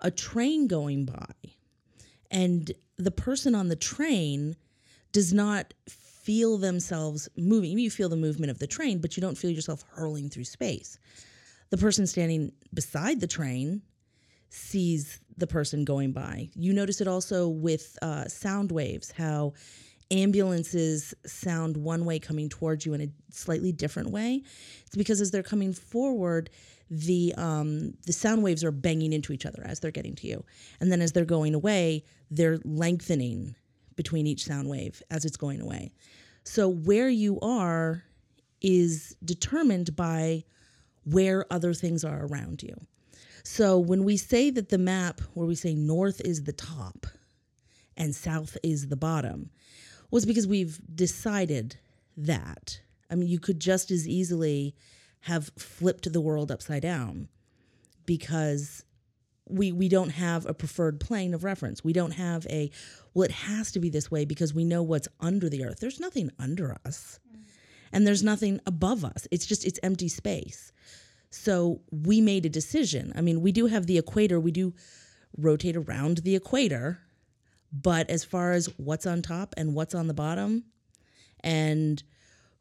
a 0.02 0.12
train 0.12 0.68
going 0.68 1.06
by 1.06 1.34
and 2.30 2.72
the 2.98 3.12
person 3.12 3.56
on 3.56 3.70
the 3.70 3.76
train 3.76 4.56
does 5.12 5.34
not 5.34 5.74
feel 6.26 6.58
themselves 6.58 7.30
moving. 7.38 7.78
You 7.78 7.92
feel 7.92 8.10
the 8.10 8.16
movement 8.16 8.50
of 8.50 8.58
the 8.58 8.66
train, 8.66 9.00
but 9.00 9.16
you 9.16 9.22
don't 9.22 9.38
feel 9.38 9.52
yourself 9.52 9.84
hurling 9.92 10.30
through 10.30 10.46
space. 10.46 10.98
The 11.70 11.78
person 11.78 12.08
standing 12.08 12.52
beside 12.74 13.22
the 13.22 13.28
train 13.28 13.84
sees 14.50 15.20
the 15.38 15.46
person 15.46 15.86
going 15.86 16.14
by. 16.14 16.50
You 16.56 16.74
notice 16.74 17.00
it 17.00 17.08
also 17.08 17.48
with 17.48 17.98
uh, 18.02 18.26
sound 18.28 18.72
waves, 18.72 19.12
how 19.12 19.54
ambulances 20.10 21.14
sound 21.28 21.78
one 21.78 22.06
way 22.06 22.18
coming 22.18 22.50
towards 22.50 22.86
you 22.86 22.94
in 22.96 23.02
a 23.02 23.10
slightly 23.32 23.72
different 23.72 24.10
way. 24.10 24.42
It's 24.86 24.96
because 24.96 25.22
as 25.22 25.30
they're 25.30 25.44
coming 25.44 25.74
forward, 25.74 26.50
the 26.90 27.34
um, 27.38 27.94
the 28.06 28.14
sound 28.14 28.44
waves 28.44 28.64
are 28.64 28.72
banging 28.72 29.14
into 29.14 29.34
each 29.34 29.46
other 29.46 29.64
as 29.66 29.80
they're 29.80 29.92
getting 29.92 30.16
to 30.16 30.28
you, 30.28 30.44
and 30.80 30.92
then 30.92 31.02
as 31.02 31.12
they're 31.12 31.26
going 31.26 31.56
away, 31.56 32.04
they're 32.30 32.60
lengthening 32.64 33.56
between 33.96 34.28
each 34.28 34.46
sound 34.46 34.70
wave 34.70 35.02
as 35.10 35.26
it's 35.26 35.38
going 35.38 35.62
away. 35.62 35.92
So 36.44 36.70
where 36.70 37.10
you 37.10 37.40
are 37.42 38.04
is 38.62 39.16
determined 39.24 39.96
by 39.96 40.44
where 41.04 41.46
other 41.52 41.74
things 41.74 42.04
are 42.04 42.26
around 42.26 42.64
you. 42.64 42.76
So 43.44 43.78
when 43.78 44.04
we 44.04 44.18
say 44.18 44.50
that 44.52 44.70
the 44.70 44.78
map, 44.78 45.22
where 45.34 45.48
we 45.48 45.56
say 45.56 45.76
north 45.76 46.22
is 46.22 46.44
the 46.44 46.54
top 46.54 47.06
and 47.96 48.16
south 48.16 48.58
is 48.64 48.88
the 48.88 48.96
bottom, 48.96 49.52
was 50.12 50.26
because 50.26 50.48
we've 50.48 50.80
decided 50.96 51.78
that. 52.18 52.80
I 53.10 53.16
mean, 53.16 53.28
you 53.30 53.40
could 53.40 53.60
just 53.60 53.92
as 53.92 54.08
easily 54.08 54.76
have 55.22 55.52
flipped 55.58 56.12
the 56.12 56.22
world 56.22 56.52
upside 56.52 56.84
down 56.84 57.28
because 58.06 58.85
we 59.48 59.72
we 59.72 59.90
don't 59.90 60.10
have 60.10 60.46
a 60.46 60.54
preferred 60.54 61.00
plane 61.00 61.34
of 61.34 61.44
reference. 61.44 61.84
We 61.84 61.94
don't 61.94 62.12
have 62.12 62.46
a 62.50 62.72
well 63.14 63.24
it 63.24 63.32
has 63.32 63.72
to 63.74 63.80
be 63.80 63.90
this 63.90 64.10
way 64.10 64.26
because 64.26 64.54
we 64.54 64.64
know 64.64 64.84
what's 64.84 65.08
under 65.20 65.50
the 65.50 65.66
earth. 65.66 65.80
There's 65.80 66.00
nothing 66.00 66.32
under 66.40 66.78
us. 66.86 67.20
And 67.92 68.06
there's 68.06 68.24
nothing 68.24 68.60
above 68.66 69.06
us. 69.06 69.28
It's 69.32 69.46
just 69.46 69.66
it's 69.66 69.80
empty 69.84 70.10
space. 70.10 70.74
So 71.30 71.82
we 71.92 72.22
made 72.22 72.46
a 72.46 72.50
decision. 72.50 73.14
I 73.16 73.22
mean, 73.22 73.42
we 73.42 73.52
do 73.52 73.68
have 73.68 73.88
the 73.88 73.98
equator, 73.98 74.40
we 74.40 74.52
do 74.52 74.74
rotate 75.38 75.76
around 75.76 76.20
the 76.20 76.36
equator, 76.36 77.00
but 77.72 78.10
as 78.10 78.24
far 78.24 78.54
as 78.54 78.68
what's 78.78 79.06
on 79.06 79.22
top 79.22 79.54
and 79.58 79.76
what's 79.76 79.94
on 79.94 80.08
the 80.08 80.14
bottom 80.14 80.64
and 81.42 82.02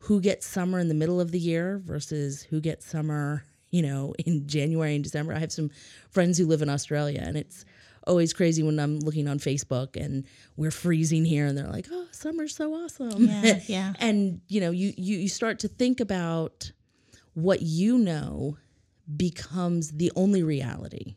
who 0.01 0.21
gets 0.21 0.47
summer 0.47 0.79
in 0.79 0.89
the 0.89 0.95
middle 0.95 1.21
of 1.21 1.31
the 1.31 1.39
year 1.39 1.79
versus 1.79 2.43
who 2.43 2.61
gets 2.61 2.85
summer, 2.85 3.45
you 3.75 3.83
know, 3.83 4.15
in 4.25 4.47
January 4.47 4.95
and 4.95 5.03
December. 5.03 5.35
I 5.35 5.41
have 5.41 5.53
some 5.53 5.71
friends 6.11 6.39
who 6.39 6.47
live 6.47 6.63
in 6.63 6.69
Australia 6.69 7.23
and 7.23 7.37
it's 7.37 7.65
always 8.07 8.33
crazy 8.33 8.63
when 8.63 8.79
I'm 8.79 9.01
looking 9.01 9.27
on 9.27 9.39
Facebook 9.39 9.97
and 10.01 10.25
we're 10.57 10.71
freezing 10.71 11.25
here 11.25 11.47
and 11.47 11.59
they're 11.59 11.67
like, 11.67 11.87
"Oh, 11.91 12.07
summer's 12.13 12.55
so 12.55 12.73
awesome." 12.75 13.25
Yeah, 13.25 13.61
yeah. 13.67 13.93
and 13.99 14.41
you 14.49 14.61
know, 14.61 14.71
you 14.71 14.93
you 14.97 15.19
you 15.19 15.29
start 15.29 15.59
to 15.61 15.69
think 15.69 16.01
about 16.01 16.71
what 17.33 17.63
you 17.63 17.99
know 17.99 18.57
becomes 19.17 19.91
the 19.93 20.13
only 20.15 20.43
reality 20.43 21.17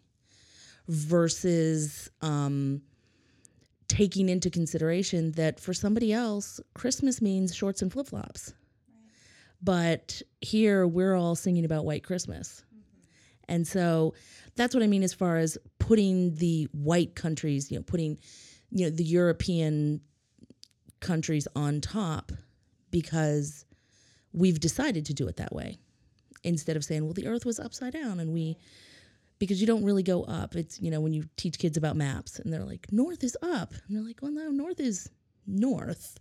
versus 0.88 2.10
um, 2.22 2.82
taking 3.88 4.30
into 4.30 4.50
consideration 4.50 5.34
that 5.34 5.60
for 5.60 5.74
somebody 5.74 6.12
else, 6.12 6.60
Christmas 6.74 7.22
means 7.22 7.54
shorts 7.54 7.82
and 7.82 7.92
flip 7.92 8.08
flops. 8.08 8.54
But 9.62 10.22
here 10.42 10.86
we're 10.86 11.16
all 11.16 11.36
singing 11.36 11.66
about 11.66 11.86
white 11.86 12.04
Christmas. 12.04 12.64
And 13.48 13.66
so 13.66 14.14
that's 14.56 14.76
what 14.76 14.84
I 14.84 14.88
mean 14.88 15.04
as 15.04 15.14
far 15.14 15.38
as 15.38 15.58
putting 15.80 16.36
the 16.36 16.68
white 16.74 17.16
countries, 17.16 17.72
you 17.72 17.78
know, 17.78 17.84
putting, 17.84 18.18
you 18.72 18.86
know, 18.86 18.96
the 18.96 19.04
European 19.04 20.02
countries 21.00 21.48
on 21.56 21.80
top 21.82 22.32
because 22.92 23.66
we've 24.34 24.60
decided 24.60 25.06
to 25.06 25.14
do 25.14 25.28
it 25.28 25.38
that 25.38 25.54
way 25.54 25.78
instead 26.44 26.76
of 26.76 26.84
saying, 26.84 27.04
well, 27.04 27.14
the 27.14 27.28
earth 27.28 27.46
was 27.46 27.60
upside 27.60 27.94
down 27.94 28.20
and 28.20 28.34
we, 28.34 28.58
because 29.40 29.62
you 29.62 29.68
don't 29.68 29.84
really 29.84 30.04
go 30.04 30.24
up. 30.24 30.56
It's, 30.56 30.82
you 30.82 30.92
know, 30.92 31.00
when 31.00 31.14
you 31.14 31.26
teach 31.38 31.60
kids 31.60 31.78
about 31.78 31.96
maps 31.96 32.40
and 32.40 32.52
they're 32.52 32.66
like, 32.66 32.88
north 32.92 33.24
is 33.24 33.38
up. 33.42 33.74
And 33.88 33.96
they're 33.96 34.04
like, 34.04 34.20
well, 34.22 34.32
no, 34.32 34.50
north 34.50 34.80
is 34.80 35.10
north 35.46 36.20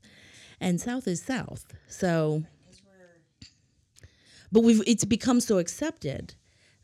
and 0.61 0.81
south 0.81 1.09
is 1.09 1.22
south. 1.22 1.66
So, 1.88 2.44
but 4.52 4.61
we've, 4.61 4.82
it's 4.87 5.04
become 5.04 5.40
so 5.40 5.59
accepted 5.59 6.35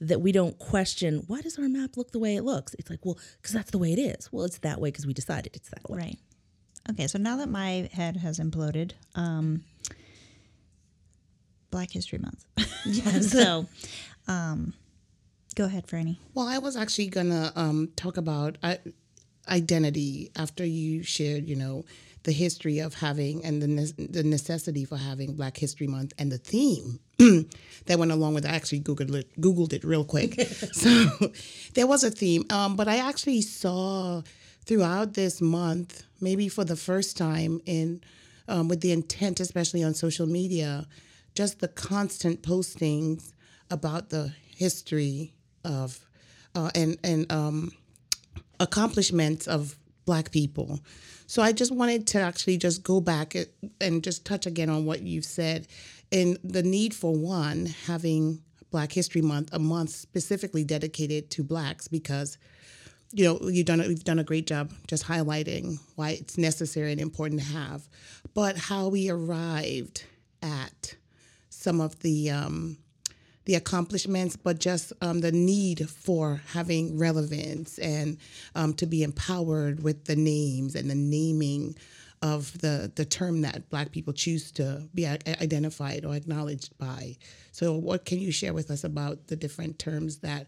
that 0.01 0.21
we 0.21 0.33
don't 0.33 0.59
question 0.59 1.23
why 1.29 1.41
does 1.41 1.59
our 1.59 1.69
map 1.69 1.97
look 1.97 2.11
the 2.13 2.19
way 2.19 2.35
it 2.37 2.43
looks 2.43 2.75
it's 2.75 2.91
like 2.91 2.99
well 3.05 3.17
because 3.37 3.53
that's 3.53 3.71
the 3.71 3.79
way 3.79 3.93
it 3.93 3.99
is 3.99 4.31
well 4.33 4.45
it's 4.45 4.59
that 4.59 4.81
way 4.81 4.89
because 4.91 5.07
we 5.07 5.13
decided 5.15 5.55
it's 5.55 5.69
that 5.71 5.89
way 5.89 5.99
Right. 5.99 6.19
Okay, 6.91 7.07
so 7.07 7.17
now 7.17 7.37
that 7.37 7.49
my 7.49 7.89
head 7.93 8.17
has 8.17 8.41
imploded, 8.41 8.91
um, 9.15 9.63
Black 11.71 11.91
History 11.91 12.19
Month. 12.19 12.45
Yes. 12.85 13.31
so, 13.31 13.67
um, 14.27 14.75
go 15.55 15.65
ahead, 15.65 15.87
Franny. 15.87 16.17
Well, 16.35 16.49
I 16.49 16.59
was 16.59 16.77
actually 16.77 17.07
gonna 17.07 17.53
um, 17.55 17.91
talk 17.95 18.17
about 18.17 18.59
uh, 18.65 18.75
identity 19.49 20.33
after 20.35 20.65
you 20.65 21.05
shared, 21.05 21.49
you 21.49 21.55
know, 21.55 21.85
the 22.25 22.33
history 22.33 22.79
of 22.79 22.95
having 22.95 23.45
and 23.45 23.63
the 23.63 23.67
ne- 23.67 24.07
the 24.07 24.23
necessity 24.23 24.85
for 24.85 24.97
having 24.97 25.35
Black 25.35 25.57
History 25.57 25.87
Month 25.87 26.13
and 26.19 26.31
the 26.31 26.39
theme 26.39 27.01
that 27.19 27.99
went 27.99 28.13
along 28.13 28.35
with. 28.35 28.45
It. 28.45 28.51
I 28.51 28.55
actually 28.55 28.81
googled 28.81 29.15
it, 29.15 29.41
googled 29.41 29.73
it 29.73 29.85
real 29.85 30.05
quick, 30.05 30.41
so 30.73 31.09
there 31.75 31.87
was 31.87 32.05
a 32.05 32.11
theme. 32.11 32.45
Um, 32.51 32.77
but 32.77 32.89
I 32.89 32.97
actually 32.97 33.43
saw 33.43 34.23
throughout 34.65 35.15
this 35.15 35.41
month, 35.41 36.05
maybe 36.21 36.49
for 36.49 36.65
the 36.65 36.77
first 36.77 37.17
time 37.17 37.61
in 37.67 38.03
um, 38.49 38.69
with 38.69 38.81
the 38.81 38.93
intent, 38.93 39.41
especially 39.41 39.83
on 39.83 39.95
social 39.95 40.27
media, 40.27 40.87
just 41.35 41.61
the 41.61 41.69
constant 41.69 42.43
postings 42.43 43.33
about 43.71 44.11
the 44.11 44.33
history 44.57 45.33
of 45.65 45.99
uh, 46.55 46.71
and 46.75 46.99
and 47.03 47.31
um, 47.33 47.73
accomplishments 48.61 49.49
of 49.49 49.77
Black 50.05 50.31
people. 50.31 50.81
So 51.27 51.43
I 51.43 51.53
just 51.53 51.73
wanted 51.73 52.07
to 52.09 52.21
actually 52.21 52.57
just 52.57 52.83
go 52.83 53.01
back 53.01 53.35
and 53.81 54.03
just 54.03 54.25
touch 54.25 54.47
again 54.47 54.69
on 54.69 54.85
what 54.85 55.03
you've 55.03 55.25
said, 55.25 55.67
and 56.11 56.39
the 56.45 56.63
need 56.63 56.95
for 56.95 57.15
one 57.15 57.67
having 57.87 58.43
Black 58.71 58.93
History 58.93 59.23
Month, 59.23 59.51
a 59.53 59.59
month 59.59 59.91
specifically 59.91 60.65
dedicated 60.65 61.31
to 61.31 61.45
Blacks, 61.45 61.89
because 61.89 62.39
you 63.13 63.25
know 63.25 63.39
you've 63.49 63.67
done 63.67 63.81
we've 63.81 64.05
done 64.05 64.19
a 64.19 64.25
great 64.25 64.47
job 64.47 64.73
just 64.87 65.07
highlighting 65.07 65.79
why 65.97 66.11
it's 66.11 66.39
necessary 66.39 66.93
and 66.93 67.01
important 67.01 67.41
to 67.41 67.47
have, 67.49 67.89
but 68.35 68.57
how 68.57 68.89
we 68.89 69.09
arrived 69.11 70.05
at 70.43 70.97
some 71.51 71.81
of 71.81 71.99
the 72.01 72.31
um, 72.31 72.77
the 73.45 73.55
accomplishments, 73.55 74.37
but 74.37 74.59
just 74.59 74.93
um, 75.01 75.21
the 75.21 75.33
need 75.33 75.89
for 75.89 76.41
having 76.53 76.99
relevance 76.99 77.79
and 77.79 78.19
um, 78.55 78.75
to 78.75 78.87
be 78.87 79.03
empowered 79.03 79.83
with 79.83 80.05
the 80.05 80.17
names 80.17 80.75
and 80.75 80.89
the 80.89 80.95
naming 80.95 81.77
of 82.23 82.57
the 82.61 82.91
the 82.95 83.05
term 83.05 83.41
that 83.41 83.69
Black 83.69 83.91
people 83.91 84.13
choose 84.13 84.53
to 84.53 84.89
be 84.95 85.07
identified 85.07 86.05
or 86.05 86.15
acknowledged 86.15 86.77
by. 86.79 87.17
So, 87.51 87.75
what 87.75 88.05
can 88.05 88.21
you 88.21 88.31
share 88.31 88.55
with 88.55 88.71
us 88.71 88.85
about 88.85 89.27
the 89.27 89.37
different 89.37 89.79
terms 89.79 90.19
that 90.19 90.47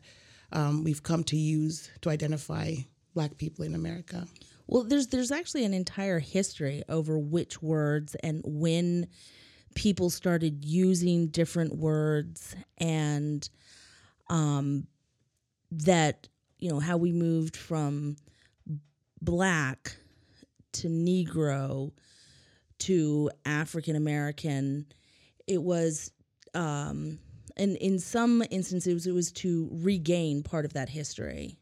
um, 0.53 0.85
we've 0.85 1.03
come 1.03 1.25
to 1.25 1.37
use 1.37 1.91
to 2.03 2.11
identify 2.11 2.75
Black 3.15 3.37
people 3.39 3.65
in 3.65 3.75
America? 3.75 4.27
Well, 4.67 4.85
there's 4.85 5.09
there's 5.09 5.33
actually 5.33 5.65
an 5.65 5.75
entire 5.75 6.21
history 6.21 6.85
over 6.89 7.19
which 7.19 7.61
words 7.61 8.15
and 8.17 8.41
when 8.45 9.09
people 9.75 10.11
started 10.11 10.65
using 10.65 11.29
different 11.29 11.77
words 11.77 12.55
and 12.79 13.49
um, 14.29 14.87
that 15.71 16.29
you 16.59 16.71
know 16.71 16.81
how 16.81 16.97
we 16.97 17.13
moved 17.13 17.57
from 17.57 18.17
black 19.21 19.97
to 20.73 20.89
negro 20.89 21.93
to 22.79 23.31
african 23.45 23.97
american 23.97 24.87
it 25.47 25.63
was 25.63 26.11
um, 26.55 27.19
and 27.57 27.77
in 27.77 27.99
some 27.99 28.43
instances 28.51 29.07
it 29.07 29.13
was 29.13 29.33
to 29.33 29.69
regain 29.73 30.43
part 30.43 30.65
of 30.65 30.73
that 30.75 30.89
history 30.89 31.57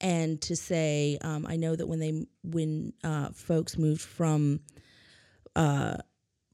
and 0.00 0.40
to 0.40 0.56
say 0.56 1.18
um, 1.22 1.46
i 1.46 1.56
know 1.56 1.76
that 1.76 1.86
when 1.86 1.98
they 1.98 2.26
when 2.42 2.92
uh, 3.04 3.28
folks 3.30 3.76
moved 3.76 4.02
from 4.02 4.60
uh, 5.54 5.96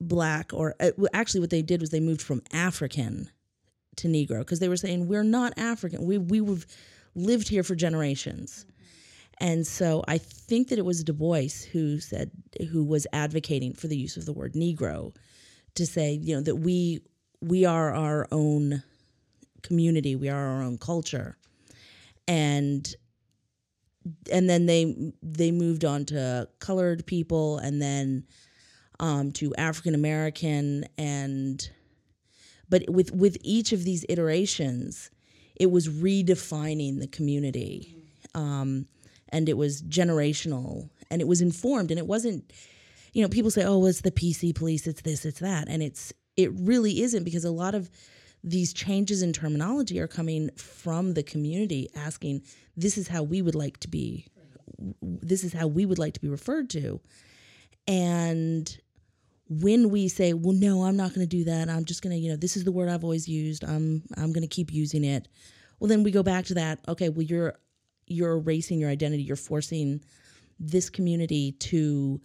black 0.00 0.52
or 0.52 0.74
uh, 0.80 0.90
actually 1.12 1.40
what 1.40 1.50
they 1.50 1.62
did 1.62 1.80
was 1.80 1.90
they 1.90 2.00
moved 2.00 2.22
from 2.22 2.42
African 2.52 3.30
to 3.96 4.08
Negro 4.08 4.40
because 4.40 4.60
they 4.60 4.68
were 4.68 4.76
saying 4.76 5.08
we're 5.08 5.24
not 5.24 5.52
African. 5.56 6.04
We 6.04 6.18
we've 6.18 6.66
lived 7.14 7.48
here 7.48 7.62
for 7.62 7.74
generations. 7.74 8.66
And 9.40 9.66
so 9.66 10.04
I 10.08 10.18
think 10.18 10.68
that 10.68 10.78
it 10.78 10.84
was 10.84 11.04
Du 11.04 11.12
Bois 11.12 11.48
who 11.72 12.00
said 12.00 12.30
who 12.70 12.84
was 12.84 13.06
advocating 13.12 13.72
for 13.72 13.86
the 13.86 13.96
use 13.96 14.16
of 14.16 14.24
the 14.24 14.32
word 14.32 14.54
Negro 14.54 15.14
to 15.74 15.86
say, 15.86 16.12
you 16.12 16.34
know, 16.34 16.42
that 16.42 16.56
we 16.56 17.00
we 17.40 17.64
are 17.64 17.94
our 17.94 18.26
own 18.32 18.82
community, 19.62 20.16
we 20.16 20.28
are 20.28 20.46
our 20.48 20.62
own 20.62 20.78
culture. 20.78 21.36
And 22.26 22.92
and 24.30 24.48
then 24.48 24.66
they 24.66 25.12
they 25.22 25.50
moved 25.50 25.84
on 25.84 26.04
to 26.06 26.48
colored 26.58 27.06
people 27.06 27.58
and 27.58 27.80
then 27.80 28.24
um, 29.00 29.32
to 29.32 29.54
African 29.56 29.94
American 29.94 30.86
and 30.96 31.68
but 32.68 32.88
with 32.88 33.12
with 33.12 33.36
each 33.42 33.72
of 33.72 33.84
these 33.84 34.04
iterations, 34.08 35.10
it 35.56 35.70
was 35.70 35.88
redefining 35.88 37.00
the 37.00 37.06
community, 37.06 37.94
um, 38.34 38.86
and 39.30 39.48
it 39.48 39.56
was 39.56 39.82
generational, 39.82 40.90
and 41.10 41.20
it 41.20 41.26
was 41.26 41.40
informed, 41.40 41.90
and 41.90 41.98
it 41.98 42.06
wasn't. 42.06 42.52
You 43.14 43.22
know, 43.22 43.28
people 43.28 43.50
say, 43.50 43.64
"Oh, 43.64 43.86
it's 43.86 44.02
the 44.02 44.10
PC 44.10 44.54
police, 44.54 44.86
it's 44.86 45.00
this, 45.00 45.24
it's 45.24 45.40
that," 45.40 45.68
and 45.68 45.82
it's 45.82 46.12
it 46.36 46.50
really 46.54 47.00
isn't 47.02 47.24
because 47.24 47.44
a 47.44 47.50
lot 47.50 47.74
of 47.74 47.90
these 48.44 48.72
changes 48.72 49.22
in 49.22 49.32
terminology 49.32 49.98
are 49.98 50.06
coming 50.06 50.50
from 50.56 51.14
the 51.14 51.22
community 51.22 51.88
asking, 51.94 52.42
"This 52.76 52.98
is 52.98 53.08
how 53.08 53.22
we 53.22 53.40
would 53.40 53.54
like 53.54 53.78
to 53.80 53.88
be. 53.88 54.26
This 55.00 55.42
is 55.42 55.54
how 55.54 55.66
we 55.66 55.86
would 55.86 55.98
like 55.98 56.12
to 56.14 56.20
be 56.20 56.28
referred 56.28 56.68
to," 56.70 57.00
and 57.86 58.78
when 59.48 59.88
we 59.90 60.08
say, 60.08 60.34
well, 60.34 60.54
no, 60.54 60.84
I'm 60.84 60.96
not 60.96 61.14
going 61.14 61.26
to 61.26 61.36
do 61.36 61.44
that. 61.44 61.68
I'm 61.68 61.84
just 61.84 62.02
going 62.02 62.14
to, 62.14 62.20
you 62.20 62.30
know, 62.30 62.36
this 62.36 62.56
is 62.56 62.64
the 62.64 62.72
word 62.72 62.88
I've 62.88 63.04
always 63.04 63.28
used. 63.28 63.64
I'm 63.64 64.02
I'm 64.16 64.32
going 64.32 64.42
to 64.42 64.54
keep 64.54 64.72
using 64.72 65.04
it. 65.04 65.28
Well, 65.80 65.88
then 65.88 66.02
we 66.02 66.10
go 66.10 66.22
back 66.22 66.44
to 66.46 66.54
that. 66.54 66.80
Okay, 66.88 67.08
well, 67.08 67.22
you're 67.22 67.58
you're 68.06 68.32
erasing 68.32 68.78
your 68.80 68.90
identity. 68.90 69.22
You're 69.22 69.36
forcing 69.36 70.02
this 70.58 70.90
community 70.90 71.52
to 71.52 72.20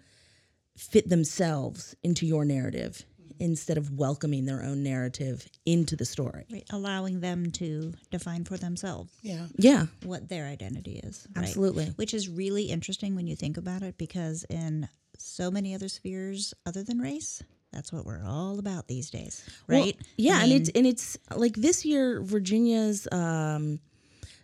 fit 0.78 1.08
themselves 1.10 1.96
into 2.04 2.26
your 2.26 2.46
narrative 2.46 3.06
instead 3.40 3.78
of 3.78 3.92
welcoming 3.92 4.46
their 4.46 4.64
own 4.64 4.84
narrative 4.84 5.48
into 5.66 5.96
the 5.96 6.06
story. 6.06 6.46
Right. 6.52 6.64
Allowing 6.72 7.20
them 7.20 7.52
to 7.52 7.94
define 8.12 8.44
for 8.46 8.58
themselves. 8.58 9.12
Yeah. 9.22 9.48
Yeah. 9.58 9.88
What 10.04 10.30
their 10.30 10.46
identity 10.46 11.00
is. 11.04 11.28
Right? 11.36 11.44
Absolutely. 11.44 11.86
Which 11.96 12.14
is 12.14 12.30
really 12.30 12.66
interesting 12.66 13.16
when 13.16 13.28
you 13.28 13.36
think 13.36 13.58
about 13.58 13.82
it 13.82 13.98
because 13.98 14.46
in 14.50 14.88
so 15.24 15.50
many 15.50 15.74
other 15.74 15.88
spheres 15.88 16.54
other 16.66 16.84
than 16.84 17.00
race. 17.00 17.42
That's 17.72 17.92
what 17.92 18.06
we're 18.06 18.24
all 18.24 18.60
about 18.60 18.88
these 18.88 19.10
days, 19.10 19.44
right? 19.68 19.96
Well, 19.98 20.08
yeah, 20.18 20.38
I 20.38 20.44
mean, 20.44 20.52
and 20.52 20.62
it's 20.62 20.70
and 20.76 20.88
it's 20.88 21.18
like 21.36 21.56
this 21.56 21.86
year, 21.86 22.22
Virginia's 22.22 23.08
um, 23.12 23.80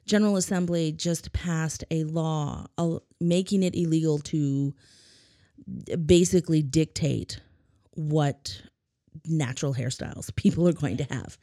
General 0.07 0.35
Assembly 0.37 0.91
just 0.91 1.31
passed 1.31 1.83
a 1.91 2.05
law 2.05 2.65
uh, 2.79 2.97
making 3.19 3.61
it 3.61 3.75
illegal 3.75 4.17
to 4.19 4.73
basically 6.05 6.63
dictate 6.63 7.39
what 7.91 8.59
natural 9.25 9.75
hairstyles 9.75 10.35
people 10.35 10.67
are 10.67 10.73
going 10.73 10.97
to 10.97 11.03
have, 11.03 11.37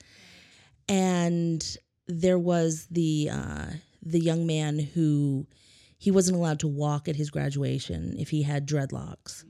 and 0.88 1.76
there 2.08 2.38
was 2.38 2.86
the 2.90 3.30
uh, 3.30 3.66
the 4.02 4.18
young 4.18 4.44
man 4.44 4.80
who 4.80 5.46
he 5.98 6.10
wasn't 6.10 6.36
allowed 6.36 6.60
to 6.60 6.68
walk 6.68 7.08
at 7.08 7.16
his 7.16 7.30
graduation 7.30 8.14
if 8.18 8.30
he 8.30 8.42
had 8.42 8.68
dreadlocks. 8.68 9.44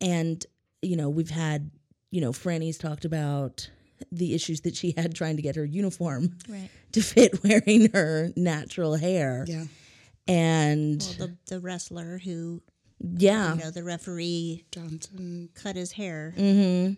And, 0.00 0.44
you 0.82 0.96
know, 0.96 1.08
we've 1.08 1.30
had, 1.30 1.70
you 2.10 2.20
know, 2.20 2.32
Franny's 2.32 2.78
talked 2.78 3.04
about 3.04 3.68
the 4.12 4.34
issues 4.34 4.62
that 4.62 4.76
she 4.76 4.92
had 4.96 5.14
trying 5.14 5.36
to 5.36 5.42
get 5.42 5.56
her 5.56 5.64
uniform 5.64 6.36
right. 6.48 6.68
to 6.92 7.00
fit 7.00 7.42
wearing 7.44 7.90
her 7.92 8.30
natural 8.36 8.96
hair. 8.96 9.44
Yeah. 9.48 9.64
And 10.26 11.04
well, 11.18 11.28
the, 11.28 11.54
the 11.54 11.60
wrestler 11.60 12.18
who, 12.18 12.62
yeah, 12.98 13.54
you 13.54 13.60
know, 13.60 13.70
the 13.70 13.84
referee 13.84 14.64
Johnson 14.72 15.50
cut 15.54 15.76
his 15.76 15.92
hair 15.92 16.32
mm-hmm. 16.36 16.94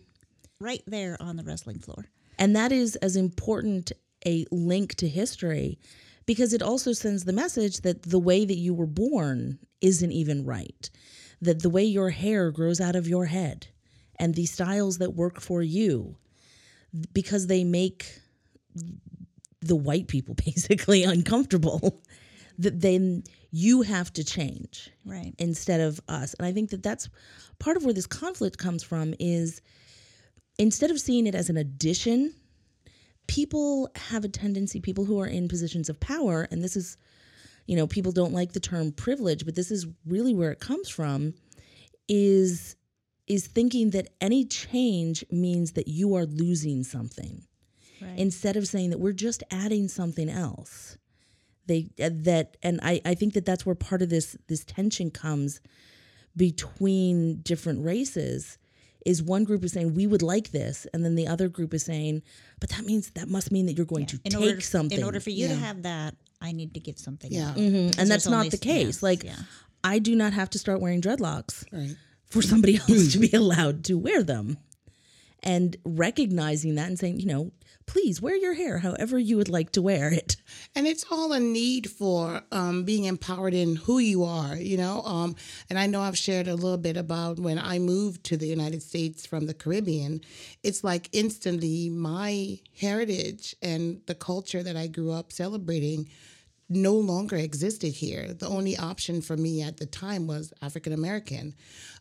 right 0.63 0.83
there 0.87 1.17
on 1.19 1.35
the 1.35 1.43
wrestling 1.43 1.79
floor. 1.79 2.05
And 2.39 2.55
that 2.55 2.71
is 2.71 2.95
as 2.97 3.15
important 3.15 3.91
a 4.25 4.45
link 4.51 4.95
to 4.95 5.09
history 5.09 5.79
because 6.27 6.53
it 6.53 6.61
also 6.61 6.91
sends 6.91 7.23
the 7.23 7.33
message 7.33 7.81
that 7.81 8.03
the 8.03 8.19
way 8.19 8.45
that 8.45 8.57
you 8.57 8.75
were 8.75 8.85
born 8.85 9.57
isn't 9.81 10.11
even 10.11 10.45
right. 10.45 10.89
That 11.41 11.63
the 11.63 11.69
way 11.69 11.83
your 11.83 12.11
hair 12.11 12.51
grows 12.51 12.79
out 12.79 12.95
of 12.95 13.07
your 13.07 13.25
head 13.25 13.67
and 14.19 14.35
the 14.35 14.45
styles 14.45 14.99
that 14.99 15.15
work 15.15 15.39
for 15.39 15.63
you, 15.63 16.17
because 17.13 17.47
they 17.47 17.63
make 17.63 18.19
the 19.61 19.75
white 19.75 20.07
people 20.07 20.35
basically 20.45 21.03
uncomfortable, 21.03 22.03
that 22.59 22.81
then 22.81 23.23
you 23.51 23.81
have 23.83 24.11
to 24.13 24.23
change 24.23 24.91
right 25.05 25.33
instead 25.39 25.79
of 25.79 26.01
us. 26.09 26.33
And 26.33 26.45
I 26.45 26.51
think 26.51 26.71
that 26.71 26.83
that's 26.83 27.07
part 27.59 27.77
of 27.77 27.85
where 27.85 27.93
this 27.93 28.07
conflict 28.07 28.57
comes 28.57 28.83
from 28.83 29.13
is 29.19 29.61
instead 30.59 30.91
of 30.91 30.99
seeing 30.99 31.25
it 31.25 31.35
as 31.35 31.49
an 31.49 31.55
addition 31.57 32.33
people 33.27 33.89
have 33.95 34.23
a 34.23 34.29
tendency, 34.29 34.79
people 34.79 35.05
who 35.05 35.19
are 35.19 35.27
in 35.27 35.47
positions 35.47 35.89
of 35.89 35.99
power, 35.99 36.47
and 36.51 36.63
this 36.63 36.75
is, 36.75 36.97
you 37.65 37.75
know, 37.75 37.87
people 37.87 38.11
don't 38.11 38.33
like 38.33 38.53
the 38.53 38.59
term 38.59 38.91
privilege, 38.91 39.45
but 39.45 39.55
this 39.55 39.71
is 39.71 39.85
really 40.05 40.33
where 40.33 40.51
it 40.51 40.59
comes 40.59 40.89
from, 40.89 41.33
is 42.07 42.75
is 43.27 43.45
thinking 43.47 43.89
that 43.89 44.07
any 44.21 44.45
change 44.45 45.25
means 45.29 45.73
that 45.73 45.87
you 45.89 46.15
are 46.15 46.25
losing 46.25 46.83
something 46.83 47.43
Right. 47.99 48.17
instead 48.19 48.55
of 48.55 48.67
saying 48.67 48.91
that 48.91 48.99
we're 48.99 49.11
just 49.11 49.43
adding 49.49 49.87
something 49.87 50.29
else 50.29 50.97
they 51.65 51.89
uh, 51.99 52.11
that 52.13 52.55
and 52.61 52.79
I, 52.83 53.01
I 53.03 53.15
think 53.15 53.33
that 53.33 53.43
that's 53.43 53.65
where 53.65 53.73
part 53.75 54.03
of 54.03 54.09
this 54.09 54.37
this 54.47 54.63
tension 54.63 55.09
comes 55.09 55.59
between 56.35 57.41
different 57.41 57.83
races 57.83 58.57
is 59.11 59.23
one 59.23 59.43
group 59.49 59.63
is 59.63 59.71
saying 59.71 59.93
we 59.95 60.05
would 60.11 60.21
like 60.33 60.47
this 60.51 60.85
and 60.93 60.99
then 61.03 61.15
the 61.15 61.27
other 61.33 61.47
group 61.57 61.73
is 61.73 61.83
saying 61.91 62.21
but 62.59 62.69
that 62.73 62.83
means 62.89 63.03
that 63.11 63.27
must 63.35 63.51
mean 63.55 63.65
that 63.67 63.75
you're 63.77 63.85
going 63.95 64.05
to 64.13 64.19
in 64.25 64.31
take 64.31 64.41
order, 64.41 64.61
something 64.61 64.97
in 64.99 65.03
order 65.03 65.19
for 65.19 65.29
you 65.31 65.47
to 65.47 65.55
have 65.67 65.83
that, 65.83 66.11
I 66.41 66.51
need 66.51 66.73
to 66.75 66.79
give 66.87 66.97
something. 66.99 67.31
Yeah. 67.31 67.49
up. 67.51 67.55
Mhm. 67.57 67.97
and 67.99 68.05
that's 68.11 68.27
not 68.27 68.51
the 68.51 68.57
case 68.73 69.01
yeah, 69.01 69.07
like 69.09 69.23
yeah. 69.23 69.35
i 69.83 69.95
do 69.99 70.13
not 70.15 70.33
have 70.33 70.49
to 70.51 70.59
start 70.59 70.81
wearing 70.81 71.01
dreadlocks 71.01 71.63
Right. 71.71 71.95
for 72.33 72.41
somebody 72.41 72.75
else 72.83 73.11
to 73.13 73.19
be 73.19 73.31
allowed 73.33 73.83
to 73.85 73.93
wear 73.97 74.21
them. 74.23 74.57
And 75.47 75.77
recognizing 75.85 76.75
that 76.75 76.89
and 76.89 76.99
saying, 76.99 77.21
you 77.21 77.25
know, 77.25 77.51
please 77.85 78.21
wear 78.21 78.35
your 78.35 78.53
hair 78.53 78.79
however 78.79 79.17
you 79.17 79.37
would 79.37 79.47
like 79.47 79.71
to 79.71 79.81
wear 79.81 80.11
it. 80.11 80.35
And 80.75 80.85
it's 80.85 81.05
all 81.09 81.31
a 81.31 81.39
need 81.39 81.89
for 81.89 82.41
um, 82.51 82.83
being 82.83 83.05
empowered 83.05 83.53
in 83.53 83.77
who 83.77 83.97
you 83.97 84.25
are, 84.25 84.57
you 84.57 84.75
know. 84.75 85.01
Um, 85.03 85.37
and 85.69 85.79
I 85.79 85.87
know 85.87 86.01
I've 86.01 86.17
shared 86.17 86.49
a 86.49 86.55
little 86.55 86.77
bit 86.77 86.97
about 86.97 87.39
when 87.39 87.57
I 87.57 87.79
moved 87.79 88.25
to 88.25 88.35
the 88.35 88.45
United 88.45 88.83
States 88.83 89.25
from 89.25 89.47
the 89.47 89.53
Caribbean. 89.53 90.19
It's 90.63 90.83
like 90.83 91.07
instantly 91.13 91.89
my 91.89 92.59
heritage 92.77 93.55
and 93.61 94.01
the 94.05 94.15
culture 94.15 94.61
that 94.61 94.75
I 94.75 94.87
grew 94.87 95.11
up 95.11 95.31
celebrating 95.31 96.09
no 96.69 96.93
longer 96.93 97.37
existed 97.37 97.93
here. 97.93 98.33
The 98.33 98.49
only 98.49 98.75
option 98.75 99.21
for 99.21 99.37
me 99.37 99.61
at 99.61 99.77
the 99.77 99.85
time 99.85 100.27
was 100.27 100.53
African 100.61 100.91
American. 100.91 101.55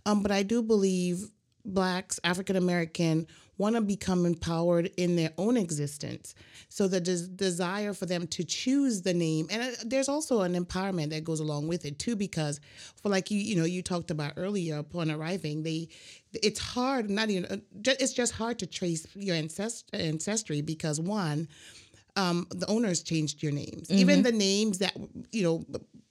Um, 0.05 0.23
but 0.23 0.33
I 0.33 0.43
do 0.43 0.63
believe 0.63 1.29
blacks, 1.67 2.19
African 2.25 2.57
American, 2.57 3.27
want 3.59 3.75
to 3.75 3.81
become 3.81 4.27
empowered 4.27 4.91
in 4.97 5.17
their 5.17 5.31
own 5.39 5.57
existence. 5.57 6.35
So 6.69 6.89
the 6.89 7.01
des- 7.01 7.27
desire 7.27 7.95
for 7.95 8.05
them 8.05 8.27
to 8.29 8.45
choose 8.45 9.03
the 9.03 9.15
name, 9.15 9.47
and 9.51 9.63
uh, 9.63 9.77
there's 9.85 10.09
also 10.09 10.43
an 10.43 10.55
empowerment 10.55 11.11
that 11.11 11.25
goes 11.25 11.41
along 11.41 11.69
with 11.69 11.85
it 11.87 11.99
too, 11.99 12.17
because 12.17 12.61
for 13.03 13.09
like 13.09 13.31
you, 13.31 13.39
you 13.39 13.57
know, 13.57 13.65
you 13.65 13.83
talked 13.83 14.11
about 14.11 14.35
earlier 14.37 14.77
upon 14.77 15.11
arriving, 15.11 15.63
they, 15.63 15.89
it's 16.35 16.61
hard, 16.61 17.09
not 17.09 17.31
even, 17.31 17.47
uh, 17.47 17.57
it's 17.99 18.13
just 18.13 18.33
hard 18.33 18.59
to 18.59 18.67
trace 18.67 19.07
your 19.15 19.37
ancest- 19.37 19.89
ancestry 19.95 20.61
because 20.61 21.01
one, 21.01 21.49
um, 22.17 22.47
the 22.51 22.67
owners 22.67 23.03
changed 23.03 23.43
your 23.43 23.53
names. 23.53 23.91
Even 23.91 24.23
the 24.23 24.33
names 24.33 24.79
that 24.79 24.97
you 25.33 25.43
know 25.43 25.65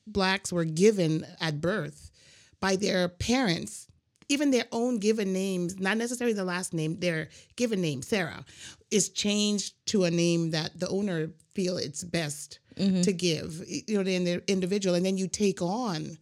blacks 0.07 0.53
were 0.53 0.65
given 0.65 1.25
at 1.41 1.59
birth 1.59 2.11
by 2.59 2.75
their 2.75 3.09
parents, 3.09 3.87
even 4.29 4.51
their 4.51 4.65
own 4.71 4.97
given 4.97 5.33
names, 5.33 5.79
not 5.79 5.97
necessarily 5.97 6.33
the 6.33 6.43
last 6.43 6.73
name, 6.73 6.99
their 6.99 7.29
given 7.55 7.81
name, 7.81 8.01
Sarah, 8.01 8.45
is 8.91 9.09
changed 9.09 9.73
to 9.87 10.03
a 10.03 10.11
name 10.11 10.51
that 10.51 10.79
the 10.79 10.87
owner 10.89 11.29
feel 11.53 11.77
it's 11.77 12.03
best 12.03 12.59
mm-hmm. 12.77 13.01
to 13.01 13.13
give. 13.13 13.63
You 13.67 14.03
know, 14.03 14.09
in 14.09 14.23
the 14.23 14.43
individual, 14.47 14.95
and 14.95 15.05
then 15.05 15.17
you 15.17 15.27
take 15.27 15.61
on 15.61 16.17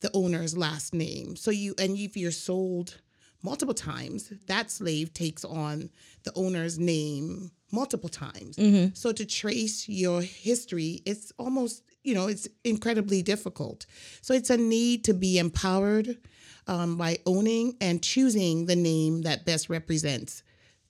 the 0.00 0.10
owner's 0.14 0.56
last 0.56 0.94
name. 0.94 1.36
So 1.36 1.50
you 1.50 1.74
and 1.78 1.96
if 1.96 2.16
you're 2.16 2.30
sold 2.30 3.00
multiple 3.42 3.74
times, 3.74 4.32
that 4.46 4.70
slave 4.70 5.12
takes 5.14 5.44
on 5.44 5.90
the 6.24 6.32
owner's 6.34 6.78
name 6.78 7.50
multiple 7.72 8.08
times. 8.08 8.56
Mm-hmm. 8.56 8.94
So 8.94 9.12
to 9.12 9.24
trace 9.24 9.88
your 9.88 10.22
history, 10.22 11.02
it's 11.04 11.32
almost, 11.38 11.82
you 12.04 12.14
know, 12.14 12.26
it's 12.26 12.48
incredibly 12.64 13.22
difficult. 13.22 13.86
So 14.20 14.34
it's 14.34 14.50
a 14.50 14.56
need 14.56 15.04
to 15.04 15.14
be 15.14 15.38
empowered 15.38 16.18
um, 16.66 16.96
by 16.96 17.18
owning 17.26 17.76
and 17.80 18.02
choosing 18.02 18.66
the 18.66 18.76
name 18.76 19.22
that 19.22 19.44
best 19.44 19.68
represents 19.68 20.42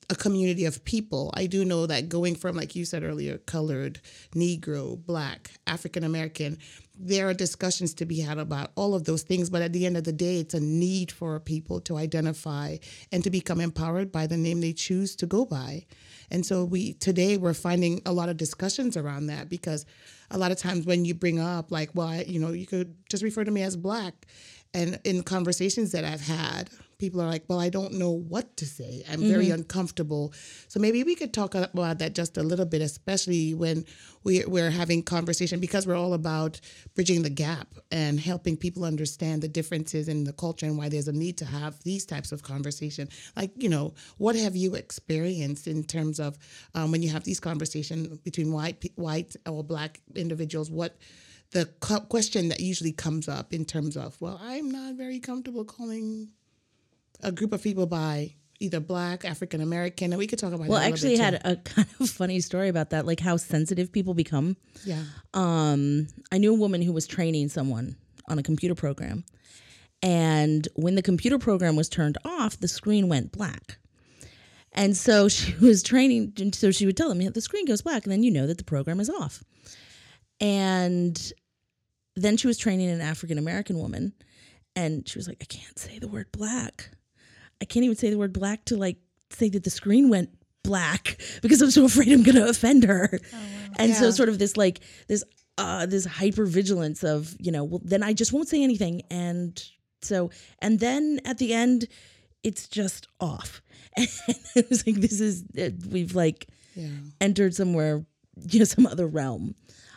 a 0.09 0.15
community 0.15 0.65
of 0.65 0.85
people. 0.85 1.33
I 1.35 1.47
do 1.47 1.65
know 1.65 1.87
that 1.87 2.09
going 2.09 2.37
from, 2.37 2.57
like 2.57 2.77
you 2.77 2.85
said 2.85 3.03
earlier, 3.03 3.39
colored, 3.39 4.01
Negro, 4.35 5.05
Black, 5.05 5.51
African 5.67 6.05
American, 6.05 6.59
there 6.99 7.29
are 7.29 7.35
discussions 7.35 7.93
to 7.95 8.07
be 8.07 8.21
had 8.21 8.39
about 8.39 8.71
all 8.77 8.95
of 8.95 9.05
those 9.05 9.23
things. 9.23 9.51
But 9.51 9.62
at 9.62 9.73
the 9.73 9.85
end 9.85 9.97
of 9.97 10.05
the 10.05 10.12
day, 10.12 10.39
it's 10.39 10.55
a 10.55 10.61
need 10.61 11.11
for 11.11 11.39
people 11.41 11.81
to 11.81 11.97
identify 11.97 12.77
and 13.12 13.23
to 13.25 13.31
become 13.31 13.61
empowered 13.61 14.12
by 14.12 14.27
the 14.27 14.37
name 14.37 14.61
they 14.61 14.73
choose 14.73 15.17
to 15.17 15.27
go 15.27 15.45
by. 15.45 15.85
And 16.31 16.45
so 16.45 16.65
we 16.65 16.95
today 16.95 17.37
we're 17.37 17.55
finding 17.55 18.03
a 18.07 18.12
lot 18.12 18.29
of 18.29 18.37
discussions 18.37 18.97
around 18.97 19.27
that 19.27 19.49
because 19.49 19.87
a 20.31 20.39
lot 20.39 20.51
of 20.51 20.59
times 20.59 20.87
when 20.87 21.05
you 21.05 21.15
bring 21.15 21.39
up 21.39 21.71
like, 21.71 21.91
well, 21.95 22.23
you 22.23 22.41
know, 22.41 22.51
you 22.51 22.67
could 22.67 22.97
just 23.09 23.23
refer 23.23 23.45
to 23.45 23.51
me 23.51 23.62
as 23.62 23.77
black, 23.77 24.27
and 24.77 25.01
in 25.05 25.23
conversations 25.23 25.93
that 25.93 26.05
I've 26.05 26.21
had, 26.21 26.69
people 26.99 27.23
are 27.23 27.27
like, 27.27 27.45
well, 27.49 27.59
I 27.59 27.71
don't 27.71 27.95
know 27.95 28.11
what 28.11 28.59
to 28.59 28.67
say. 28.67 29.03
I'm 29.11 29.23
very 29.23 29.49
uncomfortable. 29.49 30.35
So 30.69 30.79
maybe 30.79 31.03
we 31.03 31.15
could 31.15 31.33
talk 31.33 31.55
about 31.55 31.99
that 31.99 32.15
just 32.15 32.37
a 32.37 32.43
little 32.43 32.67
bit, 32.67 32.83
especially 32.83 33.55
when 33.55 33.87
we, 34.23 34.45
we're 34.45 34.71
having 34.71 35.03
conversation 35.03 35.61
because 35.61 35.87
we're 35.87 35.97
all 35.97 36.12
about 36.12 36.61
bridging 36.95 37.23
the 37.23 37.31
gap 37.31 37.69
and 37.91 38.21
helping 38.21 38.55
people 38.55 38.85
understand 38.85 39.41
the 39.41 39.49
differences 39.49 40.09
in 40.09 40.25
the 40.25 40.33
culture 40.35 40.67
and 40.67 40.77
why 40.77 40.91
there's 40.91 41.09
a 41.09 41.12
need 41.12 41.39
to 41.39 41.47
have 41.47 41.83
these 41.83 42.05
types 42.05 42.31
of 42.31 42.43
conversation. 42.43 43.09
Like, 43.35 43.53
you 43.57 43.71
know, 43.71 43.95
what 44.19 44.37
have 44.37 44.57
you 44.57 44.75
experienced 44.75 45.69
in 45.69 45.85
terms 45.85 46.21
of 46.21 46.39
um, 46.75 46.93
when 46.93 47.03
you 47.03 47.09
have 47.11 47.25
these 47.25 47.41
conversations 47.41 48.19
between 48.19 48.53
white, 48.53 48.85
white 48.97 49.37
or 49.47 49.65
black 49.65 50.01
individuals? 50.15 50.71
What 50.71 50.99
the 51.53 51.67
question 52.09 52.49
that 52.49 52.61
usually 52.61 52.93
comes 52.93 53.29
up 53.29 53.53
in 53.53 53.65
terms 53.65 53.97
of, 53.97 54.21
well, 54.21 54.41
I'm 54.43 54.71
not 54.71 54.95
very 54.95 55.21
comfortable 55.21 55.65
calling 55.65 56.29
a 57.23 57.33
group 57.33 57.53
of 57.53 57.63
people 57.63 57.87
by 57.87 58.35
either 58.59 58.81
black, 58.81 59.25
African 59.25 59.61
American, 59.61 60.13
and 60.13 60.19
we 60.19 60.27
could 60.27 60.39
talk 60.39 60.53
about. 60.53 60.67
Well, 60.67 60.81
that 60.81 60.87
I 60.87 60.89
actually 60.89 61.17
had 61.17 61.41
a 61.45 61.57
kind 61.65 61.89
of 62.01 62.11
funny 62.11 62.41
story 62.41 62.69
about 62.69 62.91
that, 62.91 63.07
like 63.07 63.21
how 63.21 63.37
sensitive 63.37 63.93
people 63.93 64.15
become. 64.15 64.57
yeah, 64.85 65.03
um, 65.35 66.09
I 66.33 66.39
knew 66.39 66.55
a 66.55 66.59
woman 66.59 66.83
who 66.83 66.93
was 66.93 67.07
training 67.07 67.49
someone 67.49 67.97
on 68.29 68.39
a 68.39 68.43
computer 68.43 68.75
program. 68.75 69.25
And 70.03 70.69
when 70.75 70.95
the 70.95 71.03
computer 71.03 71.39
program 71.39 71.75
was 71.75 71.89
turned 71.89 72.19
off, 72.25 72.59
the 72.59 72.69
screen 72.69 73.09
went 73.09 73.33
black. 73.33 73.79
And 74.73 74.97
so 74.97 75.29
she 75.29 75.55
was 75.57 75.83
training, 75.83 76.33
and 76.39 76.55
so 76.55 76.71
she 76.71 76.87
would 76.87 76.97
tell 76.97 77.09
them, 77.09 77.19
the 77.33 77.41
screen 77.41 77.65
goes 77.67 77.83
black, 77.83 78.05
and 78.05 78.13
then 78.13 78.23
you 78.23 78.31
know 78.31 78.47
that 78.47 78.59
the 78.59 78.65
program 78.65 79.01
is 79.01 79.11
off. 79.11 79.43
And 80.40 81.33
then 82.14 82.37
she 82.37 82.46
was 82.46 82.59
training 82.59 82.90
an 82.90 83.01
African 83.01 83.38
American 83.38 83.79
woman, 83.79 84.12
and 84.75 85.09
she 85.09 85.18
was 85.18 85.29
like, 85.29 85.38
I 85.40 85.44
can't 85.44 85.79
say 85.79 85.99
the 85.99 86.09
word 86.09 86.31
black. 86.33 86.90
I 87.61 87.64
can't 87.64 87.85
even 87.85 87.96
say 87.96 88.11
the 88.11 88.18
word 88.18 88.33
black 88.33 88.64
to 88.66 88.77
like 88.77 88.99
say 89.31 89.49
that 89.51 89.64
the 89.64 89.70
screen 89.70 90.09
went 90.09 90.31
black 90.62 91.18
because 91.42 91.62
I'm 91.62 91.70
so 91.70 91.85
afraid 91.85 92.09
I'm 92.12 92.22
going 92.22 92.37
to 92.37 92.49
offend 92.49 92.85
her. 92.85 93.18
And 93.79 93.94
so 93.94 94.11
sort 94.11 94.29
of 94.29 94.38
this 94.38 94.57
like 94.57 94.81
this 95.09 95.22
uh 95.59 95.87
this 95.87 96.05
hyper 96.05 96.44
vigilance 96.44 97.03
of, 97.03 97.35
you 97.38 97.51
know, 97.53 97.64
well 97.64 97.81
then 97.85 98.03
I 98.03 98.12
just 98.12 98.33
won't 98.33 98.49
say 98.49 98.62
anything 98.62 99.03
and 99.11 99.62
so 100.03 100.31
and 100.61 100.81
then 100.81 101.20
at 101.25 101.38
the 101.38 101.55
end 101.55 101.87
it's 102.42 102.68
just 102.68 103.09
off. 103.20 103.62
And 103.99 104.09
it 104.55 104.68
was 104.68 104.87
like 104.87 104.96
this 104.96 105.20
is 105.20 105.44
uh, 105.59 105.70
we've 105.90 106.14
like 106.14 106.49
yeah, 106.75 106.88
entered 107.22 107.55
somewhere, 107.55 108.05
you 108.51 108.59
know, 108.59 108.66
some 108.66 108.87
other 108.87 109.07
realm. 109.07 109.55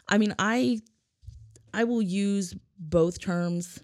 I 0.09 0.17
mean, 0.17 0.35
I 0.37 0.81
I 1.73 1.85
will 1.85 2.01
use 2.01 2.55
both 2.77 3.21
terms 3.21 3.79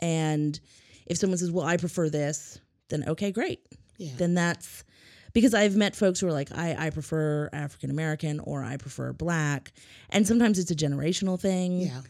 and 0.00 0.58
if 1.06 1.18
someone 1.18 1.38
says, 1.38 1.50
"Well, 1.50 1.66
I 1.66 1.76
prefer 1.76 2.08
this," 2.08 2.60
then 2.88 3.04
okay, 3.06 3.30
great. 3.30 3.60
yeah, 3.98 4.12
Then 4.16 4.34
that's 4.34 4.84
because 5.32 5.54
I've 5.54 5.76
met 5.76 5.94
folks 5.94 6.20
who 6.20 6.26
are 6.26 6.32
like, 6.32 6.50
I, 6.56 6.86
I 6.86 6.90
prefer 6.90 7.48
African 7.52 7.90
American 7.90 8.40
or 8.40 8.64
I 8.64 8.76
prefer 8.76 9.12
black. 9.12 9.72
And 10.08 10.26
sometimes 10.26 10.58
it's 10.58 10.70
a 10.70 10.74
generational 10.74 11.38
thing. 11.38 11.82
yeah, 11.82 12.00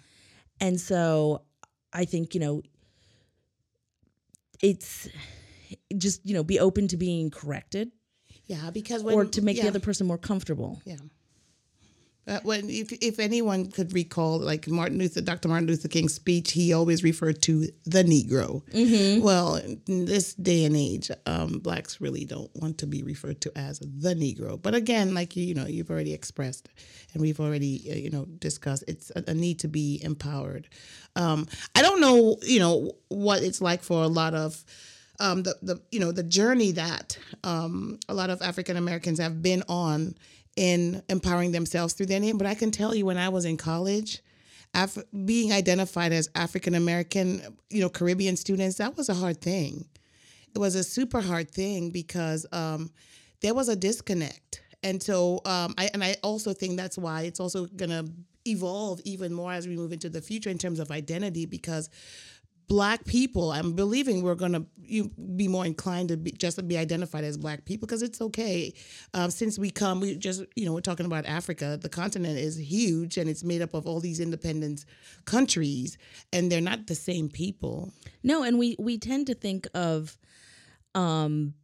And 0.61 0.81
so 0.81 1.43
I 1.93 2.07
think, 2.07 2.35
you 2.35 2.41
know, 2.41 2.63
it's 4.63 5.09
just, 5.99 6.25
you 6.25 6.35
know, 6.35 6.43
be 6.45 6.61
open 6.61 6.89
to 6.89 6.97
being 6.97 7.31
corrected 7.31 7.91
yeah. 8.51 8.71
Because 8.71 9.05
when, 9.05 9.15
or 9.15 9.25
to 9.27 9.43
make 9.43 9.57
yeah. 9.57 9.63
the 9.63 9.69
other 9.69 9.81
person 9.81 10.09
more 10.09 10.19
comfortable. 10.19 10.83
Yeah. 10.85 10.97
Uh, 12.27 12.39
when 12.43 12.69
if 12.69 12.93
if 13.01 13.19
anyone 13.19 13.71
could 13.71 13.93
recall, 13.93 14.39
like 14.39 14.69
Martin 14.69 14.99
Luther, 14.99 15.21
Dr. 15.21 15.49
Martin 15.49 15.67
Luther 15.67 15.89
King's 15.89 16.15
speech, 16.15 16.53
he 16.53 16.73
always 16.73 17.03
referred 17.03 17.41
to 17.43 17.67
the 17.87 18.05
Negro. 18.05 18.63
Well, 19.23 19.57
in 19.57 20.05
this 20.05 20.35
day 20.35 20.65
and 20.65 20.77
age, 20.77 21.11
um, 21.27 21.59
blacks 21.59 22.01
really 22.01 22.25
don't 22.25 22.51
want 22.55 22.79
to 22.79 22.87
be 22.87 23.03
referred 23.03 23.41
to 23.43 23.53
as 23.57 23.79
the 23.81 24.15
Negro. 24.15 24.61
But 24.61 24.75
again, 24.75 25.15
like 25.15 25.35
you, 25.35 25.45
you 25.45 25.55
know, 25.55 25.67
you've 25.67 25.91
already 25.91 26.13
expressed, 26.13 26.69
and 27.15 27.23
we've 27.23 27.41
already, 27.41 27.89
uh, 27.91 27.95
you 27.95 28.11
know, 28.11 28.27
discussed, 28.27 28.85
it's 28.87 29.11
a, 29.17 29.25
a 29.29 29.35
need 29.35 29.59
to 29.61 29.69
be 29.69 30.01
empowered. 30.03 30.69
Um, 31.17 31.49
I 31.75 31.83
don't 31.83 32.01
know, 32.01 32.37
you 32.43 32.61
know, 32.61 32.93
what 33.09 33.43
it's 33.43 33.61
like 33.61 33.83
for 33.83 34.03
a 34.03 34.09
lot 34.09 34.35
of 34.35 34.63
um, 35.21 35.43
the, 35.43 35.55
the 35.63 35.81
you 35.91 36.01
know 36.01 36.13
the 36.13 36.23
journey 36.23 36.73
that 36.73 37.19
um, 37.45 37.99
a 38.09 38.15
lot 38.15 38.31
of 38.31 38.41
African 38.43 38.77
Americans 38.77 39.21
have 39.21 39.43
been 39.43 39.63
on 39.69 40.15
in 40.61 41.03
empowering 41.09 41.53
themselves 41.53 41.95
through 41.95 42.07
their 42.07 42.21
name. 42.21 42.39
But 42.39 42.47
I 42.47 42.55
can 42.55 42.71
tell 42.71 42.95
you, 42.95 43.07
when 43.07 43.19
I 43.19 43.31
was 43.31 43.47
in 43.47 43.59
college, 43.59 44.23
Af- 44.75 44.99
being 45.27 45.53
identified 45.53 46.13
as 46.13 46.31
African 46.37 46.77
American, 46.77 47.43
you 47.71 47.81
know, 47.83 47.91
Caribbean 47.91 48.37
students, 48.37 48.79
that 48.79 48.97
was 48.97 49.09
a 49.11 49.15
hard 49.15 49.41
thing. 49.41 49.87
it 50.55 50.59
was 50.59 50.77
a 50.77 50.85
super 50.85 51.21
hard 51.23 51.51
thing 51.51 51.91
because 51.91 52.47
um, 52.53 52.91
there 53.43 53.55
was 53.55 53.69
a 53.69 53.77
disconnect. 53.77 54.63
And 54.83 55.03
so, 55.03 55.41
um, 55.47 55.75
I 55.79 55.91
and 55.95 56.05
I 56.05 56.17
also 56.23 56.53
think 56.55 56.77
that's 56.79 56.99
why 56.99 57.23
it's 57.23 57.41
also 57.41 57.67
gonna 57.67 58.05
evolve 58.47 59.01
even 59.05 59.33
more 59.35 59.53
as 59.53 59.69
we 59.69 59.77
move 59.77 59.93
into 59.93 60.09
the 60.11 60.23
future 60.23 60.51
in 60.51 60.59
terms 60.59 60.81
of 60.81 60.91
identity 60.91 61.47
because 61.47 61.91
black 62.71 63.05
people 63.05 63.51
i'm 63.51 63.73
believing 63.73 64.23
we're 64.23 64.37
going 64.37 64.53
to 64.53 64.65
be 65.37 65.49
more 65.49 65.65
inclined 65.65 66.09
to 66.09 66.17
be, 66.17 66.33
just 66.33 66.67
be 66.67 66.77
identified 66.77 67.25
as 67.25 67.37
black 67.37 67.65
people 67.65 67.87
because 67.87 68.03
it's 68.03 68.21
okay. 68.21 68.73
Uh, 69.15 69.29
since 69.29 69.59
we 69.59 69.71
come 69.71 70.01
we 70.01 70.17
just 70.17 70.43
you 70.57 70.67
know 70.67 70.73
we're 70.73 70.81
talking 70.81 71.07
about 71.07 71.25
africa 71.27 71.79
the 71.81 71.89
continent 71.89 72.39
is 72.39 72.57
huge 72.57 73.17
and 73.17 73.29
it's 73.29 73.45
made 73.45 73.63
up 73.63 73.75
of 73.75 73.87
all 73.87 74.01
these 74.01 74.21
independent 74.21 74.85
countries 75.25 75.97
and 76.33 76.51
they're 76.51 76.61
not 76.61 76.87
the 76.87 76.95
same 76.95 77.29
people. 77.29 77.93
No 78.23 78.43
and 78.43 78.59
we 78.59 78.77
we 78.79 78.99
tend 78.99 79.27
to 79.29 79.35
think 79.35 79.69
of 79.75 80.19
um 80.95 81.55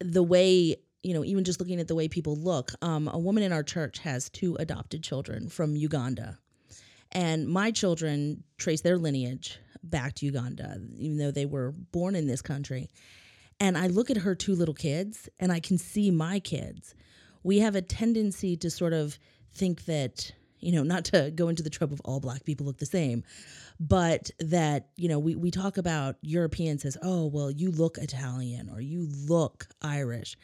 the 0.00 0.22
way 0.22 0.76
you 1.02 1.14
know 1.14 1.24
even 1.24 1.44
just 1.44 1.58
looking 1.58 1.80
at 1.80 1.88
the 1.88 1.94
way 1.94 2.08
people 2.08 2.36
look 2.36 2.72
um 2.82 3.08
a 3.08 3.18
woman 3.18 3.42
in 3.42 3.52
our 3.52 3.62
church 3.62 3.98
has 4.00 4.28
two 4.28 4.56
adopted 4.56 5.02
children 5.02 5.48
from 5.48 5.74
uganda 5.74 6.38
and 7.12 7.46
my 7.46 7.70
children 7.70 8.42
trace 8.58 8.80
their 8.80 8.98
lineage 8.98 9.58
back 9.82 10.14
to 10.14 10.26
Uganda, 10.26 10.80
even 10.96 11.18
though 11.18 11.30
they 11.30 11.46
were 11.46 11.72
born 11.72 12.14
in 12.14 12.26
this 12.26 12.42
country. 12.42 12.88
And 13.60 13.76
I 13.76 13.86
look 13.86 14.10
at 14.10 14.16
her 14.18 14.34
two 14.34 14.54
little 14.54 14.74
kids 14.74 15.28
and 15.38 15.52
I 15.52 15.60
can 15.60 15.78
see 15.78 16.10
my 16.10 16.40
kids. 16.40 16.94
We 17.42 17.58
have 17.58 17.76
a 17.76 17.82
tendency 17.82 18.56
to 18.56 18.70
sort 18.70 18.92
of 18.92 19.18
think 19.52 19.84
that, 19.84 20.32
you 20.58 20.72
know, 20.72 20.82
not 20.82 21.04
to 21.06 21.30
go 21.34 21.48
into 21.48 21.62
the 21.62 21.70
trope 21.70 21.92
of 21.92 22.00
all 22.04 22.20
black 22.20 22.44
people 22.44 22.66
look 22.66 22.78
the 22.78 22.86
same, 22.86 23.24
but 23.78 24.30
that, 24.38 24.88
you 24.96 25.08
know, 25.08 25.18
we, 25.18 25.34
we 25.34 25.50
talk 25.50 25.76
about 25.76 26.16
Europeans 26.22 26.84
as, 26.84 26.96
oh, 27.02 27.26
well, 27.26 27.50
you 27.50 27.70
look 27.70 27.98
Italian 27.98 28.70
or 28.70 28.80
you 28.80 29.08
look 29.26 29.66
Irish. 29.82 30.36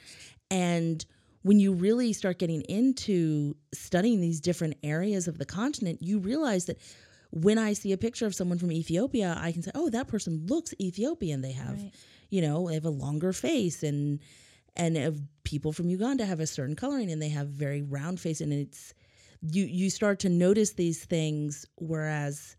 And 0.50 1.04
when 1.48 1.58
you 1.58 1.72
really 1.72 2.12
start 2.12 2.38
getting 2.38 2.60
into 2.68 3.56
studying 3.72 4.20
these 4.20 4.38
different 4.38 4.74
areas 4.82 5.26
of 5.28 5.38
the 5.38 5.46
continent, 5.46 6.02
you 6.02 6.18
realize 6.18 6.66
that 6.66 6.76
when 7.30 7.56
I 7.56 7.72
see 7.72 7.90
a 7.92 7.96
picture 7.96 8.26
of 8.26 8.34
someone 8.34 8.58
from 8.58 8.70
Ethiopia, 8.70 9.34
I 9.40 9.52
can 9.52 9.62
say, 9.62 9.70
"Oh, 9.74 9.88
that 9.88 10.08
person 10.08 10.44
looks 10.46 10.74
Ethiopian. 10.78 11.40
They 11.40 11.52
have, 11.52 11.78
right. 11.78 11.90
you 12.28 12.42
know, 12.42 12.68
they 12.68 12.74
have 12.74 12.84
a 12.84 12.90
longer 12.90 13.32
face, 13.32 13.82
and 13.82 14.20
and 14.76 14.98
if 14.98 15.14
people 15.44 15.72
from 15.72 15.88
Uganda 15.88 16.26
have 16.26 16.38
a 16.38 16.46
certain 16.46 16.76
coloring, 16.76 17.10
and 17.10 17.22
they 17.22 17.30
have 17.30 17.48
very 17.48 17.80
round 17.80 18.20
face, 18.20 18.42
and 18.42 18.52
it's 18.52 18.92
you 19.40 19.64
you 19.64 19.88
start 19.88 20.18
to 20.18 20.28
notice 20.28 20.74
these 20.74 21.02
things, 21.02 21.64
whereas 21.76 22.56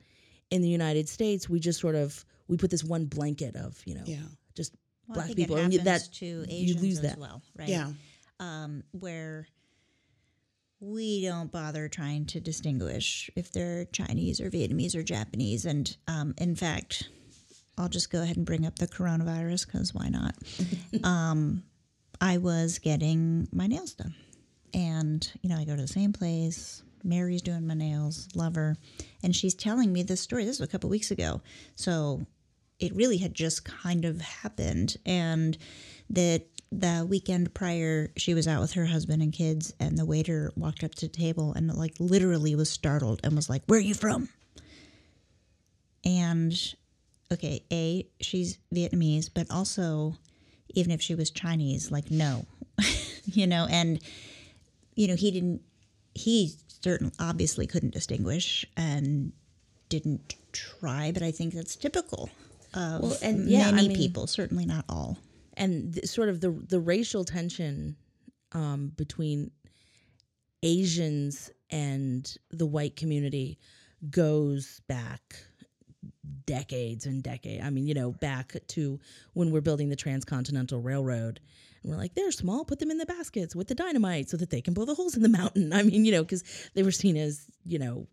in 0.49 0.63
the 0.63 0.67
United 0.69 1.07
States, 1.07 1.47
we 1.47 1.59
just 1.59 1.79
sort 1.79 1.93
of 1.93 2.25
we 2.47 2.57
put 2.57 2.71
this 2.71 2.83
one 2.83 3.05
blanket 3.05 3.55
of 3.55 3.79
you 3.85 3.93
know 3.93 4.03
yeah. 4.07 4.17
just 4.55 4.73
well, 5.07 5.13
black 5.13 5.35
people, 5.35 5.57
and 5.57 5.73
that 5.73 6.09
to 6.13 6.43
Asians 6.49 6.81
you 6.81 6.89
lose 6.89 7.01
that 7.01 7.19
well, 7.19 7.43
right? 7.55 7.69
Yeah, 7.69 7.91
um, 8.39 8.83
where 8.91 9.47
we 10.79 11.23
don't 11.23 11.51
bother 11.51 11.89
trying 11.89 12.25
to 12.25 12.39
distinguish 12.39 13.29
if 13.35 13.51
they're 13.51 13.85
Chinese 13.85 14.39
or 14.39 14.49
Vietnamese 14.49 14.95
or 14.95 15.03
Japanese. 15.03 15.65
And 15.65 15.95
um, 16.07 16.33
in 16.37 16.55
fact, 16.55 17.09
I'll 17.77 17.89
just 17.89 18.11
go 18.11 18.21
ahead 18.21 18.37
and 18.37 18.45
bring 18.45 18.65
up 18.65 18.77
the 18.77 18.87
coronavirus 18.87 19.67
because 19.67 19.93
why 19.93 20.09
not? 20.09 20.35
um, 21.03 21.63
I 22.21 22.37
was 22.37 22.79
getting 22.79 23.47
my 23.51 23.67
nails 23.67 23.93
done. 23.93 24.15
And, 24.73 25.29
you 25.41 25.49
know, 25.49 25.57
I 25.57 25.65
go 25.65 25.75
to 25.75 25.81
the 25.81 25.87
same 25.87 26.13
place. 26.13 26.83
Mary's 27.03 27.41
doing 27.41 27.65
my 27.65 27.73
nails, 27.73 28.27
love 28.35 28.55
her. 28.55 28.75
And 29.23 29.35
she's 29.35 29.55
telling 29.55 29.91
me 29.91 30.03
this 30.03 30.21
story. 30.21 30.45
This 30.45 30.59
was 30.59 30.67
a 30.67 30.71
couple 30.71 30.89
weeks 30.89 31.11
ago. 31.11 31.41
So 31.75 32.25
it 32.79 32.95
really 32.95 33.17
had 33.17 33.33
just 33.33 33.65
kind 33.65 34.05
of 34.05 34.21
happened. 34.21 34.97
And 35.05 35.57
that 36.09 36.45
the 36.71 37.05
weekend 37.09 37.53
prior, 37.53 38.11
she 38.15 38.33
was 38.33 38.47
out 38.47 38.61
with 38.61 38.73
her 38.73 38.85
husband 38.85 39.21
and 39.21 39.33
kids, 39.33 39.73
and 39.79 39.97
the 39.97 40.05
waiter 40.05 40.51
walked 40.55 40.83
up 40.83 40.93
to 40.95 41.07
the 41.07 41.13
table 41.13 41.53
and, 41.53 41.73
like, 41.75 41.95
literally 41.99 42.55
was 42.55 42.69
startled 42.69 43.19
and 43.23 43.35
was 43.35 43.49
like, 43.49 43.63
Where 43.65 43.79
are 43.79 43.83
you 43.83 43.95
from? 43.95 44.29
And, 46.05 46.53
okay, 47.31 47.63
A, 47.71 48.07
she's 48.21 48.57
Vietnamese, 48.73 49.29
but 49.33 49.49
also, 49.49 50.15
even 50.69 50.91
if 50.91 51.01
she 51.01 51.15
was 51.15 51.31
Chinese, 51.31 51.91
like, 51.91 52.11
no, 52.11 52.45
you 53.25 53.47
know, 53.47 53.67
and, 53.69 53.99
you 54.95 55.07
know, 55.07 55.15
he 55.15 55.31
didn't, 55.31 55.61
he 56.13 56.53
certainly 56.81 57.13
obviously 57.19 57.65
couldn't 57.67 57.93
distinguish 57.93 58.65
and 58.77 59.33
didn't 59.89 60.35
try, 60.51 61.11
but 61.11 61.23
I 61.23 61.31
think 61.31 61.53
that's 61.53 61.75
typical 61.75 62.29
of 62.73 63.01
well, 63.01 63.17
and 63.23 63.49
yeah, 63.49 63.71
many 63.71 63.85
I 63.85 63.87
mean, 63.89 63.97
people, 63.97 64.27
certainly 64.27 64.65
not 64.65 64.85
all 64.87 65.17
and 65.59 65.93
th- 65.93 66.07
sort 66.07 66.29
of 66.29 66.41
the 66.41 66.49
the 66.49 66.79
racial 66.79 67.23
tension 67.23 67.95
um, 68.53 68.91
between 68.95 69.51
Asians 70.63 71.51
and 71.69 72.35
the 72.49 72.65
white 72.65 72.95
community 72.95 73.59
goes 74.09 74.81
back 74.87 75.35
decades 76.45 77.05
and 77.05 77.21
decades. 77.21 77.63
I 77.63 77.69
mean, 77.69 77.85
you 77.85 77.93
know, 77.93 78.11
back 78.11 78.55
to 78.69 78.99
when 79.33 79.51
we're 79.51 79.61
building 79.61 79.89
the 79.89 79.95
transcontinental 79.95 80.81
railroad. 80.81 81.39
And 81.83 81.91
we're 81.91 81.97
like, 81.97 82.15
they're 82.15 82.31
small, 82.31 82.65
put 82.65 82.79
them 82.79 82.91
in 82.91 82.97
the 82.97 83.05
baskets 83.05 83.55
with 83.55 83.67
the 83.67 83.75
dynamite 83.75 84.29
so 84.29 84.37
that 84.37 84.49
they 84.49 84.61
can 84.61 84.73
blow 84.73 84.85
the 84.85 84.95
holes 84.95 85.15
in 85.15 85.21
the 85.21 85.29
mountain. 85.29 85.71
I 85.73 85.83
mean, 85.83 86.05
you 86.05 86.11
know, 86.11 86.23
because 86.23 86.43
they 86.73 86.83
were 86.83 86.91
seen 86.91 87.17
as, 87.17 87.45
you 87.65 87.79
know, 87.79 88.07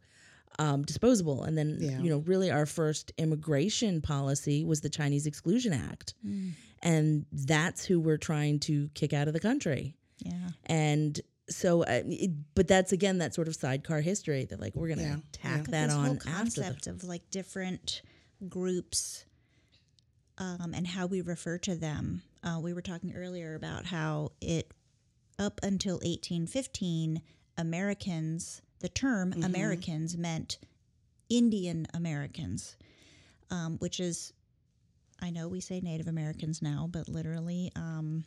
um, 0.58 0.82
disposable. 0.82 1.44
And 1.44 1.56
then, 1.56 1.78
yeah. 1.80 1.98
you 1.98 2.10
know, 2.10 2.18
really 2.18 2.50
our 2.50 2.66
first 2.66 3.12
immigration 3.18 4.00
policy 4.00 4.64
was 4.64 4.80
the 4.80 4.88
Chinese 4.88 5.26
Exclusion 5.26 5.72
Act. 5.72 6.14
Mm 6.26 6.52
and 6.82 7.26
that's 7.32 7.84
who 7.84 8.00
we're 8.00 8.16
trying 8.16 8.60
to 8.60 8.88
kick 8.94 9.12
out 9.12 9.28
of 9.28 9.34
the 9.34 9.40
country. 9.40 9.94
Yeah. 10.18 10.48
And 10.66 11.20
so, 11.48 11.82
uh, 11.82 12.02
it, 12.06 12.30
but 12.54 12.68
that's 12.68 12.92
again 12.92 13.18
that 13.18 13.34
sort 13.34 13.48
of 13.48 13.54
sidecar 13.54 14.00
history 14.00 14.44
that 14.46 14.60
like 14.60 14.74
we're 14.74 14.88
gonna 14.88 15.02
yeah. 15.02 15.16
tack 15.32 15.66
yeah. 15.66 15.70
that 15.70 15.86
this 15.86 15.94
on. 15.94 16.06
Whole 16.06 16.16
concept 16.16 16.84
the- 16.84 16.90
of 16.90 17.04
like 17.04 17.30
different 17.30 18.02
groups 18.48 19.24
um, 20.38 20.72
and 20.74 20.86
how 20.86 21.06
we 21.06 21.20
refer 21.20 21.58
to 21.58 21.74
them. 21.74 22.22
Uh, 22.42 22.60
we 22.60 22.72
were 22.72 22.82
talking 22.82 23.14
earlier 23.14 23.54
about 23.54 23.86
how 23.86 24.32
it 24.40 24.72
up 25.38 25.60
until 25.62 25.94
1815, 25.96 27.20
Americans, 27.58 28.62
the 28.80 28.88
term 28.88 29.32
mm-hmm. 29.32 29.44
Americans 29.44 30.16
meant 30.16 30.58
Indian 31.28 31.86
Americans, 31.94 32.76
um, 33.50 33.76
which 33.78 34.00
is 34.00 34.32
I 35.20 35.30
know 35.30 35.48
we 35.48 35.60
say 35.60 35.80
Native 35.80 36.08
Americans 36.08 36.62
now, 36.62 36.88
but 36.90 37.08
literally, 37.08 37.72
um, 37.74 38.24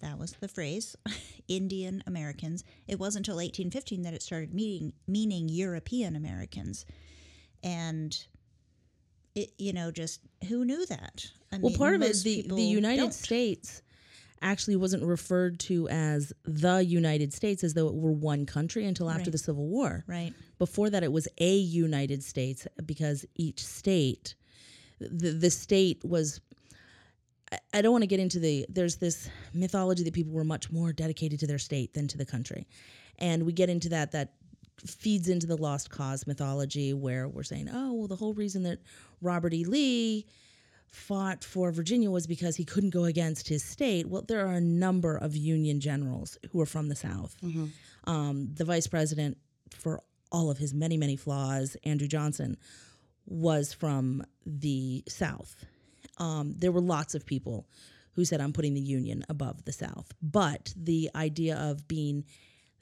that 0.00 0.18
was 0.18 0.32
the 0.32 0.48
phrase 0.48 0.96
Indian 1.48 2.02
Americans. 2.06 2.64
It 2.88 2.98
wasn't 2.98 3.26
until 3.26 3.36
1815 3.36 4.02
that 4.02 4.14
it 4.14 4.22
started 4.22 4.54
meaning, 4.54 4.92
meaning 5.06 5.48
European 5.48 6.16
Americans. 6.16 6.86
And 7.62 8.16
it, 9.34 9.50
you 9.58 9.72
know, 9.72 9.90
just 9.90 10.20
who 10.48 10.64
knew 10.64 10.86
that? 10.86 11.26
I 11.52 11.58
well, 11.58 11.70
mean, 11.70 11.78
part 11.78 11.94
of 11.94 12.02
it, 12.02 12.16
the, 12.22 12.42
the 12.42 12.62
United 12.62 13.00
don't. 13.00 13.14
States 13.14 13.82
actually 14.42 14.76
wasn't 14.76 15.02
referred 15.02 15.60
to 15.60 15.88
as 15.88 16.32
the 16.44 16.82
United 16.82 17.32
States 17.32 17.62
as 17.62 17.74
though 17.74 17.88
it 17.88 17.94
were 17.94 18.12
one 18.12 18.46
country 18.46 18.86
until 18.86 19.10
after 19.10 19.24
right. 19.24 19.32
the 19.32 19.38
Civil 19.38 19.66
War. 19.66 20.04
Right. 20.06 20.32
Before 20.58 20.88
that, 20.90 21.02
it 21.02 21.12
was 21.12 21.28
a 21.38 21.56
United 21.56 22.22
States 22.24 22.66
because 22.86 23.26
each 23.36 23.64
state 23.64 24.34
the 25.00 25.30
the 25.32 25.50
state 25.50 26.04
was 26.04 26.40
I 27.74 27.82
don't 27.82 27.92
want 27.92 28.02
to 28.02 28.08
get 28.08 28.20
into 28.20 28.38
the 28.38 28.66
there's 28.68 28.96
this 28.96 29.28
mythology 29.52 30.04
that 30.04 30.14
people 30.14 30.32
were 30.32 30.44
much 30.44 30.70
more 30.70 30.92
dedicated 30.92 31.40
to 31.40 31.46
their 31.46 31.58
state 31.58 31.94
than 31.94 32.06
to 32.08 32.18
the 32.18 32.26
country. 32.26 32.66
And 33.18 33.44
we 33.44 33.52
get 33.52 33.68
into 33.68 33.88
that 33.90 34.12
that 34.12 34.34
feeds 34.86 35.28
into 35.28 35.46
the 35.46 35.56
lost 35.56 35.90
cause 35.90 36.26
mythology 36.26 36.94
where 36.94 37.28
we're 37.28 37.42
saying, 37.42 37.68
"Oh, 37.72 37.92
well 37.94 38.08
the 38.08 38.16
whole 38.16 38.34
reason 38.34 38.62
that 38.64 38.78
Robert 39.20 39.52
E. 39.52 39.64
Lee 39.64 40.26
fought 40.90 41.44
for 41.44 41.70
Virginia 41.70 42.10
was 42.10 42.26
because 42.26 42.56
he 42.56 42.64
couldn't 42.64 42.90
go 42.90 43.04
against 43.04 43.48
his 43.48 43.64
state." 43.64 44.06
Well, 44.08 44.22
there 44.22 44.46
are 44.46 44.54
a 44.54 44.60
number 44.60 45.16
of 45.16 45.36
Union 45.36 45.80
generals 45.80 46.38
who 46.50 46.60
are 46.60 46.66
from 46.66 46.88
the 46.88 46.96
South. 46.96 47.36
Mm-hmm. 47.42 47.66
Um, 48.10 48.50
the 48.54 48.64
vice 48.64 48.86
president, 48.86 49.38
for 49.70 50.02
all 50.32 50.50
of 50.50 50.58
his 50.58 50.72
many 50.72 50.96
many 50.96 51.16
flaws, 51.16 51.76
Andrew 51.84 52.08
Johnson, 52.08 52.56
was 53.30 53.72
from 53.72 54.22
the 54.44 55.02
South. 55.08 55.64
Um, 56.18 56.54
there 56.58 56.72
were 56.72 56.80
lots 56.80 57.14
of 57.14 57.24
people 57.24 57.66
who 58.12 58.24
said, 58.24 58.40
I'm 58.40 58.52
putting 58.52 58.74
the 58.74 58.80
Union 58.80 59.24
above 59.28 59.64
the 59.64 59.72
South. 59.72 60.12
But 60.20 60.74
the 60.76 61.10
idea 61.14 61.56
of 61.56 61.88
being 61.88 62.24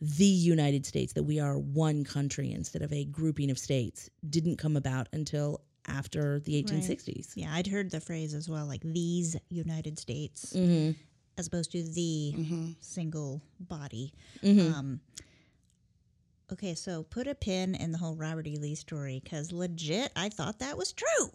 the 0.01 0.24
United 0.24 0.86
States, 0.86 1.12
that 1.12 1.24
we 1.24 1.38
are 1.38 1.59
one 1.59 2.05
country 2.05 2.51
instead 2.51 2.82
of 2.82 2.92
a 2.92 3.05
grouping 3.05 3.51
of 3.51 3.59
states, 3.59 4.09
didn't 4.28 4.57
come 4.57 4.76
about 4.76 5.09
until 5.12 5.61
after 5.86 6.40
the 6.40 6.62
1860s. 6.62 7.07
Right. 7.09 7.26
Yeah, 7.34 7.51
I'd 7.53 7.66
heard 7.66 7.90
the 7.90 8.01
phrase 8.01 8.34
as 8.34 8.49
well, 8.49 8.66
like 8.66 8.82
these 8.82 9.36
United 9.49 9.99
States, 9.99 10.53
mm-hmm. 10.57 10.92
as 11.36 11.46
opposed 11.46 11.72
to 11.72 11.82
the 11.82 12.34
mm-hmm. 12.36 12.70
single 12.80 13.42
body. 13.61 14.12
Mm-hmm. 14.42 14.74
Um, 14.74 15.01
Okay, 16.53 16.74
so 16.74 17.03
put 17.03 17.26
a 17.26 17.34
pin 17.34 17.74
in 17.74 17.92
the 17.92 17.99
whole 17.99 18.14
Robert 18.16 18.46
E. 18.46 18.57
Lee 18.57 18.74
story 18.74 19.20
because 19.22 19.53
legit, 19.53 20.11
I 20.16 20.28
thought 20.30 20.61
that 20.61 20.78
was 20.78 20.92
true. 20.92 21.30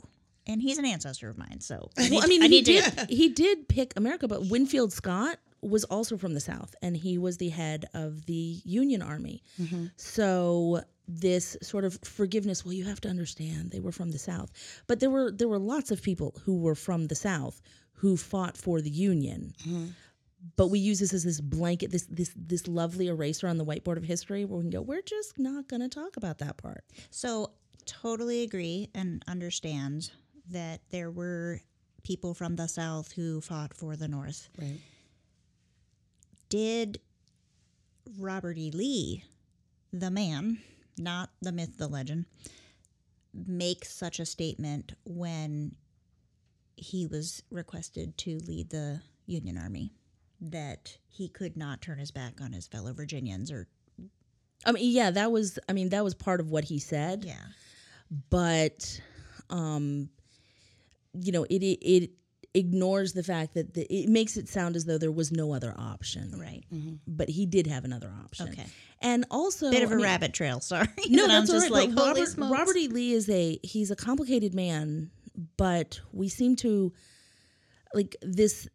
and 0.46 0.62
he's 0.62 0.78
an 0.78 0.86
ancestor 0.86 1.30
of 1.30 1.38
mine. 1.38 1.62
So 1.62 1.90
Well, 1.98 2.22
I 2.24 2.28
mean, 2.28 2.42
he 2.42 2.48
need 2.50 2.66
to- 2.66 2.74
did 2.92 3.10
he 3.10 3.30
did 3.30 3.68
pick 3.70 3.94
America, 3.96 4.28
but 4.28 4.48
Winfield 4.48 4.92
Scott 4.92 5.40
was 5.62 5.86
also 5.86 6.18
from 6.18 6.34
the 6.34 6.42
South, 6.42 6.76
and 6.82 6.98
he 6.98 7.18
was 7.18 7.38
the 7.38 7.48
head 7.50 7.86
of 7.94 8.26
the 8.26 8.60
Union 8.66 9.02
Army. 9.02 9.42
Mm-hmm. 9.62 9.86
So 9.96 10.82
this 11.08 11.56
sort 11.62 11.86
of 11.86 11.98
forgiveness. 12.04 12.66
Well, 12.66 12.74
you 12.74 12.84
have 12.86 13.00
to 13.02 13.10
understand 13.10 13.72
they 13.72 13.80
were 13.80 13.92
from 13.94 14.12
the 14.12 14.20
South, 14.20 14.52
but 14.88 15.00
there 15.00 15.10
were 15.10 15.32
there 15.32 15.48
were 15.48 15.60
lots 15.60 15.92
of 15.92 16.02
people 16.02 16.34
who 16.44 16.58
were 16.60 16.76
from 16.76 17.08
the 17.08 17.16
South 17.16 17.62
who 17.94 18.18
fought 18.18 18.58
for 18.58 18.82
the 18.82 18.90
Union. 18.90 19.54
Mm-hmm. 19.66 19.86
But 20.56 20.68
we 20.68 20.80
use 20.80 21.00
this 21.00 21.14
as 21.14 21.24
this 21.24 21.40
blanket, 21.40 21.92
this 21.92 22.06
this 22.10 22.34
this 22.36 22.68
lovely 22.68 23.08
eraser 23.08 23.48
on 23.48 23.58
the 23.58 23.66
whiteboard 23.66 23.98
of 23.98 24.04
history, 24.04 24.46
where 24.46 24.58
we 24.58 24.64
can 24.64 24.72
go. 24.72 24.82
We're 24.82 25.02
just 25.02 25.40
not 25.40 25.68
going 25.68 25.82
to 25.82 25.90
talk 25.90 26.18
about 26.18 26.40
that 26.40 26.58
part. 26.58 26.84
So 27.12 27.52
totally 27.86 28.44
agree 28.44 28.90
and 28.94 29.24
understand 29.28 30.12
that 30.50 30.82
there 30.90 31.12
were 31.12 31.62
people 32.04 32.34
from 32.34 32.56
the 32.56 32.68
South 32.68 33.14
who 33.14 33.42
fought 33.42 33.74
for 33.74 33.96
the 33.96 34.08
North. 34.08 34.50
Right. 34.60 34.80
Did 36.50 37.00
Robert 38.20 38.58
E. 38.58 38.70
Lee, 38.72 39.24
the 39.92 40.12
man, 40.12 40.60
not 40.98 41.30
the 41.42 41.52
myth, 41.52 41.78
the 41.78 41.88
legend, 41.88 42.26
make 43.34 43.86
such 43.86 44.20
a 44.20 44.26
statement 44.26 44.94
when 45.06 45.76
he 46.76 47.08
was 47.08 47.42
requested 47.50 48.18
to 48.20 48.40
lead 48.40 48.70
the 48.70 49.02
Union 49.26 49.58
Army 49.58 49.94
that 50.52 50.98
he 51.08 51.28
could 51.30 51.56
not 51.58 51.82
turn 51.82 51.98
his 51.98 52.12
back 52.12 52.42
on 52.42 52.52
his 52.54 52.68
fellow 52.68 52.94
Virginians 52.94 53.52
or 53.52 53.68
I 54.66 54.72
mean, 54.72 54.92
yeah, 54.94 55.12
that 55.12 55.30
was. 55.32 55.60
I 55.68 55.74
mean, 55.74 55.90
that 55.90 56.04
was 56.06 56.14
part 56.14 56.40
of 56.40 56.50
what 56.50 56.64
he 56.64 56.80
said. 56.80 57.26
yeah. 57.26 57.36
but 58.30 59.00
um 59.50 60.10
you 61.14 61.32
know 61.32 61.44
it 61.50 61.62
it, 61.64 61.80
it 61.82 62.12
ignores 62.54 63.14
the 63.14 63.24
fact 63.24 63.56
that 63.56 63.74
the, 63.74 63.82
it 63.94 64.08
makes 64.10 64.38
it 64.38 64.48
sound 64.48 64.76
as 64.76 64.86
though 64.86 64.98
there 64.98 65.12
was 65.12 65.32
no 65.32 65.54
other 65.54 65.74
option 65.78 66.32
Right. 66.40 66.64
but 67.08 67.28
he 67.30 67.46
did 67.46 67.68
have 67.68 67.84
another 67.84 68.12
option 68.24 68.50
Okay. 68.50 68.66
and 69.02 69.26
also 69.32 69.70
Bit 69.72 69.84
of 69.84 69.90
I 69.92 69.94
a 69.94 69.96
mean- 69.98 70.06
rabbit 70.06 70.34
trail, 70.34 70.60
sorry. 70.62 70.88
no 71.10 71.28
That 71.28 71.34
I'm 71.34 71.42
that's 71.46 71.52
just 71.52 71.72
right, 71.72 71.90
like 71.90 71.98
holy 71.98 72.08
robert, 72.22 72.28
smokes. 72.30 72.52
robert 72.52 72.78
e 72.78 72.88
lee 72.88 73.12
is 73.14 73.28
a 73.30 73.60
he's 73.64 73.92
a 73.92 73.96
complicated 73.96 74.54
man 74.54 75.10
but 75.58 76.00
we 76.14 76.30
seem 76.30 76.56
to 76.58 76.94
like 77.94 78.16
this 78.22 78.68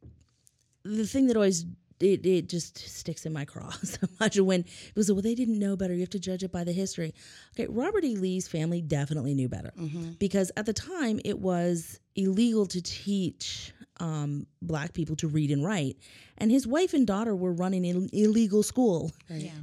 the 0.96 1.06
thing 1.06 1.26
that 1.28 1.36
always 1.36 1.64
it, 2.00 2.24
it 2.24 2.48
just 2.48 2.78
sticks 2.78 3.26
in 3.26 3.32
my 3.32 3.44
craw 3.44 3.70
so 3.82 4.06
much 4.20 4.38
when 4.38 4.60
it 4.60 4.96
was 4.96 5.10
well 5.10 5.20
they 5.22 5.34
didn't 5.34 5.58
know 5.58 5.76
better. 5.76 5.94
You 5.94 6.00
have 6.00 6.10
to 6.10 6.20
judge 6.20 6.42
it 6.44 6.52
by 6.52 6.64
the 6.64 6.72
history. 6.72 7.12
Okay 7.54 7.66
robert 7.68 8.04
e. 8.04 8.16
Lee's 8.16 8.46
family 8.48 8.80
definitely 8.80 9.34
knew 9.34 9.48
better 9.48 9.72
because 10.18 10.50
at 10.56 10.66
the 10.66 10.72
time 10.72 11.20
it 11.24 11.38
was 11.40 11.98
illegal 12.14 12.66
to 12.66 12.80
teach 12.82 13.72
um, 14.00 14.46
black 14.62 14.92
people 14.92 15.16
to 15.16 15.26
read 15.26 15.50
and 15.50 15.64
write 15.64 15.96
and 16.36 16.52
his 16.52 16.68
wife 16.68 16.94
and 16.94 17.04
daughter 17.04 17.34
were 17.34 17.52
running 17.52 17.84
an 17.84 18.08
illegal 18.12 18.62
school 18.62 19.10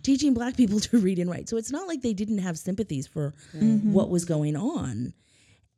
teaching 0.04 0.34
black 0.34 0.58
people 0.58 0.80
to 0.90 0.98
read 0.98 1.20
and 1.20 1.30
write. 1.30 1.48
So 1.48 1.56
it's 1.56 1.72
not 1.72 1.88
like 1.88 2.02
they 2.02 2.14
didn't 2.14 2.40
have 2.40 2.58
sympathies 2.58 3.08
for 3.08 3.34
what 3.94 4.10
was 4.10 4.26
going 4.26 4.58
on 4.58 5.14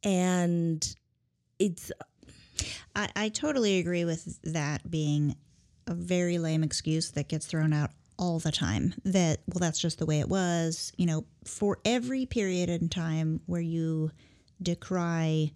and 0.04 0.96
it's 1.60 1.92
I, 2.96 3.10
I 3.16 3.30
totally 3.30 3.80
agree 3.80 4.06
with 4.06 4.42
that 4.44 4.90
being 4.90 5.36
a 5.86 5.94
very 5.94 6.38
lame 6.38 6.64
excuse 6.64 7.12
that 7.12 7.30
gets 7.30 7.46
thrown 7.46 7.74
out 7.74 7.92
all 8.20 8.40
the 8.40 8.52
time. 8.52 8.94
That, 9.06 9.40
well, 9.48 9.60
that's 9.60 9.80
just 9.80 10.00
the 10.00 10.06
way 10.06 10.20
it 10.20 10.30
was. 10.30 10.92
You 10.98 11.06
know, 11.06 11.26
for 11.46 11.80
every 11.86 12.26
period 12.26 12.70
in 12.70 12.90
time 12.90 13.42
where 13.46 13.62
you 13.62 14.12
decry, 14.62 15.52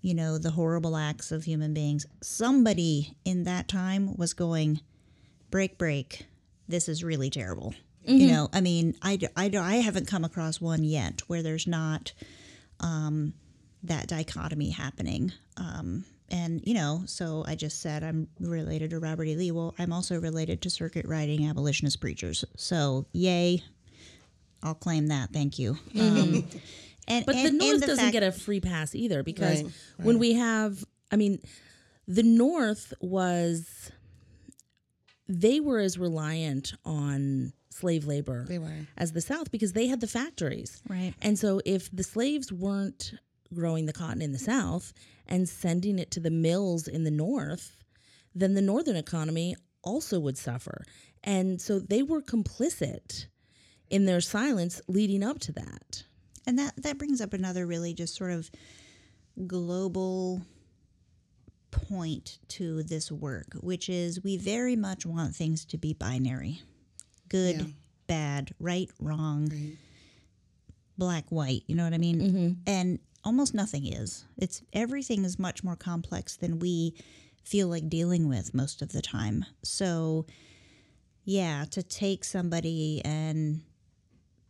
you 0.00 0.14
know, 0.14 0.38
the 0.38 0.52
horrible 0.52 0.96
acts 0.96 1.32
of 1.32 1.44
human 1.44 1.74
beings, 1.74 2.06
somebody 2.22 3.16
in 3.24 3.44
that 3.44 3.68
time 3.68 4.16
was 4.16 4.34
going, 4.34 4.80
break, 5.50 5.78
break. 5.78 6.26
This 6.68 6.88
is 6.88 7.04
really 7.04 7.30
terrible. 7.30 7.74
You 8.08 8.28
know, 8.28 8.48
I 8.52 8.60
mean, 8.60 8.94
I, 9.02 9.18
I 9.36 9.50
i 9.58 9.74
haven't 9.76 10.06
come 10.06 10.24
across 10.24 10.60
one 10.60 10.84
yet 10.84 11.22
where 11.26 11.42
there's 11.42 11.66
not 11.66 12.12
um, 12.78 13.34
that 13.82 14.06
dichotomy 14.08 14.70
happening. 14.70 15.32
Um, 15.56 16.04
and, 16.28 16.60
you 16.64 16.74
know, 16.74 17.02
so 17.06 17.44
I 17.46 17.54
just 17.54 17.80
said 17.80 18.02
I'm 18.02 18.28
related 18.40 18.90
to 18.90 18.98
Robert 18.98 19.26
E. 19.26 19.36
Lee. 19.36 19.50
Well, 19.52 19.74
I'm 19.78 19.92
also 19.92 20.18
related 20.20 20.60
to 20.62 20.70
circuit 20.70 21.06
riding 21.06 21.46
abolitionist 21.48 22.00
preachers. 22.00 22.44
So, 22.56 23.06
yay. 23.12 23.62
I'll 24.62 24.74
claim 24.74 25.08
that. 25.08 25.30
Thank 25.32 25.58
you. 25.58 25.78
Um, 25.98 26.44
and, 27.08 27.24
But 27.24 27.36
and- 27.36 27.44
the 27.44 27.48
and 27.50 27.58
North 27.58 27.80
doesn't 27.82 27.96
fact- 27.98 28.12
get 28.12 28.22
a 28.24 28.32
free 28.32 28.58
pass 28.60 28.92
either 28.94 29.22
because 29.22 29.62
Right, 29.62 29.72
when 29.98 30.18
we 30.18 30.32
have, 30.32 30.84
I 31.12 31.16
mean, 31.16 31.38
the 32.08 32.24
North 32.24 32.92
was, 33.00 33.92
they 35.28 35.60
were 35.60 35.78
as 35.78 35.98
reliant 35.98 36.72
on 36.84 37.52
slave 37.70 38.06
labor 38.06 38.44
They 38.48 38.58
were. 38.58 38.72
as 38.96 39.12
the 39.12 39.20
South 39.20 39.50
because 39.52 39.72
they 39.72 39.86
had 39.86 40.00
the 40.00 40.06
factories. 40.08 40.82
Right. 40.88 41.14
And 41.22 41.38
so 41.38 41.60
if 41.64 41.90
the 41.94 42.02
slaves 42.02 42.50
weren't 42.50 43.12
growing 43.54 43.86
the 43.86 43.92
cotton 43.92 44.22
in 44.22 44.32
the 44.32 44.38
South 44.38 44.92
and 45.26 45.48
sending 45.48 45.98
it 45.98 46.10
to 46.12 46.20
the 46.20 46.30
mills 46.30 46.86
in 46.88 47.04
the 47.04 47.10
North, 47.10 47.76
then 48.34 48.54
the 48.54 48.62
Northern 48.62 48.96
economy 48.96 49.56
also 49.82 50.18
would 50.20 50.38
suffer. 50.38 50.84
And 51.24 51.60
so 51.60 51.78
they 51.78 52.02
were 52.02 52.22
complicit 52.22 53.26
in 53.90 54.04
their 54.04 54.20
silence 54.20 54.80
leading 54.88 55.22
up 55.22 55.38
to 55.40 55.52
that. 55.52 56.04
And 56.46 56.58
that, 56.58 56.74
that 56.82 56.98
brings 56.98 57.20
up 57.20 57.32
another 57.32 57.66
really 57.66 57.92
just 57.94 58.14
sort 58.14 58.30
of 58.30 58.50
global 59.46 60.42
point 61.70 62.38
to 62.48 62.82
this 62.84 63.10
work, 63.10 63.46
which 63.60 63.88
is 63.88 64.22
we 64.22 64.36
very 64.36 64.76
much 64.76 65.04
want 65.04 65.34
things 65.34 65.64
to 65.66 65.78
be 65.78 65.92
binary 65.92 66.62
good, 67.28 67.56
Yeah. 67.58 67.66
bad, 68.06 68.52
right, 68.60 68.88
wrong, 69.00 69.50
black, 70.96 71.24
white. 71.30 71.64
You 71.66 71.74
know 71.74 71.84
what 71.84 71.92
I 71.92 71.98
mean? 71.98 72.20
Mm-hmm. 72.20 72.50
And 72.68 72.98
almost 73.26 73.54
nothing 73.54 73.86
is. 73.86 74.24
It's 74.38 74.62
everything 74.72 75.24
is 75.24 75.38
much 75.38 75.64
more 75.64 75.74
complex 75.74 76.36
than 76.36 76.60
we 76.60 76.94
feel 77.42 77.66
like 77.66 77.88
dealing 77.88 78.28
with 78.28 78.54
most 78.54 78.82
of 78.82 78.92
the 78.92 79.02
time. 79.02 79.44
So, 79.64 80.26
yeah, 81.24 81.64
to 81.72 81.82
take 81.82 82.24
somebody 82.24 83.02
and 83.04 83.62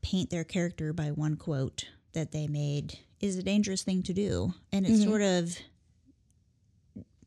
paint 0.03 0.29
their 0.29 0.45
character 0.45 0.93
by 0.93 1.07
one 1.07 1.37
quote 1.37 1.87
that 2.13 2.33
they 2.33 2.47
made 2.47 2.99
is 3.19 3.37
a 3.37 3.43
dangerous 3.43 3.83
thing 3.83 4.03
to 4.05 4.13
do. 4.13 4.53
And 4.73 4.87
it's 4.87 5.01
mm-hmm. 5.01 5.09
sort 5.09 5.23
of 5.23 5.57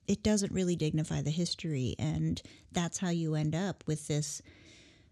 it 0.08 0.24
doesn't 0.24 0.52
really 0.52 0.76
dignify 0.76 1.22
the 1.22 1.30
history 1.30 1.96
and 2.00 2.42
that's 2.72 2.98
how 2.98 3.10
you 3.10 3.36
end 3.36 3.54
up 3.54 3.84
with 3.86 4.08
this 4.08 4.42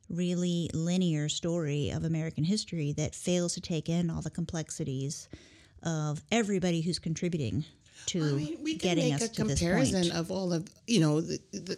really 0.09 0.71
linear 0.73 1.29
story 1.29 1.91
of 1.91 2.03
American 2.03 2.43
history 2.43 2.93
that 2.93 3.13
fails 3.13 3.53
to 3.53 3.61
take 3.61 3.89
in 3.89 4.09
all 4.09 4.23
the 4.23 4.31
complexities 4.31 5.29
of 5.83 6.21
everybody 6.31 6.81
who's 6.81 6.99
contributing 6.99 7.65
to 8.07 8.19
I 8.19 8.31
mean, 8.31 8.57
we 8.63 8.75
can 8.75 8.95
getting 8.95 9.11
make 9.11 9.15
us 9.15 9.23
a 9.23 9.33
to 9.33 9.43
this 9.43 9.59
comparison 9.59 10.03
point. 10.03 10.13
of 10.13 10.31
all 10.31 10.53
of 10.53 10.67
you 10.85 10.99
know 10.99 11.21
the, 11.21 11.39
the, 11.51 11.77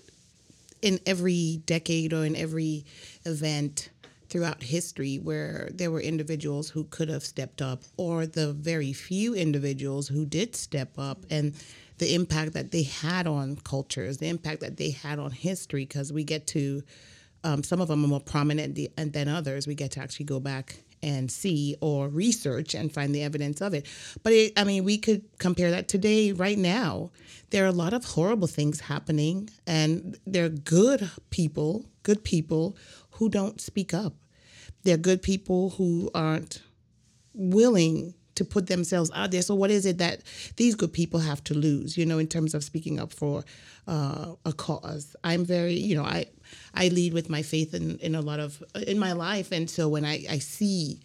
in 0.81 0.99
every 1.05 1.61
decade 1.65 2.13
or 2.13 2.25
in 2.25 2.35
every 2.35 2.85
event 3.25 3.89
throughout 4.29 4.61
history 4.61 5.17
where 5.17 5.69
there 5.73 5.89
were 5.89 5.99
individuals 5.99 6.69
who 6.69 6.83
could 6.85 7.09
have 7.09 7.23
stepped 7.23 7.61
up 7.61 7.81
or 7.97 8.27
the 8.27 8.53
very 8.53 8.93
few 8.93 9.33
individuals 9.33 10.07
who 10.07 10.25
did 10.25 10.55
step 10.55 10.91
up 10.99 11.25
and 11.31 11.55
the 11.97 12.13
impact 12.13 12.53
that 12.53 12.71
they 12.71 12.83
had 12.83 13.25
on 13.25 13.55
cultures 13.57 14.19
the 14.19 14.27
impact 14.27 14.61
that 14.61 14.77
they 14.77 14.91
had 14.91 15.17
on 15.17 15.31
history 15.31 15.81
because 15.81 16.13
we 16.13 16.23
get 16.23 16.45
to 16.45 16.83
um, 17.43 17.63
some 17.63 17.81
of 17.81 17.87
them 17.87 18.03
are 18.03 18.07
more 18.07 18.19
prominent 18.19 18.77
and 18.97 19.13
than 19.13 19.27
others. 19.27 19.67
We 19.67 19.75
get 19.75 19.91
to 19.91 20.01
actually 20.01 20.25
go 20.25 20.39
back 20.39 20.77
and 21.01 21.31
see 21.31 21.75
or 21.81 22.07
research 22.07 22.73
and 22.73 22.91
find 22.91 23.13
the 23.13 23.23
evidence 23.23 23.61
of 23.61 23.73
it. 23.73 23.85
But 24.23 24.33
it, 24.33 24.53
I 24.57 24.63
mean, 24.63 24.83
we 24.83 24.97
could 24.97 25.23
compare 25.37 25.71
that 25.71 25.87
today, 25.87 26.31
right 26.31 26.57
now. 26.57 27.11
There 27.51 27.63
are 27.63 27.67
a 27.67 27.71
lot 27.71 27.93
of 27.93 28.05
horrible 28.05 28.47
things 28.47 28.79
happening, 28.81 29.49
and 29.65 30.17
there 30.27 30.45
are 30.45 30.49
good 30.49 31.09
people, 31.31 31.85
good 32.03 32.23
people 32.23 32.77
who 33.11 33.29
don't 33.29 33.59
speak 33.59 33.93
up. 33.93 34.13
There 34.83 34.95
are 34.95 34.99
good 34.99 35.21
people 35.21 35.71
who 35.71 36.11
aren't 36.13 36.61
willing 37.33 38.13
to 38.35 38.45
put 38.45 38.67
themselves 38.67 39.11
out 39.13 39.31
there. 39.31 39.41
So, 39.41 39.55
what 39.55 39.71
is 39.71 39.85
it 39.85 39.97
that 39.97 40.21
these 40.55 40.75
good 40.75 40.93
people 40.93 41.19
have 41.19 41.43
to 41.45 41.53
lose? 41.53 41.97
You 41.97 42.05
know, 42.05 42.19
in 42.19 42.27
terms 42.27 42.53
of 42.53 42.63
speaking 42.63 42.99
up 42.99 43.11
for 43.11 43.43
uh, 43.89 44.35
a 44.45 44.53
cause. 44.53 45.15
I'm 45.23 45.43
very, 45.43 45.73
you 45.73 45.95
know, 45.95 46.03
I 46.03 46.27
I 46.73 46.89
lead 46.89 47.13
with 47.13 47.29
my 47.29 47.41
faith 47.41 47.73
in 47.73 47.97
in 47.99 48.15
a 48.15 48.21
lot 48.21 48.39
of 48.39 48.63
in 48.87 48.99
my 48.99 49.13
life, 49.13 49.51
and 49.51 49.69
so 49.69 49.89
when 49.89 50.05
I 50.05 50.25
I 50.29 50.39
see 50.39 51.01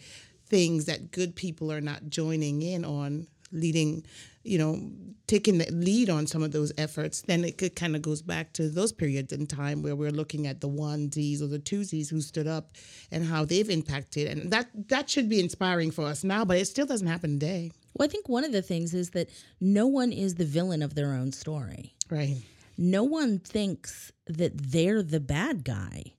things 0.47 0.85
that 0.85 1.11
good 1.11 1.35
people 1.35 1.71
are 1.71 1.81
not 1.81 2.09
joining 2.09 2.61
in 2.61 2.85
on, 2.85 3.27
leading, 3.51 4.05
you 4.43 4.59
know, 4.59 4.91
taking 5.25 5.57
the 5.57 5.65
lead 5.71 6.07
on 6.09 6.27
some 6.27 6.43
of 6.43 6.51
those 6.51 6.71
efforts, 6.77 7.21
then 7.21 7.43
it 7.43 7.75
kind 7.75 7.95
of 7.95 8.01
goes 8.03 8.21
back 8.21 8.53
to 8.53 8.69
those 8.69 8.91
periods 8.91 9.33
in 9.33 9.47
time 9.47 9.81
where 9.81 9.95
we're 9.95 10.11
looking 10.11 10.45
at 10.45 10.61
the 10.61 10.67
one 10.67 11.11
Z's 11.11 11.41
or 11.41 11.47
the 11.47 11.57
two 11.57 11.83
Z's 11.83 12.09
who 12.09 12.21
stood 12.21 12.47
up 12.47 12.71
and 13.11 13.25
how 13.25 13.43
they've 13.43 13.69
impacted, 13.69 14.27
and 14.27 14.51
that 14.51 14.67
that 14.89 15.09
should 15.09 15.29
be 15.29 15.39
inspiring 15.39 15.91
for 15.91 16.05
us 16.05 16.23
now, 16.23 16.45
but 16.45 16.57
it 16.57 16.65
still 16.65 16.85
doesn't 16.85 17.07
happen 17.07 17.39
today. 17.39 17.71
Well, 17.95 18.07
I 18.07 18.11
think 18.11 18.27
one 18.27 18.43
of 18.43 18.51
the 18.51 18.61
things 18.61 18.93
is 18.93 19.11
that 19.11 19.29
no 19.61 19.87
one 19.87 20.11
is 20.11 20.35
the 20.35 20.45
villain 20.45 20.81
of 20.81 20.95
their 20.95 21.13
own 21.13 21.31
story. 21.31 21.95
Right. 22.09 22.37
No 22.77 23.03
one 23.03 23.39
thinks 23.39 24.11
that 24.27 24.71
they're 24.71 25.03
the 25.03 25.19
bad 25.19 25.63
guy. 25.63 26.13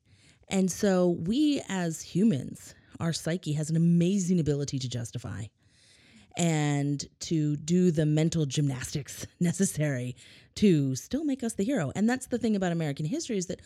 And 0.49 0.71
so 0.71 1.09
we 1.09 1.63
as 1.69 2.03
humans, 2.03 2.75
our 3.01 3.13
psyche 3.13 3.53
has 3.55 3.71
an 3.71 3.77
amazing 3.77 4.41
ability 4.41 4.79
to 4.79 4.89
justify 4.89 5.47
and 6.37 7.05
to 7.21 7.57
do 7.57 7.91
the 7.91 8.07
mental 8.07 8.47
gymnastics 8.47 9.27
necessary 9.41 10.15
to 10.57 10.95
still 10.95 11.25
make 11.25 11.43
us 11.43 11.55
the 11.55 11.65
hero. 11.65 11.93
And 11.95 12.09
that's 12.09 12.27
the 12.27 12.39
thing 12.39 12.57
about 12.57 12.73
American 12.73 13.07
history 13.07 13.39
is 13.39 13.47
that 13.47 13.61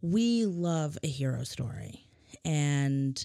we 0.00 0.46
love 0.46 0.98
a 1.02 1.08
hero 1.08 1.44
story. 1.44 2.06
And 2.44 3.24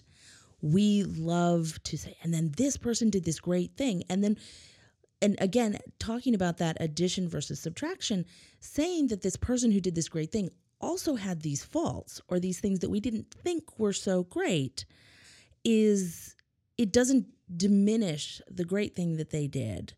we 0.62 1.04
love 1.04 1.82
to 1.84 1.98
say, 1.98 2.18
and 2.24 2.34
then 2.34 2.52
this 2.58 2.78
person 2.78 3.10
did 3.10 3.24
this 3.26 3.40
great 3.40 3.76
thing. 3.76 4.04
And 4.10 4.24
then, 4.24 4.38
and 5.22 5.36
again, 5.40 5.78
talking 6.00 6.36
about 6.36 6.58
that 6.58 6.78
addition 6.80 7.28
versus 7.28 7.60
subtraction, 7.60 8.26
saying 8.60 9.08
that 9.08 9.22
this 9.22 9.36
person 9.36 9.72
who 9.72 9.82
did 9.82 9.96
this 9.96 10.10
great 10.10 10.32
thing 10.32 10.50
also 10.80 11.16
had 11.16 11.42
these 11.42 11.64
faults 11.64 12.22
or 12.28 12.40
these 12.40 12.60
things 12.60 12.80
that 12.80 12.90
we 12.90 13.00
didn't 13.00 13.32
think 13.32 13.80
were 13.80 13.94
so 13.94 14.24
great 14.24 14.86
is 15.64 16.36
it 16.78 16.92
doesn't 16.92 17.26
diminish 17.56 18.42
the 18.50 18.64
great 18.64 18.96
thing 18.96 19.18
that 19.18 19.32
they 19.32 19.48
did. 19.48 19.94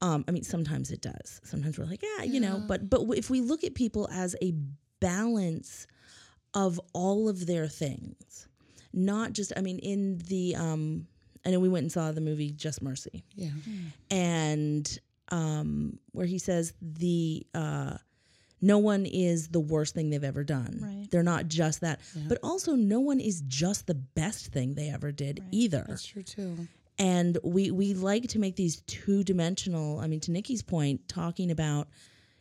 Um, 0.00 0.24
I 0.28 0.30
mean, 0.30 0.44
sometimes 0.44 0.90
it 0.90 1.00
does. 1.00 1.40
Sometimes 1.42 1.78
we're 1.78 1.86
like, 1.86 2.02
yeah, 2.02 2.24
you 2.24 2.38
know, 2.38 2.62
but 2.68 2.88
but 2.88 3.02
if 3.16 3.30
we 3.30 3.40
look 3.40 3.64
at 3.64 3.74
people 3.74 4.08
as 4.12 4.36
a 4.42 4.52
balance 5.00 5.86
of 6.54 6.80
all 6.92 7.28
of 7.28 7.46
their 7.46 7.66
things, 7.66 8.46
not 8.92 9.32
just. 9.32 9.52
I 9.56 9.62
mean, 9.62 9.78
in 9.78 10.18
the 10.18 10.54
um, 10.54 11.06
I 11.46 11.50
know 11.50 11.60
we 11.60 11.68
went 11.68 11.84
and 11.84 11.92
saw 11.92 12.10
the 12.12 12.20
movie 12.20 12.50
Just 12.50 12.82
Mercy, 12.82 13.24
Yeah. 13.36 13.50
and 14.10 14.98
um, 15.30 15.98
where 16.12 16.26
he 16.26 16.38
says 16.38 16.72
the 16.80 17.46
uh, 17.54 17.96
no 18.60 18.78
one 18.78 19.06
is 19.06 19.48
the 19.48 19.60
worst 19.60 19.94
thing 19.94 20.10
they've 20.10 20.24
ever 20.24 20.44
done. 20.44 20.78
Right. 20.82 21.10
They're 21.10 21.22
not 21.22 21.46
just 21.48 21.80
that, 21.82 22.00
but 22.28 22.38
also 22.42 22.74
no 22.74 23.00
one 23.00 23.20
is 23.20 23.42
just 23.46 23.86
the 23.86 23.94
best 23.94 24.46
thing 24.52 24.74
they 24.74 24.88
ever 24.90 25.12
did 25.12 25.42
either. 25.52 25.84
That's 25.88 26.04
true 26.06 26.22
too. 26.22 26.68
And 26.98 27.36
we 27.44 27.70
we 27.70 27.92
like 27.94 28.28
to 28.28 28.38
make 28.38 28.56
these 28.56 28.80
two 28.86 29.22
dimensional. 29.22 30.00
I 30.00 30.06
mean, 30.06 30.20
to 30.20 30.30
Nikki's 30.32 30.62
point, 30.62 31.08
talking 31.08 31.50
about. 31.50 31.88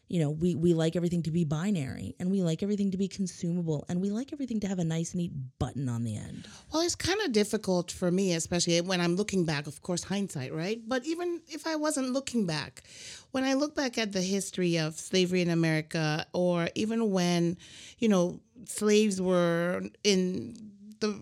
You 0.07 0.19
know, 0.19 0.29
we, 0.29 0.53
we 0.53 0.73
like 0.73 0.95
everything 0.95 1.23
to 1.23 1.31
be 1.31 1.45
binary 1.45 2.15
and 2.19 2.29
we 2.29 2.41
like 2.43 2.61
everything 2.61 2.91
to 2.91 2.97
be 2.97 3.07
consumable 3.07 3.85
and 3.89 4.01
we 4.01 4.11
like 4.11 4.31
everything 4.31 4.59
to 4.59 4.67
have 4.67 4.77
a 4.77 4.83
nice, 4.83 5.15
neat 5.15 5.31
button 5.57 5.89
on 5.89 6.03
the 6.03 6.15
end. 6.15 6.47
Well, 6.71 6.83
it's 6.83 6.95
kind 6.95 7.19
of 7.21 7.31
difficult 7.31 7.91
for 7.91 8.11
me, 8.11 8.33
especially 8.33 8.79
when 8.81 9.01
I'm 9.01 9.15
looking 9.15 9.45
back, 9.45 9.65
of 9.65 9.81
course, 9.81 10.03
hindsight, 10.03 10.53
right? 10.53 10.79
But 10.87 11.05
even 11.05 11.41
if 11.47 11.65
I 11.65 11.75
wasn't 11.75 12.13
looking 12.13 12.45
back, 12.45 12.83
when 13.31 13.43
I 13.43 13.53
look 13.53 13.75
back 13.75 13.97
at 13.97 14.11
the 14.11 14.21
history 14.21 14.77
of 14.77 14.93
slavery 14.99 15.41
in 15.41 15.49
America, 15.49 16.25
or 16.33 16.69
even 16.75 17.11
when, 17.11 17.57
you 17.97 18.07
know, 18.07 18.39
slaves 18.65 19.19
were 19.19 19.83
in 20.03 20.55
the 20.99 21.19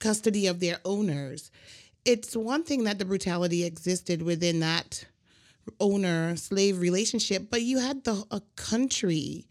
custody 0.00 0.46
of 0.46 0.60
their 0.60 0.78
owners, 0.84 1.50
it's 2.04 2.34
one 2.36 2.62
thing 2.62 2.84
that 2.84 2.98
the 2.98 3.04
brutality 3.04 3.64
existed 3.64 4.22
within 4.22 4.60
that 4.60 5.04
owner 5.80 6.36
slave 6.36 6.80
relationship, 6.80 7.48
but 7.50 7.62
you 7.62 7.78
had 7.78 8.04
the 8.04 8.24
a 8.30 8.40
country, 8.56 9.46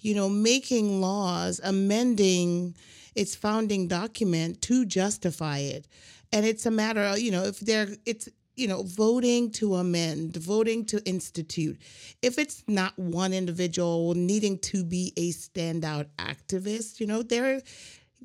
you 0.00 0.14
know, 0.14 0.28
making 0.28 1.00
laws, 1.00 1.60
amending 1.62 2.76
its 3.14 3.34
founding 3.34 3.88
document 3.88 4.60
to 4.62 4.84
justify 4.84 5.58
it. 5.58 5.86
And 6.32 6.44
it's 6.44 6.66
a 6.66 6.70
matter 6.70 7.02
of, 7.02 7.18
you 7.18 7.30
know, 7.30 7.44
if 7.44 7.60
they're 7.60 7.88
it's 8.04 8.28
you 8.56 8.68
know, 8.68 8.82
voting 8.84 9.50
to 9.50 9.74
amend, 9.74 10.36
voting 10.36 10.84
to 10.86 11.04
institute. 11.04 11.76
If 12.22 12.38
it's 12.38 12.62
not 12.68 12.96
one 12.98 13.32
individual 13.32 14.14
needing 14.14 14.58
to 14.58 14.84
be 14.84 15.12
a 15.16 15.30
standout 15.30 16.06
activist, 16.18 17.00
you 17.00 17.06
know, 17.06 17.22
there 17.22 17.60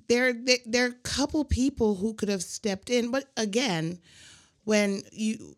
there 0.07 0.33
there, 0.33 0.57
there 0.65 0.85
are 0.85 0.89
a 0.89 1.03
couple 1.03 1.43
people 1.45 1.95
who 1.95 2.13
could 2.13 2.29
have 2.29 2.43
stepped 2.43 2.89
in. 2.89 3.11
But 3.11 3.25
again, 3.37 3.99
when 4.65 5.01
you 5.11 5.55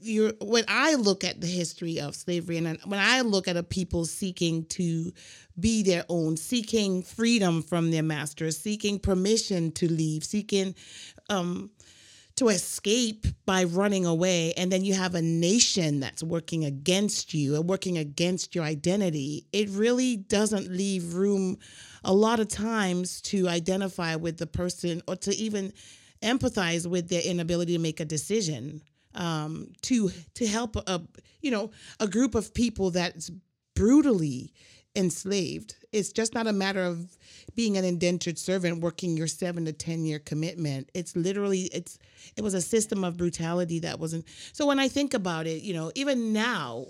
you're 0.00 0.32
when 0.40 0.64
I 0.68 0.94
look 0.94 1.24
at 1.24 1.40
the 1.40 1.46
history 1.46 2.00
of 2.00 2.14
slavery 2.14 2.56
and 2.56 2.78
when 2.84 3.00
I 3.00 3.22
look 3.22 3.48
at 3.48 3.56
a 3.56 3.62
people 3.62 4.04
seeking 4.04 4.64
to 4.66 5.12
be 5.58 5.82
their 5.82 6.04
own, 6.08 6.36
seeking 6.36 7.02
freedom 7.02 7.62
from 7.62 7.90
their 7.90 8.02
masters, 8.02 8.58
seeking 8.58 8.98
permission 8.98 9.72
to 9.72 9.90
leave, 9.90 10.24
seeking 10.24 10.74
um, 11.28 11.70
to 12.36 12.48
escape 12.48 13.26
by 13.46 13.64
running 13.64 14.06
away, 14.06 14.52
and 14.56 14.70
then 14.70 14.84
you 14.84 14.94
have 14.94 15.16
a 15.16 15.22
nation 15.22 15.98
that's 15.98 16.22
working 16.22 16.64
against 16.64 17.34
you 17.34 17.56
and 17.56 17.68
working 17.68 17.98
against 17.98 18.54
your 18.54 18.64
identity, 18.64 19.46
it 19.52 19.68
really 19.70 20.16
doesn't 20.16 20.70
leave 20.70 21.14
room 21.14 21.58
a 22.04 22.12
lot 22.12 22.38
of 22.38 22.46
times 22.46 23.20
to 23.20 23.48
identify 23.48 24.14
with 24.14 24.38
the 24.38 24.46
person 24.46 25.02
or 25.08 25.16
to 25.16 25.34
even 25.34 25.72
empathize 26.22 26.88
with 26.88 27.08
their 27.08 27.22
inability 27.22 27.72
to 27.72 27.78
make 27.80 27.98
a 27.98 28.04
decision 28.04 28.80
um, 29.18 29.72
to 29.82 30.10
to 30.34 30.46
help 30.46 30.76
a 30.76 31.02
you 31.42 31.50
know 31.50 31.70
a 32.00 32.08
group 32.08 32.34
of 32.34 32.54
people 32.54 32.90
that's 32.90 33.30
brutally 33.74 34.52
enslaved. 34.96 35.76
It's 35.92 36.12
just 36.12 36.34
not 36.34 36.46
a 36.46 36.52
matter 36.52 36.82
of 36.82 37.16
being 37.54 37.76
an 37.76 37.84
indentured 37.84 38.38
servant 38.38 38.80
working 38.80 39.16
your 39.16 39.26
seven 39.26 39.64
to 39.66 39.72
ten 39.72 40.04
year 40.04 40.18
commitment. 40.18 40.90
It's 40.94 41.14
literally 41.14 41.62
it's 41.72 41.98
it 42.36 42.42
was 42.42 42.54
a 42.54 42.60
system 42.60 43.04
of 43.04 43.16
brutality 43.16 43.80
that 43.80 44.00
wasn't. 44.00 44.24
So 44.52 44.66
when 44.66 44.78
I 44.78 44.88
think 44.88 45.14
about 45.14 45.46
it, 45.46 45.62
you 45.62 45.74
know, 45.74 45.92
even 45.94 46.32
now. 46.32 46.86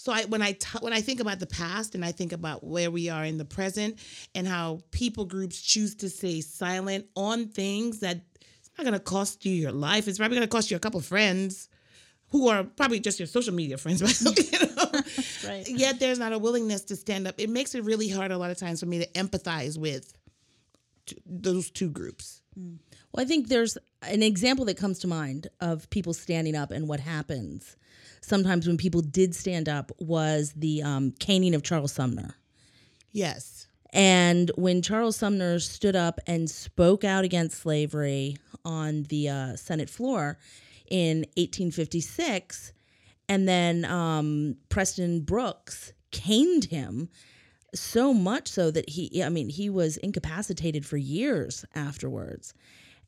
So 0.00 0.12
I 0.12 0.26
when 0.26 0.42
I 0.42 0.52
t- 0.52 0.78
when 0.80 0.92
I 0.92 1.00
think 1.00 1.18
about 1.18 1.40
the 1.40 1.46
past 1.46 1.96
and 1.96 2.04
I 2.04 2.12
think 2.12 2.32
about 2.32 2.62
where 2.62 2.90
we 2.90 3.08
are 3.08 3.24
in 3.24 3.36
the 3.36 3.44
present 3.44 3.98
and 4.34 4.46
how 4.46 4.80
people 4.92 5.24
groups 5.24 5.60
choose 5.60 5.96
to 5.96 6.08
stay 6.08 6.40
silent 6.40 7.06
on 7.16 7.48
things 7.48 7.98
that 8.00 8.20
not 8.78 8.84
going 8.84 8.98
to 8.98 9.00
cost 9.00 9.44
you 9.44 9.52
your 9.52 9.72
life. 9.72 10.08
It's 10.08 10.18
probably 10.18 10.36
going 10.36 10.48
to 10.48 10.50
cost 10.50 10.70
you 10.70 10.76
a 10.76 10.80
couple 10.80 11.00
friends 11.00 11.68
who 12.30 12.48
are 12.48 12.64
probably 12.64 13.00
just 13.00 13.18
your 13.18 13.26
social 13.26 13.54
media 13.54 13.76
friends. 13.78 14.00
But, 14.00 14.38
you 14.52 14.58
know? 14.60 15.02
Right. 15.46 15.66
Yet 15.66 15.98
there's 15.98 16.18
not 16.18 16.32
a 16.32 16.38
willingness 16.38 16.82
to 16.86 16.96
stand 16.96 17.26
up. 17.26 17.36
It 17.38 17.48
makes 17.48 17.74
it 17.74 17.82
really 17.82 18.08
hard 18.08 18.30
a 18.32 18.38
lot 18.38 18.50
of 18.50 18.58
times 18.58 18.80
for 18.80 18.86
me 18.86 18.98
to 18.98 19.06
empathize 19.12 19.78
with 19.78 20.12
t- 21.06 21.16
those 21.24 21.70
two 21.70 21.88
groups. 21.88 22.42
Well, 22.56 23.24
I 23.24 23.24
think 23.24 23.48
there's 23.48 23.78
an 24.02 24.22
example 24.22 24.66
that 24.66 24.76
comes 24.76 24.98
to 25.00 25.06
mind 25.06 25.48
of 25.60 25.88
people 25.90 26.12
standing 26.12 26.54
up 26.54 26.70
and 26.70 26.86
what 26.86 27.00
happens 27.00 27.76
sometimes 28.20 28.66
when 28.66 28.76
people 28.76 29.00
did 29.00 29.34
stand 29.34 29.68
up 29.68 29.90
was 29.98 30.52
the 30.54 30.82
um, 30.82 31.12
caning 31.18 31.54
of 31.54 31.62
Charles 31.62 31.92
Sumner. 31.92 32.34
Yes. 33.12 33.57
And 33.92 34.50
when 34.56 34.82
Charles 34.82 35.16
Sumner 35.16 35.58
stood 35.58 35.96
up 35.96 36.20
and 36.26 36.48
spoke 36.50 37.04
out 37.04 37.24
against 37.24 37.58
slavery 37.58 38.36
on 38.64 39.04
the 39.04 39.28
uh, 39.28 39.56
Senate 39.56 39.88
floor 39.88 40.38
in 40.90 41.18
1856, 41.36 42.72
and 43.28 43.48
then 43.48 43.84
um, 43.84 44.56
Preston 44.68 45.20
Brooks 45.20 45.92
caned 46.10 46.66
him 46.66 47.08
so 47.74 48.14
much 48.14 48.48
so 48.48 48.70
that 48.70 48.88
he, 48.88 49.22
I 49.22 49.28
mean, 49.28 49.48
he 49.48 49.68
was 49.68 49.98
incapacitated 49.98 50.86
for 50.86 50.96
years 50.96 51.64
afterwards. 51.74 52.54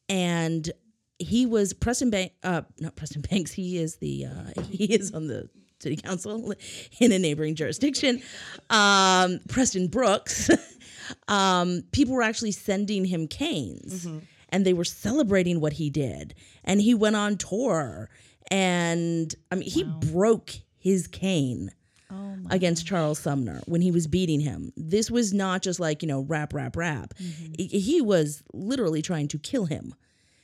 And 0.08 0.70
he 1.18 1.46
was 1.46 1.72
Preston 1.72 2.10
Bank, 2.10 2.32
uh, 2.42 2.62
not 2.78 2.96
Preston 2.96 3.22
Banks. 3.22 3.52
He 3.52 3.78
is 3.78 3.96
the 3.96 4.26
uh, 4.26 4.62
he 4.70 4.84
is 4.84 5.12
on 5.12 5.28
the 5.28 5.48
city 5.80 5.96
council 5.96 6.52
in 7.00 7.12
a 7.12 7.18
neighboring 7.18 7.54
jurisdiction. 7.54 8.22
Um, 8.68 9.40
Preston 9.48 9.88
Brooks. 9.88 10.50
um, 11.28 11.82
people 11.92 12.14
were 12.14 12.22
actually 12.22 12.52
sending 12.52 13.04
him 13.04 13.26
canes, 13.26 14.06
and 14.50 14.64
they 14.64 14.72
were 14.72 14.84
celebrating 14.84 15.60
what 15.60 15.74
he 15.74 15.90
did. 15.90 16.34
And 16.64 16.80
he 16.80 16.94
went 16.94 17.16
on 17.16 17.36
tour, 17.36 18.08
and 18.50 19.34
I 19.50 19.56
mean, 19.56 19.68
he 19.68 19.84
broke 19.84 20.52
his 20.78 21.06
cane 21.06 21.70
Oh 22.12 22.36
against 22.50 22.86
Charles 22.86 23.20
Sumner 23.20 23.60
when 23.66 23.80
he 23.80 23.92
was 23.92 24.06
beating 24.08 24.40
him. 24.40 24.72
This 24.76 25.10
was 25.10 25.32
not 25.32 25.62
just 25.62 25.78
like, 25.78 26.02
you 26.02 26.08
know, 26.08 26.22
rap, 26.22 26.52
rap, 26.52 26.76
rap. 26.76 27.14
He- 27.56 27.66
He 27.80 28.00
was 28.00 28.42
literally 28.52 29.00
trying 29.02 29.28
to 29.28 29.38
kill 29.38 29.66
him. 29.66 29.94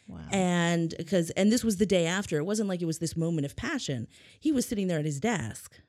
Wow. 0.08 0.20
And 0.30 0.94
because, 0.96 1.30
and 1.30 1.50
this 1.50 1.64
was 1.64 1.78
the 1.78 1.86
day 1.86 2.06
after. 2.06 2.38
It 2.38 2.44
wasn't 2.44 2.68
like 2.68 2.82
it 2.82 2.86
was 2.86 2.98
this 2.98 3.16
moment 3.16 3.44
of 3.44 3.56
passion. 3.56 4.06
He 4.38 4.52
was 4.52 4.66
sitting 4.66 4.86
there 4.86 4.98
at 4.98 5.04
his 5.04 5.20
desk. 5.20 5.80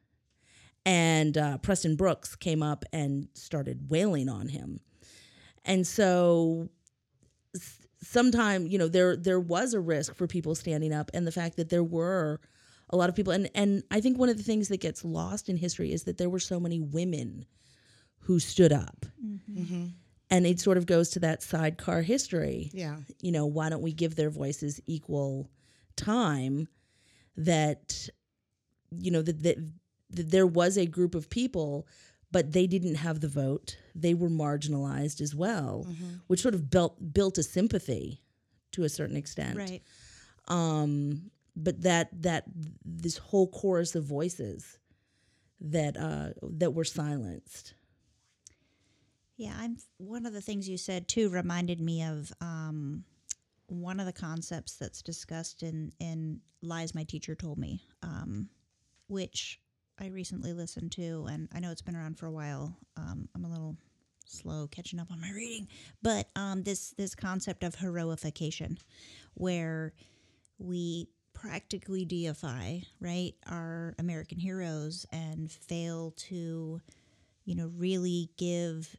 And 0.86 1.38
uh, 1.38 1.58
Preston 1.58 1.96
Brooks 1.96 2.36
came 2.36 2.64
up 2.64 2.86
and 2.94 3.28
started 3.34 3.90
wailing 3.90 4.30
on 4.30 4.48
him. 4.48 4.80
And 5.66 5.86
so 5.86 6.70
sometime, 8.02 8.68
you 8.68 8.78
know, 8.78 8.88
there 8.88 9.16
there 9.18 9.40
was 9.40 9.74
a 9.74 9.80
risk 9.80 10.16
for 10.16 10.28
people 10.28 10.56
standing 10.56 10.94
up 10.94 11.12
and 11.14 11.28
the 11.28 11.32
fact 11.32 11.58
that 11.58 11.70
there 11.70 11.84
were 11.84 12.40
a 12.90 12.96
lot 12.96 13.10
of 13.10 13.16
people 13.16 13.34
and 13.34 13.50
and 13.54 13.84
I 13.92 14.00
think 14.00 14.18
one 14.18 14.30
of 14.30 14.38
the 14.38 14.44
things 14.44 14.70
that 14.70 14.80
gets 14.80 15.04
lost 15.04 15.50
in 15.50 15.58
history 15.58 15.92
is 15.92 16.04
that 16.04 16.18
there 16.18 16.30
were 16.30 16.40
so 16.40 16.60
many 16.60 16.80
women 16.80 17.46
who 18.20 18.40
stood 18.40 18.72
up. 18.72 19.06
And 20.30 20.46
it 20.46 20.60
sort 20.60 20.78
of 20.78 20.86
goes 20.86 21.10
to 21.12 21.20
that 21.20 21.42
sidecar 21.42 22.02
history. 22.02 22.70
Yeah. 22.74 22.98
You 23.22 23.32
know, 23.32 23.46
why 23.46 23.70
don't 23.70 23.82
we 23.82 23.94
give 23.94 24.16
their 24.16 24.30
voices 24.30 24.82
equal 24.86 25.50
time 25.96 26.68
that 27.38 28.10
you 28.92 29.12
know 29.12 29.22
that, 29.22 29.44
that 29.44 29.58
that 30.12 30.32
there 30.32 30.48
was 30.48 30.78
a 30.78 30.86
group 30.86 31.14
of 31.16 31.30
people 31.30 31.88
but 32.32 32.52
they 32.52 32.68
didn't 32.68 32.96
have 32.96 33.20
the 33.20 33.28
vote 33.28 33.78
they 33.96 34.14
were 34.14 34.30
marginalized 34.30 35.22
as 35.22 35.36
well 35.36 35.86
which 36.28 36.42
sort 36.42 36.54
of 36.54 36.70
built 36.70 37.14
built 37.14 37.38
a 37.38 37.44
sympathy 37.44 38.22
to 38.72 38.84
a 38.84 38.90
certain 38.90 39.18
extent 39.18 39.58
Right. 39.58 39.82
um 40.48 41.32
but 41.56 41.82
that 41.82 42.10
that 42.22 42.46
this 42.86 43.18
whole 43.18 43.48
chorus 43.50 43.94
of 43.96 44.04
voices 44.06 44.78
that 45.60 45.98
uh 45.98 46.30
that 46.44 46.72
were 46.72 46.86
silenced 46.86 47.74
Yeah, 49.38 49.54
I'm 49.56 49.78
one 49.98 50.26
of 50.26 50.34
the 50.34 50.42
things 50.42 50.68
you 50.68 50.78
said 50.78 51.08
too 51.08 51.30
reminded 51.30 51.80
me 51.80 52.04
of 52.04 52.34
um, 52.42 53.04
one 53.68 54.00
of 54.00 54.08
the 54.08 54.14
concepts 54.14 54.76
that's 54.76 55.04
discussed 55.04 55.62
in 55.62 55.92
in 56.00 56.42
lies 56.64 56.96
my 56.96 57.04
teacher 57.04 57.36
told 57.36 57.60
me, 57.60 57.84
um, 58.02 58.50
which 59.08 59.62
I 60.00 60.08
recently 60.08 60.54
listened 60.54 60.92
to, 60.94 61.28
and 61.30 61.50
I 61.54 61.60
know 61.60 61.72
it's 61.72 61.84
been 61.84 61.96
around 61.96 62.18
for 62.18 62.26
a 62.26 62.32
while. 62.32 62.76
Um, 62.98 63.30
I'm 63.36 63.46
a 63.46 63.50
little 63.50 63.78
slow 64.26 64.68
catching 64.68 65.00
up 65.00 65.12
on 65.12 65.22
my 65.22 65.30
reading, 65.32 65.68
but 66.02 66.30
um, 66.36 66.64
this 66.64 66.96
this 66.98 67.14
concept 67.14 67.64
of 67.64 67.76
heroification, 67.76 68.80
where 69.36 69.94
we 70.58 71.10
practically 71.36 72.06
deify 72.06 72.80
right 73.00 73.36
our 73.46 73.94
American 74.00 74.40
heroes 74.40 75.06
and 75.12 75.52
fail 75.52 76.12
to, 76.18 76.82
you 77.46 77.56
know, 77.56 77.72
really 77.78 78.32
give 78.38 78.98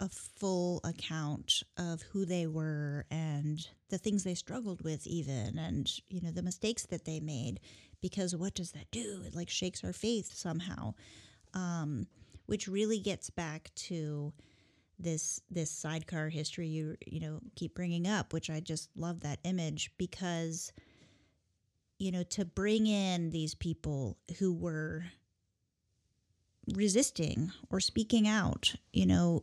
a 0.00 0.08
full 0.08 0.80
account 0.84 1.62
of 1.78 2.02
who 2.02 2.24
they 2.24 2.46
were 2.46 3.06
and 3.10 3.68
the 3.90 3.98
things 3.98 4.24
they 4.24 4.34
struggled 4.34 4.82
with 4.82 5.06
even 5.06 5.56
and 5.58 5.90
you 6.08 6.20
know 6.20 6.30
the 6.30 6.42
mistakes 6.42 6.84
that 6.86 7.04
they 7.04 7.20
made 7.20 7.60
because 8.00 8.36
what 8.36 8.54
does 8.54 8.72
that 8.72 8.90
do? 8.90 9.22
It 9.24 9.34
like 9.34 9.48
shakes 9.48 9.82
our 9.84 9.92
faith 9.92 10.32
somehow 10.34 10.94
um, 11.54 12.06
which 12.46 12.68
really 12.68 12.98
gets 12.98 13.30
back 13.30 13.70
to 13.74 14.32
this 14.98 15.40
this 15.50 15.70
sidecar 15.70 16.28
history 16.28 16.68
you 16.68 16.96
you 17.04 17.18
know 17.18 17.40
keep 17.56 17.74
bringing 17.74 18.06
up 18.06 18.32
which 18.32 18.48
i 18.48 18.60
just 18.60 18.88
love 18.96 19.20
that 19.20 19.40
image 19.42 19.90
because 19.98 20.72
you 21.98 22.12
know 22.12 22.22
to 22.22 22.44
bring 22.44 22.86
in 22.86 23.30
these 23.30 23.56
people 23.56 24.16
who 24.38 24.52
were 24.52 25.04
resisting 26.74 27.50
or 27.70 27.80
speaking 27.80 28.28
out 28.28 28.76
you 28.92 29.04
know 29.04 29.42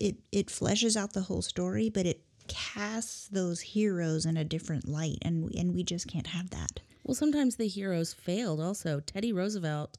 it 0.00 0.16
it 0.32 0.46
fleshes 0.46 0.96
out 0.96 1.12
the 1.12 1.22
whole 1.22 1.42
story, 1.42 1.88
but 1.90 2.06
it 2.06 2.22
casts 2.46 3.28
those 3.28 3.60
heroes 3.60 4.24
in 4.24 4.36
a 4.36 4.44
different 4.44 4.88
light, 4.88 5.18
and 5.22 5.52
and 5.54 5.74
we 5.74 5.82
just 5.82 6.06
can't 6.08 6.28
have 6.28 6.50
that. 6.50 6.80
Well, 7.04 7.14
sometimes 7.14 7.56
the 7.56 7.68
heroes 7.68 8.12
failed. 8.12 8.60
Also, 8.60 9.00
Teddy 9.00 9.32
Roosevelt 9.32 9.96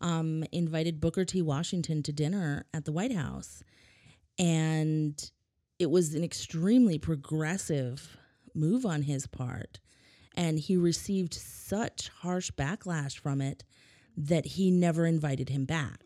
um, 0.00 0.44
invited 0.52 1.00
Booker 1.00 1.24
T. 1.24 1.42
Washington 1.42 2.02
to 2.04 2.12
dinner 2.12 2.66
at 2.72 2.84
the 2.84 2.92
White 2.92 3.14
House, 3.14 3.62
and 4.38 5.30
it 5.78 5.90
was 5.90 6.14
an 6.14 6.24
extremely 6.24 6.98
progressive 6.98 8.16
move 8.54 8.86
on 8.86 9.02
his 9.02 9.26
part, 9.26 9.80
and 10.34 10.58
he 10.58 10.76
received 10.76 11.34
such 11.34 12.10
harsh 12.20 12.50
backlash 12.52 13.18
from 13.18 13.40
it 13.40 13.64
that 14.16 14.46
he 14.46 14.70
never 14.70 15.04
invited 15.04 15.50
him 15.50 15.64
back 15.66 16.00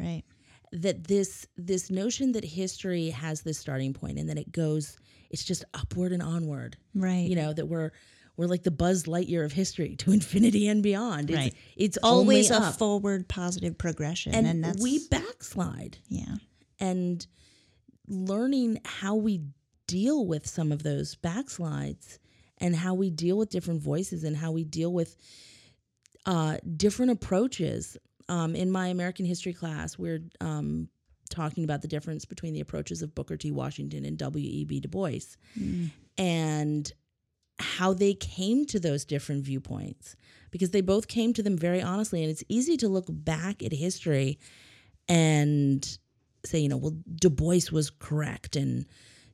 Right. 0.00 0.24
That 0.72 1.06
this 1.06 1.46
this 1.56 1.90
notion 1.90 2.32
that 2.32 2.44
history 2.44 3.10
has 3.10 3.42
this 3.42 3.58
starting 3.58 3.92
point 3.92 4.18
and 4.18 4.28
that 4.28 4.38
it 4.38 4.50
goes 4.52 4.96
it's 5.30 5.44
just 5.44 5.64
upward 5.74 6.12
and 6.12 6.22
onward 6.22 6.76
Right. 6.94 7.28
you 7.28 7.36
know 7.36 7.52
that 7.52 7.66
we're 7.66 7.90
we're 8.38 8.46
like 8.46 8.62
the 8.62 8.70
buzz 8.70 9.04
lightyear 9.04 9.44
of 9.44 9.52
history 9.52 9.96
to 9.96 10.12
infinity 10.12 10.68
and 10.68 10.82
beyond 10.82 11.30
it's, 11.30 11.38
Right. 11.38 11.54
it's 11.76 11.98
Always 12.02 12.50
a 12.50 12.56
up. 12.56 12.78
forward 12.78 13.28
positive 13.28 13.76
progression, 13.76 14.34
and, 14.34 14.46
and, 14.46 14.64
that's 14.64 14.82
we 14.82 15.06
backslide 15.08 15.98
yeah. 16.08 16.36
and 16.80 17.26
learning 18.08 18.80
how 18.84 19.14
we 19.16 19.42
deal 19.86 20.26
with 20.26 20.46
some 20.46 20.72
of 20.72 20.82
those 20.82 21.14
backslides 21.16 22.18
and 22.58 22.74
how 22.74 22.94
we 22.94 23.10
deal 23.10 23.36
with 23.36 23.50
different 23.50 23.82
voices 23.82 24.24
and 24.24 24.36
how 24.36 24.52
we 24.52 24.64
deal 24.64 24.92
with 24.92 25.16
uh, 26.26 26.56
different 26.76 27.12
approaches. 27.12 27.96
Um, 28.28 28.54
in 28.54 28.70
my 28.70 28.88
American 28.88 29.24
history 29.24 29.52
class, 29.52 29.98
we're 29.98 30.22
um, 30.40 30.88
talking 31.30 31.64
about 31.64 31.82
the 31.82 31.88
difference 31.88 32.24
between 32.24 32.52
the 32.52 32.60
approaches 32.60 33.02
of 33.02 33.14
Booker 33.14 33.36
T. 33.36 33.50
Washington 33.50 34.04
and 34.04 34.16
W.E.B. 34.18 34.80
Du 34.80 34.88
Bois 34.88 35.36
and 36.18 36.92
how 37.58 37.92
they 37.92 38.14
came 38.14 38.64
to 38.66 38.80
those 38.80 39.04
different 39.04 39.44
viewpoints 39.44 40.16
because 40.50 40.70
they 40.70 40.80
both 40.80 41.08
came 41.08 41.32
to 41.32 41.42
them 41.42 41.56
very 41.56 41.80
honestly. 41.80 42.22
And 42.22 42.30
it's 42.30 42.44
easy 42.48 42.76
to 42.78 42.88
look 42.88 43.06
back 43.08 43.62
at 43.62 43.72
history 43.72 44.38
and 45.08 45.98
say, 46.44 46.58
you 46.58 46.68
know, 46.68 46.76
well, 46.76 46.96
Du 47.14 47.30
Bois 47.30 47.70
was 47.70 47.90
correct 47.90 48.56
and, 48.56 48.86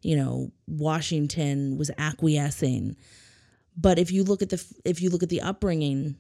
you 0.03 0.16
know, 0.16 0.53
Washington 0.66 1.76
was 1.76 1.91
acquiescing. 1.99 2.97
But 3.76 3.99
if 3.99 4.11
you 4.12 4.24
look 4.24 4.43
at 4.43 4.51
the 4.51 4.64
if 4.84 5.01
you 5.01 5.11
look 5.11 5.22
at 5.22 5.28
the 5.28 5.41
upbringing 5.41 6.16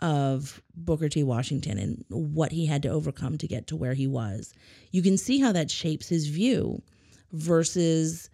of 0.00 0.62
Booker 0.74 1.08
T. 1.08 1.22
Washington 1.22 1.78
and 1.78 2.04
what 2.08 2.52
he 2.52 2.66
had 2.66 2.82
to 2.82 2.88
overcome 2.88 3.38
to 3.38 3.46
get 3.46 3.66
to 3.68 3.76
where 3.76 3.94
he 3.94 4.06
was, 4.06 4.52
you 4.90 5.02
can 5.02 5.16
see 5.16 5.40
how 5.40 5.52
that 5.52 5.70
shapes 5.70 6.08
his 6.08 6.28
view 6.28 6.82
versus 7.32 8.30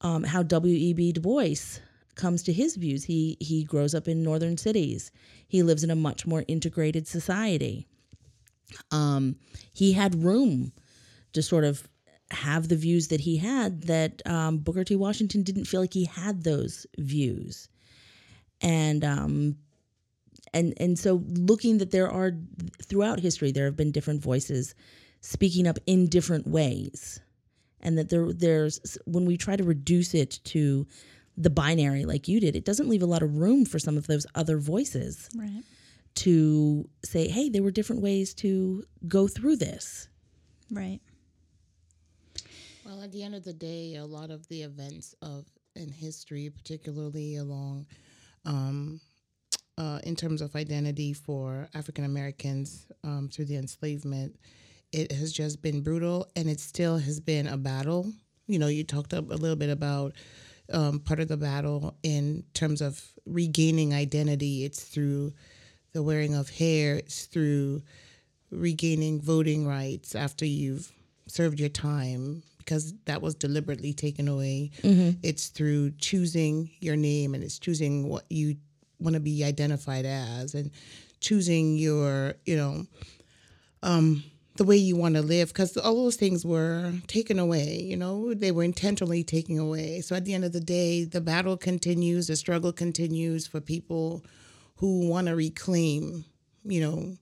um, 0.00 0.24
how 0.24 0.42
W.E.B. 0.42 1.12
Du 1.12 1.20
Bois 1.20 1.80
comes 2.14 2.42
to 2.44 2.52
his 2.52 2.76
views. 2.76 3.04
He 3.04 3.36
he 3.40 3.62
grows 3.62 3.94
up 3.94 4.08
in 4.08 4.22
northern 4.22 4.56
cities. 4.56 5.10
He 5.46 5.62
lives 5.62 5.84
in 5.84 5.90
a 5.90 5.96
much 5.96 6.26
more 6.26 6.44
integrated 6.48 7.06
society. 7.06 7.86
Um, 8.90 9.36
he 9.72 9.92
had 9.92 10.24
room 10.24 10.72
to 11.34 11.42
sort 11.42 11.64
of 11.64 11.86
have 12.30 12.68
the 12.68 12.76
views 12.76 13.08
that 13.08 13.20
he 13.20 13.36
had 13.36 13.82
that 13.82 14.20
um, 14.26 14.58
Booker 14.58 14.82
T. 14.82 14.96
Washington 14.96 15.42
didn't 15.42 15.66
feel 15.66 15.80
like 15.80 15.94
he 15.94 16.06
had 16.06 16.42
those 16.42 16.86
views, 16.98 17.68
and 18.60 19.04
um, 19.04 19.56
and 20.54 20.74
and 20.78 20.98
so 20.98 21.22
looking 21.28 21.78
that 21.78 21.90
there 21.90 22.10
are 22.10 22.32
throughout 22.82 23.20
history 23.20 23.52
there 23.52 23.64
have 23.66 23.76
been 23.76 23.92
different 23.92 24.22
voices 24.22 24.74
speaking 25.20 25.66
up 25.66 25.78
in 25.86 26.06
different 26.08 26.46
ways 26.46 27.20
and 27.80 27.98
that 27.98 28.08
there 28.10 28.32
there's 28.32 28.98
when 29.06 29.24
we 29.26 29.36
try 29.36 29.56
to 29.56 29.64
reduce 29.64 30.14
it 30.14 30.40
to 30.44 30.86
the 31.36 31.50
binary 31.50 32.04
like 32.04 32.28
you 32.28 32.40
did 32.40 32.56
it 32.56 32.64
doesn't 32.64 32.88
leave 32.88 33.02
a 33.02 33.06
lot 33.06 33.22
of 33.22 33.36
room 33.36 33.64
for 33.64 33.78
some 33.78 33.96
of 33.96 34.06
those 34.06 34.26
other 34.34 34.58
voices 34.58 35.28
Right. 35.36 35.62
to 36.16 36.88
say 37.04 37.28
hey 37.28 37.48
there 37.50 37.62
were 37.62 37.70
different 37.70 38.02
ways 38.02 38.32
to 38.34 38.84
go 39.06 39.28
through 39.28 39.56
this 39.56 40.08
Right. 40.70 41.00
Well, 42.84 43.02
at 43.02 43.12
the 43.12 43.22
end 43.22 43.34
of 43.34 43.44
the 43.44 43.52
day, 43.52 43.96
a 43.96 44.04
lot 44.04 44.30
of 44.30 44.46
the 44.48 44.62
events 44.62 45.14
of 45.22 45.44
in 45.74 45.90
history, 45.90 46.50
particularly 46.50 47.36
along, 47.36 47.86
um, 48.44 49.00
uh, 49.78 50.00
in 50.04 50.16
terms 50.16 50.40
of 50.40 50.54
identity 50.56 51.12
for 51.12 51.68
African 51.74 52.04
Americans 52.04 52.86
um, 53.04 53.28
through 53.32 53.46
the 53.46 53.56
enslavement, 53.56 54.36
it 54.92 55.12
has 55.12 55.32
just 55.32 55.62
been 55.62 55.82
brutal, 55.82 56.28
and 56.36 56.48
it 56.48 56.60
still 56.60 56.98
has 56.98 57.20
been 57.20 57.46
a 57.46 57.56
battle. 57.56 58.12
You 58.46 58.58
know, 58.58 58.68
you 58.68 58.84
talked 58.84 59.12
a, 59.12 59.20
little 59.20 59.56
bit 59.56 59.70
about 59.70 60.14
um, 60.72 61.00
part 61.00 61.20
of 61.20 61.28
the 61.28 61.36
battle 61.36 61.96
in 62.02 62.44
terms 62.54 62.80
of 62.80 63.02
regaining 63.26 63.92
identity. 63.92 64.64
It's 64.64 64.82
through 64.84 65.32
the 65.92 66.02
wearing 66.02 66.34
of 66.34 66.48
hair. 66.48 66.96
It's 66.96 67.24
through 67.24 67.82
regaining 68.50 69.20
voting 69.20 69.66
rights 69.66 70.14
after 70.14 70.44
you've 70.44 70.92
served 71.26 71.58
your 71.58 71.68
time 71.68 72.42
because 72.58 72.94
that 73.04 73.22
was 73.22 73.34
deliberately 73.34 73.92
taken 73.92 74.28
away. 74.28 74.70
It's 75.22 75.48
through 75.48 75.92
choosing 75.98 76.70
your 76.80 76.96
name 76.96 77.34
and 77.34 77.42
it's 77.44 77.58
choosing 77.58 78.08
what 78.08 78.24
you 78.30 78.56
want 79.00 79.14
to 79.14 79.20
be 79.20 79.44
identified 79.44 80.04
as 80.04 80.54
and 80.54 80.70
choosing 81.20 81.76
your, 81.76 82.34
you 82.44 82.56
know, 82.56 82.86
um, 83.82 84.24
the 84.56 84.64
way 84.64 84.76
you 84.76 84.96
want 84.96 85.14
to 85.14 85.22
live 85.22 85.48
because 85.48 85.76
all 85.76 85.94
those 85.94 86.16
things 86.16 86.44
were 86.44 86.92
taken 87.06 87.38
away, 87.38 87.80
you 87.80 87.96
know, 87.96 88.32
they 88.34 88.50
were 88.50 88.62
intentionally 88.62 89.22
taken 89.22 89.58
away. 89.58 90.00
So 90.00 90.16
at 90.16 90.24
the 90.24 90.34
end 90.34 90.44
of 90.44 90.52
the 90.52 90.60
day, 90.60 91.04
the 91.04 91.20
battle 91.20 91.56
continues, 91.56 92.26
the 92.26 92.36
struggle 92.36 92.72
continues 92.72 93.46
for 93.46 93.60
people 93.60 94.24
who 94.76 95.08
want 95.08 95.26
to 95.26 95.36
reclaim, 95.36 96.24
you 96.64 96.80
know, 96.80 97.16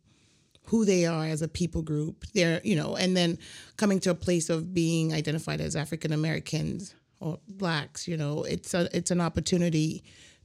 who 0.66 0.85
they 0.85 1.07
are 1.07 1.27
as 1.27 1.43
a 1.43 1.49
people 1.49 1.83
group. 1.83 2.25
They're, 2.35 2.61
you 2.64 2.77
know, 2.77 2.97
and 2.97 3.16
then 3.16 3.39
coming 3.77 4.01
to 4.01 4.11
a 4.11 4.14
place 4.14 4.49
of 4.49 4.72
being 4.72 5.12
identified 5.12 5.61
as 5.61 5.77
African 5.77 6.12
Americans 6.12 6.95
or 7.20 7.39
blacks, 7.49 8.09
you 8.09 8.16
know, 8.16 8.45
it's 8.45 8.75
a 8.75 8.89
it's 8.97 9.11
an 9.11 9.20
opportunity 9.20 10.05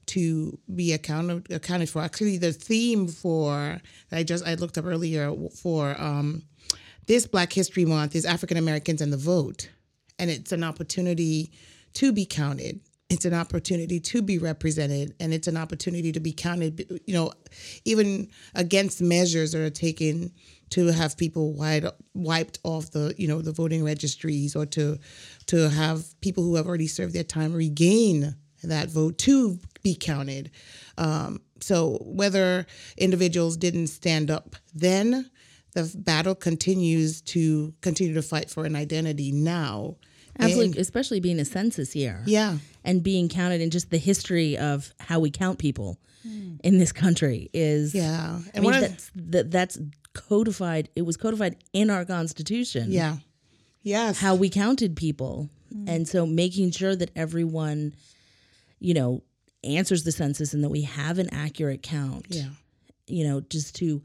to 0.10 0.57
be 0.76 0.93
accounted 0.93 1.51
accounted 1.51 1.89
for. 1.89 2.01
Actually, 2.01 2.38
the 2.38 2.51
theme 2.51 3.07
for 3.07 3.80
I 4.12 4.24
just 4.24 4.45
I 4.45 4.55
looked 4.55 4.78
up 4.78 4.86
earlier 4.86 5.34
for 5.55 5.99
um, 6.01 6.43
this 7.07 7.28
Black 7.28 7.53
History 7.53 7.86
Month 7.86 8.16
is 8.16 8.26
African 8.26 8.57
Americans 8.57 9.01
and 9.01 9.14
the 9.14 9.18
vote, 9.18 9.70
and 10.18 10.30
it's 10.30 10.51
an 10.51 10.64
opportunity 10.64 11.51
to 11.93 12.12
be 12.12 12.26
counted. 12.26 12.82
It's 13.10 13.26
an 13.26 13.34
opportunity 13.34 13.99
to 13.99 14.22
be 14.22 14.38
represented. 14.38 15.16
And 15.20 15.34
it's 15.34 15.47
an 15.47 15.57
opportunity 15.57 16.12
to 16.12 16.20
be 16.20 16.32
counted 16.32 17.01
you 17.05 17.14
know 17.14 17.32
even 17.86 18.30
against 18.55 19.01
measures 19.01 19.51
that 19.51 19.62
are 19.62 19.70
taken 19.70 20.32
to 20.72 20.88
have 20.88 21.18
people 21.18 21.53
wide, 21.53 21.86
wiped 22.14 22.60
off 22.64 22.91
the 22.91 23.14
you 23.18 23.28
know 23.28 23.41
the 23.41 23.51
voting 23.51 23.84
registries 23.84 24.55
or 24.55 24.66
to 24.68 24.97
to 25.47 25.70
have 25.70 26.20
people 26.22 26.43
who 26.43 26.55
have 26.55 26.68
already 26.68 26.88
served 26.88 27.14
their 27.14 27.24
time 27.24 27.53
regain 27.53 28.36
that 28.64 28.89
vote 28.89 29.18
to 29.20 29.57
be 29.84 29.96
counted 29.96 30.52
um, 30.98 31.42
so 31.60 31.98
whether 32.02 32.66
individuals 32.98 33.58
didn't 33.58 33.88
stand 33.88 34.30
up 34.30 34.56
then 34.74 35.30
the 35.74 35.92
battle 35.98 36.36
continues 36.36 37.22
to 37.22 37.74
continue 37.82 38.14
to 38.14 38.22
fight 38.22 38.50
for 38.50 38.66
an 38.66 38.76
identity 38.76 39.32
now 39.32 39.96
Absolutely, 40.40 40.66
and, 40.66 40.78
especially 40.78 41.20
being 41.20 41.40
a 41.40 41.46
census 41.46 41.96
year. 41.96 42.24
Yeah. 42.26 42.58
And 42.84 43.04
being 43.04 43.28
counted 43.28 43.62
in 43.62 43.70
just 43.72 43.90
the 43.92 43.98
history 43.98 44.58
of 44.58 44.94
how 45.00 45.20
we 45.20 45.32
count 45.32 45.60
people 45.60 46.00
mm. 46.28 46.60
in 46.64 46.78
this 46.78 46.92
country 46.92 47.50
is 47.54 47.94
Yeah. 47.94 48.40
And 48.54 48.56
I 48.56 48.60
mean 48.60 48.72
that's 48.72 49.12
that, 49.16 49.52
that's 49.52 49.78
codified 50.14 50.90
it 50.96 51.04
was 51.04 51.18
codified 51.18 51.58
in 51.74 51.90
our 51.90 52.06
constitution. 52.06 52.92
Yeah. 52.92 53.18
Yes. 53.84 54.20
How 54.20 54.36
we 54.36 54.50
counted 54.50 54.96
people. 54.96 55.50
Mm. 55.74 55.90
And 55.90 56.08
so 56.08 56.26
making 56.26 56.72
sure 56.72 56.96
that 56.96 57.12
everyone 57.16 57.94
you 58.80 58.94
know 58.94 59.24
answers 59.64 60.03
the 60.03 60.12
census 60.12 60.53
and 60.53 60.64
that 60.64 60.70
we 60.70 60.84
have 60.84 61.20
an 61.20 61.30
accurate 61.34 61.84
count. 61.84 62.28
Yeah. 62.30 62.49
You 63.07 63.28
know, 63.28 63.41
just 63.41 63.76
to 63.78 64.01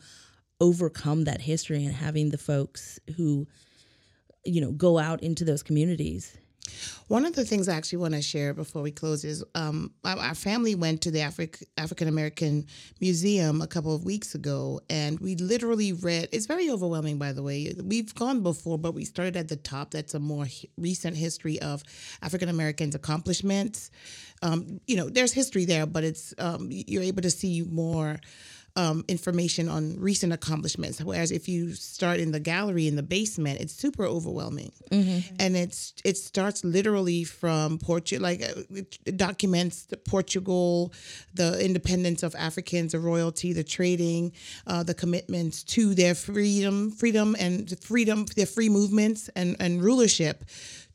overcome 0.60 1.24
that 1.24 1.40
history 1.40 1.84
and 1.84 1.94
having 1.94 2.30
the 2.30 2.38
folks 2.38 2.98
who 3.16 3.46
you 4.44 4.60
know 4.60 4.70
go 4.70 4.98
out 4.98 5.22
into 5.22 5.44
those 5.44 5.62
communities 5.62 6.36
one 7.08 7.24
of 7.24 7.34
the 7.34 7.44
things 7.44 7.68
I 7.68 7.74
actually 7.76 7.98
want 7.98 8.14
to 8.14 8.22
share 8.22 8.54
before 8.54 8.82
we 8.82 8.90
close 8.90 9.24
is 9.24 9.44
um, 9.54 9.92
our 10.04 10.34
family 10.34 10.74
went 10.74 11.02
to 11.02 11.10
the 11.10 11.18
Afri- 11.20 11.62
African 11.76 12.08
American 12.08 12.66
Museum 13.00 13.60
a 13.60 13.66
couple 13.66 13.94
of 13.94 14.04
weeks 14.04 14.34
ago, 14.34 14.80
and 14.88 15.20
we 15.20 15.36
literally 15.36 15.92
read. 15.92 16.28
It's 16.32 16.46
very 16.46 16.70
overwhelming, 16.70 17.18
by 17.18 17.32
the 17.32 17.42
way. 17.42 17.74
We've 17.82 18.14
gone 18.14 18.42
before, 18.42 18.78
but 18.78 18.94
we 18.94 19.04
started 19.04 19.36
at 19.36 19.48
the 19.48 19.56
top. 19.56 19.90
That's 19.90 20.14
a 20.14 20.20
more 20.20 20.46
recent 20.78 21.16
history 21.16 21.60
of 21.60 21.82
African 22.22 22.48
Americans' 22.48 22.94
accomplishments. 22.94 23.90
Um, 24.42 24.80
you 24.86 24.96
know, 24.96 25.08
there's 25.08 25.32
history 25.32 25.64
there, 25.64 25.86
but 25.86 26.04
it's 26.04 26.34
um, 26.38 26.68
you're 26.70 27.02
able 27.02 27.22
to 27.22 27.30
see 27.30 27.62
more 27.62 28.18
um, 28.76 29.04
information 29.06 29.68
on 29.68 29.98
recent 30.00 30.32
accomplishments. 30.32 31.00
Whereas 31.00 31.30
if 31.30 31.48
you 31.48 31.74
start 31.74 32.18
in 32.18 32.32
the 32.32 32.40
gallery 32.40 32.88
in 32.88 32.96
the 32.96 33.02
basement, 33.02 33.60
it's 33.60 33.72
super 33.72 34.04
overwhelming, 34.04 34.72
mm-hmm. 34.90 35.34
and 35.38 35.56
it's 35.56 35.94
it 36.04 36.16
starts 36.16 36.64
literally 36.64 37.24
from 37.24 37.78
Portugal, 37.78 38.22
like 38.22 38.42
uh, 38.42 38.62
it 38.70 39.16
documents 39.16 39.84
the 39.86 39.96
Portugal, 39.96 40.92
the 41.34 41.64
independence 41.64 42.22
of 42.22 42.34
Africans, 42.34 42.92
the 42.92 42.98
royalty, 42.98 43.52
the 43.52 43.64
trading, 43.64 44.32
uh, 44.66 44.82
the 44.82 44.94
commitments 44.94 45.62
to 45.64 45.94
their 45.94 46.14
freedom, 46.14 46.90
freedom 46.90 47.36
and 47.38 47.78
freedom, 47.80 48.26
their 48.36 48.46
free 48.46 48.68
movements 48.68 49.28
and 49.36 49.56
and 49.60 49.82
rulership. 49.84 50.44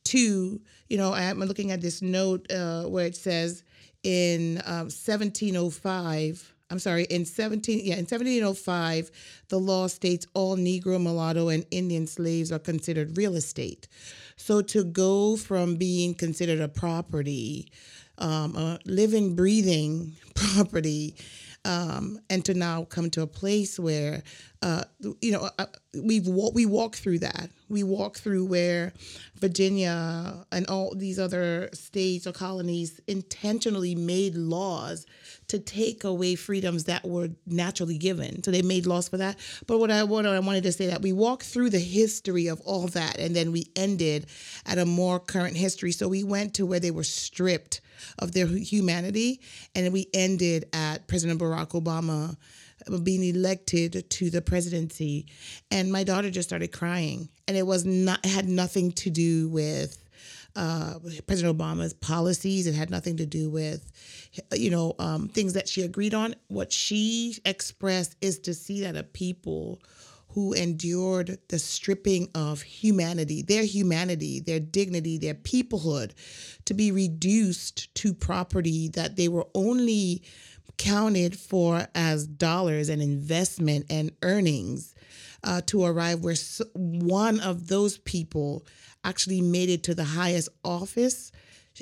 To 0.06 0.60
you 0.90 0.98
know, 0.98 1.14
I'm 1.14 1.40
looking 1.40 1.72
at 1.72 1.82
this 1.82 2.02
note 2.02 2.52
uh, 2.52 2.84
where 2.86 3.06
it 3.06 3.16
says 3.16 3.64
in 4.04 4.56
1705 4.66 6.54
um, 6.54 6.59
I'm 6.72 6.80
sorry, 6.80 7.04
in 7.06 7.26
17 7.26 7.80
yeah, 7.84 7.94
in 7.94 8.06
1705, 8.06 9.12
the 9.50 9.60
law 9.60 9.88
states 9.88 10.28
all 10.34 10.56
Negro, 10.56 11.02
mulatto, 11.02 11.50
and 11.50 11.66
Indian 11.72 12.06
slaves 12.06 12.52
are 12.52 12.60
considered 12.60 13.18
real 13.18 13.36
estate. 13.36 13.88
So 14.36 14.62
to 14.62 14.84
go 14.84 15.36
from 15.36 15.76
being 15.76 16.14
considered 16.14 16.60
a 16.60 16.68
property, 16.68 17.72
um, 18.20 18.56
a 18.56 18.80
living, 18.86 19.36
breathing 19.36 20.16
property, 20.36 21.16
um, 21.66 22.20
and 22.30 22.44
to 22.46 22.54
now 22.54 22.84
come 22.86 23.10
to 23.12 23.22
a 23.22 23.28
place 23.28 23.80
where 23.80 24.24
uh, 24.62 24.84
you 25.22 25.32
know 25.32 25.50
uh, 25.58 25.66
we 26.04 26.20
we 26.20 26.66
walk 26.66 26.96
through 26.96 27.20
that 27.20 27.50
we 27.70 27.84
walk 27.84 28.18
through 28.18 28.46
where 28.46 28.92
Virginia 29.36 30.46
and 30.52 30.68
all 30.68 30.94
these 30.96 31.20
other 31.20 31.70
states 31.72 32.26
or 32.26 32.32
colonies 32.32 33.00
intentionally 33.08 33.96
made 33.96 34.36
laws 34.36 35.06
to 35.48 35.60
take 35.60 36.04
away 36.04 36.36
freedoms 36.36 36.86
that 36.86 37.08
were 37.08 37.30
naturally 37.46 37.98
given. 37.98 38.44
So 38.44 38.52
they 38.52 38.64
made 38.64 38.86
laws 38.86 39.08
for 39.08 39.18
that. 39.18 39.38
But 39.68 39.78
what 39.78 39.92
I 39.92 40.04
what 40.04 40.26
I 40.26 40.40
wanted 40.40 40.64
to 40.64 40.72
say 40.72 40.88
that 40.88 41.02
we 41.02 41.14
walked 41.14 41.44
through 41.44 41.70
the 41.70 41.80
history 41.80 42.48
of 42.48 42.60
all 42.62 42.88
that, 42.88 43.20
and 43.20 43.36
then 43.36 43.52
we 43.52 43.68
ended 43.76 44.26
at 44.66 44.80
a 44.80 44.86
more 44.86 45.20
current 45.20 45.56
history. 45.56 45.92
So 45.92 46.08
we 46.08 46.24
went 46.24 46.56
to 46.56 46.66
where 46.66 46.80
they 46.80 46.92
were 46.92 47.04
stripped 47.04 47.82
of 48.20 48.32
their 48.32 48.48
humanity, 48.48 49.42
and 49.76 49.92
we 49.94 50.08
ended 50.14 50.66
at 50.74 51.08
President 51.08 51.40
Barack 51.40 51.70
Obama 51.72 52.36
being 53.04 53.24
elected 53.24 54.10
to 54.10 54.30
the 54.30 54.42
presidency 54.42 55.26
and 55.70 55.92
my 55.92 56.02
daughter 56.02 56.30
just 56.30 56.48
started 56.48 56.72
crying 56.72 57.28
and 57.46 57.58
it 57.58 57.68
was 57.68 57.86
not 57.86 58.26
it 58.26 58.30
had 58.30 58.48
nothing 58.48 58.90
to 58.90 59.10
do 59.10 59.50
with 59.50 60.02
uh, 60.56 60.96
President 61.28 61.58
Obama's 61.58 61.94
policies. 61.94 62.68
It 62.68 62.76
had 62.76 62.90
nothing 62.90 63.18
to 63.18 63.26
do 63.26 63.50
with, 63.50 63.92
you 64.54 64.70
know, 64.70 64.96
um, 65.00 65.28
things 65.30 65.54
that 65.54 65.70
she 65.70 65.84
agreed 65.84 66.14
on. 66.14 66.36
What 66.48 66.72
she 66.72 67.38
expressed 67.46 68.16
is 68.22 68.40
to 68.40 68.54
see 68.54 68.82
that 68.82 68.96
a 68.96 69.04
people 69.04 69.82
who 70.34 70.54
endured 70.54 71.40
the 71.50 71.60
stripping 71.60 72.30
of 72.36 72.62
humanity, 72.62 73.42
their 73.42 73.64
humanity, 73.64 74.40
their 74.40 74.60
dignity, 74.60 75.18
their 75.18 75.34
peoplehood, 75.34 76.12
to 76.66 76.74
be 76.74 76.92
reduced 76.92 77.94
to 77.96 78.14
property 78.14 78.90
that 78.90 79.16
they 79.16 79.28
were 79.28 79.48
only 79.56 80.22
counted 80.78 81.38
for 81.38 81.88
as 81.94 82.28
dollars 82.28 82.90
and 82.90 83.02
investment 83.02 83.86
and 83.90 84.12
earnings 84.22 84.96
uh, 85.44 85.62
to 85.66 85.84
arrive 85.84 86.24
where 86.24 86.36
one 86.74 87.40
of 87.40 87.68
those 87.68 87.98
people 88.00 88.66
actually 89.04 89.42
made 89.42 89.70
it 89.70 89.84
to 89.84 89.96
the 89.96 90.04
highest 90.04 90.50
office, 90.64 91.32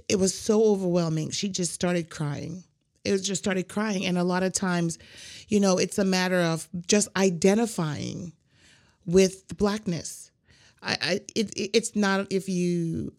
it 0.08 0.18
was 0.18 0.34
so 0.34 0.64
overwhelming. 0.64 1.32
She 1.32 1.50
just 1.50 1.74
started 1.74 2.10
crying. 2.10 2.64
It 3.04 3.18
just 3.20 3.41
started 3.41 3.68
crying. 3.68 4.06
And 4.06 4.18
a 4.18 4.24
lot 4.24 4.43
of 4.43 4.54
times, 4.54 5.00
you 5.48 5.60
know, 5.60 5.78
it's 5.78 5.98
a 5.98 6.06
matter 6.06 6.39
of 6.41 6.68
just 6.88 7.08
identifying 7.16 8.34
with 9.08 9.47
the 9.47 9.55
blackness. 9.55 10.30
I, 10.84 10.97
I 11.01 11.14
it, 11.36 11.51
it's 11.55 11.95
not 11.95 12.32
if 12.32 12.47
you 12.47 13.14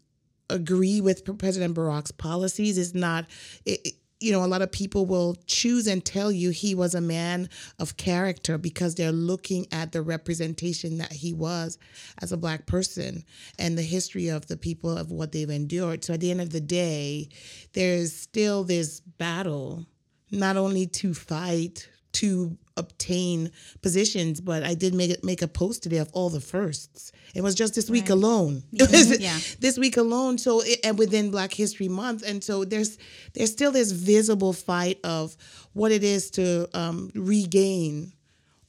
agree 0.51 1.01
with 1.01 1.25
President 1.39 1.75
Barack's 1.75 2.13
policies. 2.13 2.79
It's 2.79 2.95
not. 2.95 3.27
It, 3.65 3.95
you 4.21 4.33
know, 4.33 4.45
a 4.45 4.47
lot 4.47 4.63
of 4.63 4.73
people 4.73 5.07
will 5.07 5.37
choose 5.47 5.87
and 5.87 6.05
tell 6.05 6.33
you 6.33 6.51
he 6.51 6.75
was 6.75 6.97
a 6.97 7.01
man 7.01 7.49
of 7.79 7.97
character 7.97 8.59
because 8.59 8.97
they're 8.97 9.13
looking 9.13 9.65
at 9.71 9.93
the 9.93 10.03
representation 10.03 10.99
that 10.99 11.13
he 11.13 11.33
was 11.33 11.79
as 12.21 12.33
a 12.33 12.37
black 12.37 12.67
person 12.67 13.23
and 13.61 13.79
the 13.79 13.83
history 13.83 14.27
of 14.27 14.49
the 14.49 14.57
people 14.57 14.97
of 14.97 15.13
what 15.13 15.31
they've 15.31 15.49
endured. 15.49 16.05
So 16.05 16.15
at 16.15 16.21
the 16.21 16.33
end 16.33 16.41
of 16.41 16.51
the 16.51 16.61
day, 16.61 17.29
there's 17.75 18.13
still 18.13 18.65
this 18.65 18.99
battle, 18.99 19.87
not 20.33 20.57
only 20.57 20.87
to 20.87 21.15
fight 21.15 21.89
to 22.15 22.59
obtain 22.79 23.51
positions, 23.83 24.41
but 24.41 24.63
I 24.63 24.75
did 24.75 24.95
make 24.95 25.11
it 25.11 25.25
make 25.25 25.43
a 25.43 25.49
post 25.49 25.83
today 25.83 25.99
of 25.99 26.09
all 26.13 26.31
the 26.31 26.41
firsts. 26.41 27.13
It 27.35 27.43
was 27.43 27.55
just 27.55 27.75
this 27.75 27.91
week 27.91 28.05
right. 28.05 28.11
alone. 28.11 28.63
Mm-hmm. 28.79 29.21
yeah. 29.21 29.39
this 29.61 29.79
week 29.79 29.97
alone. 29.97 30.39
So 30.39 30.61
it, 30.61 30.81
and 30.85 30.99
within 30.99 31.31
Black 31.31 31.53
History 31.53 31.89
Month, 31.89 32.23
and 32.27 32.43
so 32.43 32.65
there's 32.65 32.99
there's 33.35 33.53
still 33.53 33.73
this 33.73 33.93
visible 33.93 34.53
fight 34.53 34.99
of 35.05 35.37
what 35.73 35.93
it 35.93 36.03
is 36.03 36.31
to 36.33 36.69
um, 36.79 37.11
regain 37.15 38.13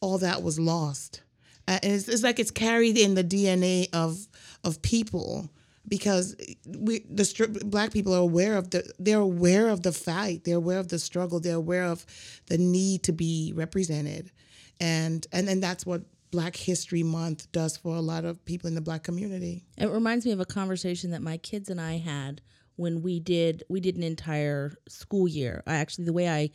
all 0.02 0.18
that 0.20 0.44
was 0.44 0.60
lost. 0.60 1.22
Uh, 1.68 1.80
and 1.84 1.94
it's, 1.94 2.08
it's 2.08 2.24
like 2.24 2.40
it's 2.40 2.52
carried 2.52 2.98
in 2.98 3.16
the 3.16 3.24
DNA 3.24 3.88
of 3.94 4.28
of 4.64 4.82
people 4.82 5.50
because 5.90 6.36
we 6.66 7.00
the 7.10 7.62
black 7.66 7.92
people 7.92 8.14
are 8.14 8.20
aware 8.20 8.56
of 8.56 8.70
the 8.70 8.90
they're 9.00 9.20
aware 9.20 9.68
of 9.68 9.84
the 9.84 9.92
fight. 9.92 10.44
They're 10.46 10.58
aware 10.58 10.80
of 10.80 10.88
the 10.88 11.00
struggle. 11.00 11.40
They're 11.40 11.56
aware 11.56 11.86
of 11.86 12.06
the 12.46 12.58
need 12.58 13.04
to 13.04 13.12
be 13.12 13.52
represented. 13.56 14.32
And 14.80 15.26
and 15.34 15.50
and 15.50 15.62
that's 15.62 15.86
what 15.86 16.04
black 16.32 16.56
history 16.56 17.02
month 17.04 17.52
does 17.52 17.76
for 17.76 17.96
a 17.96 18.02
lot 18.02 18.24
of 18.24 18.46
people 18.46 18.68
in 18.68 18.76
the 18.76 18.82
black 18.82 19.04
community. 19.04 19.66
It 19.78 19.90
reminds 19.90 20.26
me 20.26 20.32
of 20.32 20.40
a 20.40 20.46
conversation 20.46 21.12
that 21.12 21.24
my 21.24 21.38
kids 21.38 21.70
and 21.70 21.82
i 21.82 21.98
had 21.98 22.42
when 22.76 23.02
we 23.02 23.20
did 23.20 23.64
we 23.68 23.80
did 23.82 23.98
an 23.98 24.04
entire 24.04 24.76
school 24.88 25.28
year. 25.28 25.64
I 25.68 25.76
actually 25.76 26.06
the 26.06 26.14
way 26.14 26.30
i 26.30 26.52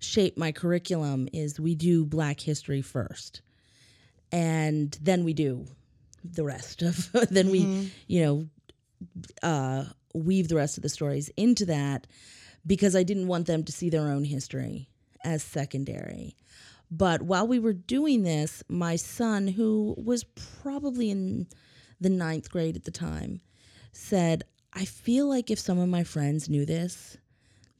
shape 0.00 0.38
my 0.38 0.52
curriculum 0.52 1.28
is 1.32 1.58
we 1.58 1.74
do 1.74 2.06
black 2.06 2.38
history 2.38 2.80
first 2.80 3.42
and 4.30 4.96
then 5.02 5.24
we 5.24 5.32
do 5.32 5.66
the 6.24 6.44
rest 6.44 6.82
of 6.82 7.10
then 7.30 7.48
mm-hmm. 7.48 7.80
we 7.80 7.92
you 8.06 8.24
know 8.24 8.48
uh, 9.42 9.84
weave 10.14 10.48
the 10.48 10.56
rest 10.56 10.76
of 10.76 10.82
the 10.82 10.88
stories 10.88 11.30
into 11.36 11.66
that 11.66 12.06
because 12.66 12.96
I 12.96 13.02
didn't 13.02 13.28
want 13.28 13.46
them 13.46 13.64
to 13.64 13.72
see 13.72 13.90
their 13.90 14.08
own 14.08 14.24
history 14.24 14.88
as 15.24 15.42
secondary. 15.42 16.36
But 16.90 17.22
while 17.22 17.46
we 17.46 17.58
were 17.58 17.72
doing 17.74 18.22
this, 18.22 18.62
my 18.68 18.96
son, 18.96 19.46
who 19.46 19.94
was 19.98 20.24
probably 20.24 21.10
in 21.10 21.46
the 22.00 22.08
ninth 22.08 22.50
grade 22.50 22.76
at 22.76 22.84
the 22.84 22.90
time, 22.90 23.40
said, 23.92 24.44
I 24.72 24.84
feel 24.84 25.28
like 25.28 25.50
if 25.50 25.58
some 25.58 25.78
of 25.78 25.88
my 25.88 26.04
friends 26.04 26.48
knew 26.48 26.64
this, 26.64 27.18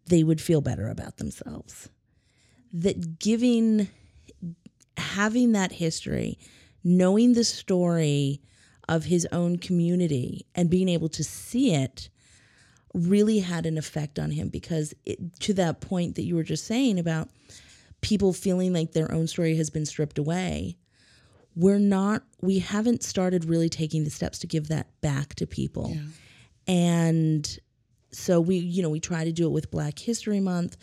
they 0.06 0.24
would 0.24 0.40
feel 0.40 0.60
better 0.60 0.88
about 0.88 1.16
themselves. 1.16 1.88
That 2.72 3.18
giving, 3.18 3.88
having 4.96 5.52
that 5.52 5.72
history, 5.72 6.38
knowing 6.84 7.32
the 7.32 7.44
story 7.44 8.42
of 8.88 9.04
his 9.04 9.26
own 9.32 9.58
community 9.58 10.46
and 10.54 10.70
being 10.70 10.88
able 10.88 11.08
to 11.08 11.22
see 11.22 11.74
it 11.74 12.08
really 12.94 13.40
had 13.40 13.66
an 13.66 13.76
effect 13.76 14.18
on 14.18 14.30
him 14.30 14.48
because 14.48 14.94
it, 15.04 15.38
to 15.40 15.52
that 15.54 15.80
point 15.80 16.14
that 16.14 16.22
you 16.22 16.34
were 16.34 16.42
just 16.42 16.66
saying 16.66 16.98
about 16.98 17.28
people 18.00 18.32
feeling 18.32 18.72
like 18.72 18.92
their 18.92 19.12
own 19.12 19.26
story 19.26 19.56
has 19.56 19.70
been 19.70 19.84
stripped 19.84 20.18
away 20.18 20.76
we're 21.58 21.78
not 21.78 22.22
we 22.40 22.60
haven't 22.60 23.02
started 23.02 23.44
really 23.44 23.68
taking 23.68 24.04
the 24.04 24.10
steps 24.10 24.38
to 24.38 24.46
give 24.46 24.68
that 24.68 24.86
back 25.00 25.34
to 25.34 25.46
people. 25.46 25.90
And 26.68 27.58
so 28.12 28.40
we 28.40 28.56
you 28.56 28.82
know 28.82 28.88
we 28.90 29.00
try 29.00 29.24
to 29.24 29.32
do 29.32 29.46
it 29.46 29.50
with 29.50 29.70
black 29.70 29.98
history 29.98 30.40
month 30.40 30.76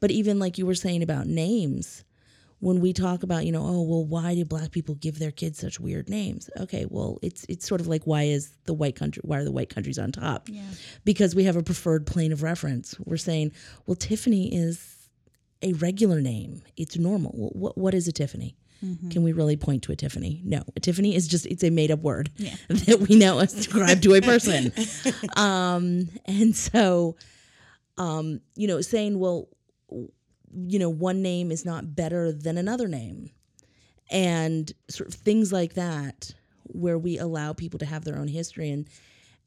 but 0.00 0.10
even 0.10 0.40
like 0.40 0.58
you 0.58 0.66
were 0.66 0.74
saying 0.74 1.00
about 1.02 1.26
names 1.26 2.02
when 2.62 2.78
we 2.80 2.92
talk 2.92 3.24
about 3.24 3.44
you 3.44 3.50
know 3.50 3.64
oh 3.66 3.82
well 3.82 4.04
why 4.04 4.36
do 4.36 4.44
black 4.44 4.70
people 4.70 4.94
give 4.94 5.18
their 5.18 5.32
kids 5.32 5.58
such 5.58 5.80
weird 5.80 6.08
names? 6.08 6.48
Okay 6.60 6.86
well 6.88 7.18
it's 7.20 7.44
it's 7.48 7.66
sort 7.66 7.80
of 7.80 7.88
like 7.88 8.04
why 8.06 8.22
is 8.22 8.52
the 8.66 8.72
white 8.72 8.94
country 8.94 9.20
why 9.24 9.38
are 9.38 9.44
the 9.44 9.50
white 9.50 9.68
countries 9.68 9.98
on 9.98 10.12
top? 10.12 10.48
Yeah. 10.48 10.62
because 11.04 11.34
we 11.34 11.42
have 11.44 11.56
a 11.56 11.62
preferred 11.62 12.06
plane 12.06 12.30
of 12.32 12.42
reference. 12.44 12.94
We're 13.00 13.16
saying 13.16 13.50
well 13.86 13.96
tiffany 13.96 14.54
is 14.54 15.08
a 15.60 15.72
regular 15.74 16.20
name. 16.20 16.62
It's 16.76 16.96
normal. 16.96 17.32
Well, 17.36 17.50
what, 17.54 17.78
what 17.78 17.94
is 17.94 18.06
a 18.08 18.12
tiffany? 18.12 18.56
Can 19.12 19.22
we 19.22 19.30
really 19.32 19.56
point 19.56 19.84
to 19.84 19.92
a 19.92 19.96
tiffany? 19.96 20.40
No. 20.44 20.64
A 20.76 20.80
tiffany 20.80 21.14
is 21.14 21.28
just 21.28 21.46
it's 21.46 21.62
a 21.62 21.70
made-up 21.70 22.00
word 22.00 22.30
Yeah. 22.36 22.54
that 22.68 22.98
we 23.00 23.14
now 23.16 23.38
ascribe 23.38 24.02
to 24.02 24.14
a 24.14 24.20
person. 24.20 24.72
Um 25.36 26.08
and 26.26 26.54
so 26.56 27.16
um 27.98 28.40
you 28.56 28.66
know 28.68 28.80
saying 28.80 29.18
well 29.18 29.48
you 30.54 30.78
know 30.78 30.88
one 30.90 31.22
name 31.22 31.50
is 31.50 31.64
not 31.64 31.94
better 31.94 32.32
than 32.32 32.58
another 32.58 32.88
name. 32.88 33.30
And 34.10 34.70
sort 34.90 35.08
of 35.08 35.14
things 35.14 35.52
like 35.52 35.74
that 35.74 36.34
where 36.64 36.98
we 36.98 37.18
allow 37.18 37.52
people 37.52 37.78
to 37.78 37.86
have 37.86 38.04
their 38.04 38.18
own 38.18 38.28
history. 38.28 38.70
And 38.70 38.88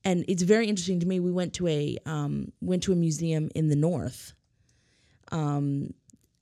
and 0.04 0.24
it's 0.28 0.44
very 0.44 0.68
interesting 0.68 1.00
to 1.00 1.08
me. 1.08 1.20
We 1.20 1.32
went 1.32 1.54
to 1.56 1.68
a 1.68 1.98
um, 2.06 2.52
went 2.62 2.84
to 2.84 2.92
a 2.92 2.96
museum 2.96 3.50
in 3.56 3.70
the 3.70 3.76
north 3.76 4.34
um, 5.32 5.94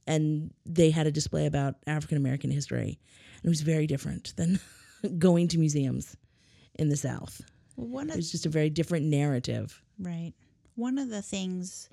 and 0.06 0.52
they 0.66 0.90
had 0.90 1.08
a 1.08 1.12
display 1.12 1.46
about 1.46 1.76
african 1.88 2.18
american 2.18 2.52
history. 2.52 3.00
And 3.38 3.46
it 3.46 3.50
was 3.50 3.62
very 3.62 3.88
different 3.88 4.34
than 4.36 4.60
going 5.18 5.48
to 5.50 5.58
museums 5.58 6.16
in 6.76 6.90
the 6.90 6.98
south. 6.98 7.42
Well, 7.76 7.88
one 7.88 8.10
it 8.10 8.16
was 8.16 8.32
just 8.32 8.46
a 8.46 8.50
very 8.50 8.70
different 8.70 9.06
narrative. 9.06 9.82
Right. 10.00 10.34
One 10.76 10.98
of 10.98 11.10
the 11.10 11.22
things 11.22 11.90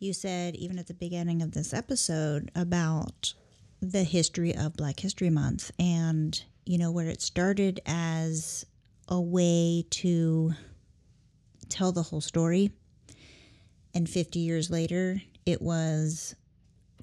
you 0.00 0.14
said, 0.14 0.56
even 0.56 0.78
at 0.78 0.86
the 0.86 0.94
beginning 0.94 1.42
of 1.42 1.52
this 1.52 1.74
episode, 1.74 2.50
about 2.54 3.34
the 3.80 4.02
history 4.02 4.54
of 4.56 4.76
Black 4.76 4.98
History 4.98 5.30
Month 5.30 5.70
and, 5.78 6.42
you 6.64 6.78
know, 6.78 6.90
where 6.90 7.08
it 7.08 7.20
started 7.20 7.80
as 7.84 8.64
a 9.08 9.20
way 9.20 9.84
to 9.90 10.52
tell 11.68 11.92
the 11.92 12.02
whole 12.02 12.22
story. 12.22 12.72
And 13.94 14.08
50 14.08 14.38
years 14.38 14.70
later, 14.70 15.20
it 15.44 15.60
was 15.60 16.34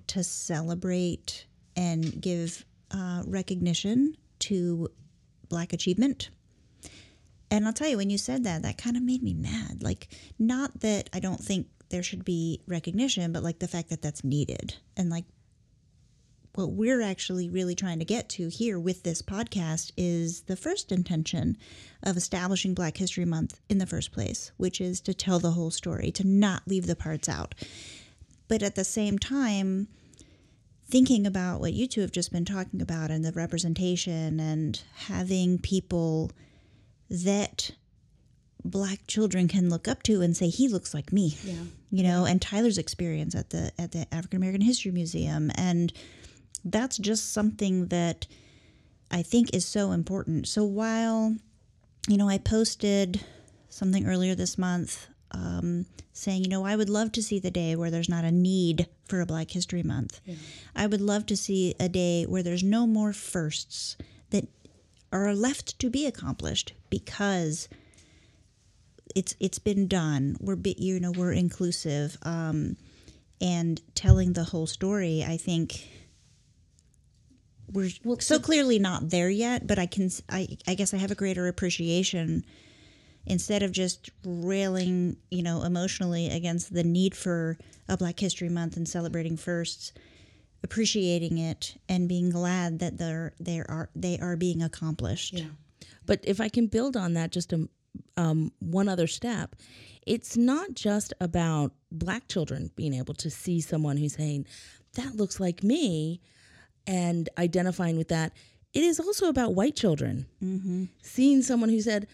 to 0.08 0.24
celebrate 0.24 1.46
and 1.76 2.20
give 2.20 2.66
uh, 2.92 3.24
recognition 3.28 4.16
to 4.40 4.90
Black 5.50 5.72
achievement. 5.72 6.30
And 7.52 7.66
I'll 7.66 7.74
tell 7.74 7.88
you, 7.88 7.98
when 7.98 8.10
you 8.10 8.18
said 8.18 8.44
that, 8.44 8.64
that 8.64 8.78
kind 8.78 8.98
of 8.98 9.04
made 9.04 9.22
me 9.22 9.34
mad. 9.34 9.84
Like, 9.84 10.08
not 10.40 10.80
that 10.82 11.10
I 11.14 11.20
don't 11.20 11.40
think 11.40 11.68
there 11.90 12.04
should 12.04 12.26
be 12.26 12.62
recognition, 12.68 13.32
but 13.32 13.44
like 13.44 13.60
the 13.60 13.68
fact 13.68 13.90
that 13.90 14.02
that's 14.02 14.24
needed. 14.24 14.76
And 14.96 15.10
like, 15.10 15.26
what 16.56 16.72
we're 16.72 17.04
actually 17.04 17.50
really 17.50 17.76
trying 17.76 18.00
to 18.00 18.06
get 18.06 18.30
to 18.30 18.50
here 18.50 18.80
with 18.80 19.04
this 19.04 19.22
podcast 19.22 19.92
is 19.96 20.42
the 20.42 20.56
first 20.56 20.92
intention 20.92 21.56
of 22.02 22.18
establishing 22.18 22.74
Black 22.74 22.98
History 22.98 23.26
Month 23.26 23.60
in 23.70 23.78
the 23.78 23.86
first 23.86 24.12
place, 24.12 24.52
which 24.58 24.82
is 24.82 25.00
to 25.02 25.14
tell 25.14 25.38
the 25.38 25.52
whole 25.52 25.70
story, 25.70 26.10
to 26.12 26.26
not 26.26 26.64
leave 26.66 26.88
the 26.88 26.96
parts 26.96 27.30
out. 27.30 27.54
But 28.48 28.64
at 28.64 28.74
the 28.74 28.84
same 28.84 29.20
time, 29.20 29.88
thinking 30.90 31.28
about 31.28 31.60
what 31.60 31.74
you 31.74 31.86
two 31.86 32.02
have 32.02 32.12
just 32.12 32.32
been 32.32 32.46
talking 32.46 32.82
about 32.82 33.12
and 33.12 33.24
the 33.24 33.34
representation 33.34 34.40
and 34.40 34.82
having 34.96 35.60
people 35.60 36.32
that 37.10 37.72
black 38.70 39.00
children 39.08 39.48
can 39.48 39.70
look 39.70 39.88
up 39.88 40.04
to 40.04 40.22
and 40.22 40.36
say 40.38 40.50
he 40.50 40.68
looks 40.68 40.94
like 40.94 41.12
me 41.14 41.36
Yeah. 41.44 41.54
you 41.92 42.04
know 42.04 42.26
and 42.26 42.42
tyler's 42.42 42.78
experience 42.78 43.34
at 43.36 43.50
the 43.50 43.72
at 43.80 43.92
the 43.92 44.06
african 44.14 44.38
american 44.38 44.62
history 44.62 44.92
museum. 44.92 45.52
And 45.56 45.92
that's 46.66 46.98
just 46.98 47.32
something 47.34 47.88
that 47.88 48.28
i 49.12 49.22
think 49.22 49.54
is 49.54 49.66
so 49.66 49.92
important. 49.92 50.48
So 50.48 50.64
while 50.66 51.36
you 52.08 52.18
know 52.18 52.30
i 52.30 52.38
posted 52.38 53.24
something 53.70 54.06
earlier 54.08 54.34
this 54.36 54.58
month 54.58 55.08
um, 55.32 55.86
saying 56.14 56.44
you 56.44 56.50
know 56.50 56.66
i 56.66 56.76
would 56.76 56.90
love 56.90 57.12
to 57.14 57.22
see 57.22 57.38
the 57.40 57.52
day 57.52 57.76
where 57.76 57.92
there's 57.92 58.10
not 58.10 58.24
a 58.24 58.32
need 58.32 58.88
for 59.10 59.22
a 59.22 59.26
black 59.26 59.52
history 59.52 59.84
month. 59.84 60.20
I 60.76 60.88
would 60.88 61.00
love 61.02 61.26
to 61.28 61.38
see 61.38 61.76
a 61.80 61.88
day 61.88 62.26
where 62.26 62.44
there's 62.44 62.64
no 62.64 62.86
more 62.88 63.14
firsts 63.14 63.96
that 64.32 64.48
are 65.14 65.34
left 65.34 65.80
to 65.80 65.90
be 65.90 66.06
accomplished 66.06 66.74
because 66.90 67.70
it's 69.16 69.36
it's 69.40 69.60
been 69.60 69.88
done. 69.88 70.38
We're 70.40 70.56
be, 70.56 70.76
you 70.78 71.00
know 71.00 71.12
we're 71.12 71.32
inclusive, 71.32 72.18
um, 72.24 72.78
and 73.42 73.82
telling 73.96 74.34
the 74.34 74.44
whole 74.44 74.68
story. 74.68 75.24
I 75.28 75.38
think 75.38 75.88
we're 77.72 77.90
so 78.20 78.40
clearly 78.40 78.80
not 78.80 79.10
there 79.10 79.30
yet. 79.30 79.68
But 79.68 79.80
I 79.80 79.86
can 79.86 80.10
I 80.30 80.58
I 80.68 80.76
guess 80.76 80.94
I 80.94 80.98
have 80.98 81.12
a 81.12 81.16
greater 81.16 81.48
appreciation 81.48 82.46
instead 83.26 83.62
of 83.62 83.72
just 83.72 84.10
railing 84.24 85.18
you 85.30 85.44
know 85.44 85.64
emotionally 85.64 86.30
against 86.30 86.74
the 86.74 86.84
need 86.84 87.16
for 87.16 87.58
a 87.90 87.98
Black 87.98 88.20
History 88.20 88.50
Month 88.50 88.78
and 88.78 88.88
celebrating 88.88 89.38
firsts. 89.38 89.94
Appreciating 90.64 91.38
it 91.38 91.78
and 91.88 92.10
being 92.10 92.32
glad 92.32 92.80
that 92.80 92.98
they're 92.98 93.34
they 93.40 93.60
are 93.60 93.90
they 93.96 94.18
are 94.20 94.36
being 94.36 94.64
accomplished. 94.64 95.34
Yeah. 95.34 95.46
But 96.08 96.22
if 96.24 96.42
I 96.42 96.50
can 96.50 96.66
build 96.68 96.98
on 96.98 97.14
that 97.14 97.32
just 97.32 97.54
a, 97.54 97.70
um, 98.16 98.52
one 98.60 98.88
other 98.88 99.08
step, 99.08 99.56
it's 100.06 100.38
not 100.38 100.74
just 100.74 101.14
about 101.20 101.74
black 101.92 102.28
children 102.28 102.72
being 102.76 102.94
able 102.94 103.14
to 103.16 103.30
see 103.30 103.60
someone 103.62 103.98
who's 103.98 104.14
saying, 104.16 104.46
that 104.96 105.16
looks 105.16 105.40
like 105.40 105.64
me, 105.64 106.22
and 106.86 107.30
identifying 107.38 107.98
with 107.98 108.08
that. 108.10 108.34
It 108.74 108.84
is 108.84 109.00
also 109.00 109.28
about 109.28 109.56
white 109.56 109.76
children 109.76 110.28
seeing 111.02 111.42
someone 111.42 111.70
who 111.70 111.82
said, 111.82 112.08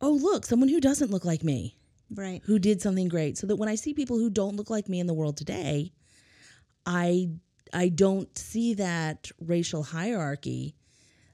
oh, 0.00 0.12
look, 0.12 0.44
someone 0.46 0.68
who 0.68 0.80
doesn't 0.80 1.10
look 1.10 1.24
like 1.24 1.44
me, 1.44 1.76
Right. 2.12 2.40
who 2.44 2.58
did 2.58 2.80
something 2.82 3.08
great. 3.08 3.38
So 3.38 3.46
that 3.46 3.56
when 3.56 3.68
I 3.68 3.74
see 3.74 3.94
people 3.94 4.18
who 4.18 4.30
don't 4.30 4.56
look 4.56 4.70
like 4.70 4.88
me 4.88 4.98
in 4.98 5.06
the 5.06 5.14
world 5.14 5.36
today, 5.36 5.92
I 6.86 7.30
I 7.72 7.88
don't 7.88 8.36
see 8.36 8.74
that 8.74 9.30
racial 9.40 9.84
hierarchy 9.84 10.74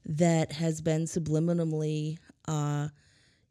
that 0.05 0.53
has 0.53 0.83
been 0.83 1.05
subliminally, 1.05 2.19
uh, 2.47 2.89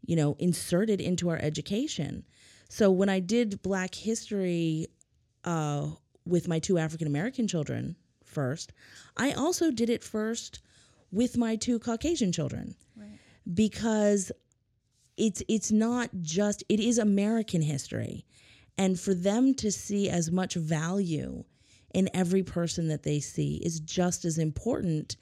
you 0.07 0.15
know, 0.15 0.35
inserted 0.39 1.01
into 1.01 1.29
our 1.29 1.37
education. 1.37 2.23
So 2.69 2.91
when 2.91 3.09
I 3.09 3.19
did 3.19 3.61
Black 3.61 3.95
History 3.95 4.87
uh, 5.43 5.87
with 6.25 6.47
my 6.47 6.59
two 6.59 6.77
African 6.77 7.07
American 7.07 7.47
children 7.47 7.95
first, 8.23 8.73
I 9.17 9.31
also 9.31 9.71
did 9.71 9.89
it 9.89 10.03
first 10.03 10.59
with 11.11 11.37
my 11.37 11.55
two 11.55 11.79
Caucasian 11.79 12.31
children. 12.31 12.75
Because 13.53 14.31
it's 15.17 15.43
it's 15.47 15.71
not 15.71 16.09
just 16.21 16.63
it 16.67 16.79
is 16.79 16.97
American 16.97 17.61
history, 17.61 18.25
and 18.77 18.99
for 18.99 19.13
them 19.13 19.53
to 19.55 19.71
see 19.71 20.09
as 20.09 20.31
much 20.31 20.55
value 20.55 21.43
in 21.93 22.09
every 22.13 22.43
person 22.43 22.89
that 22.89 23.03
they 23.03 23.19
see 23.21 23.61
is 23.63 23.79
just 23.79 24.25
as 24.25 24.37
important 24.37 25.15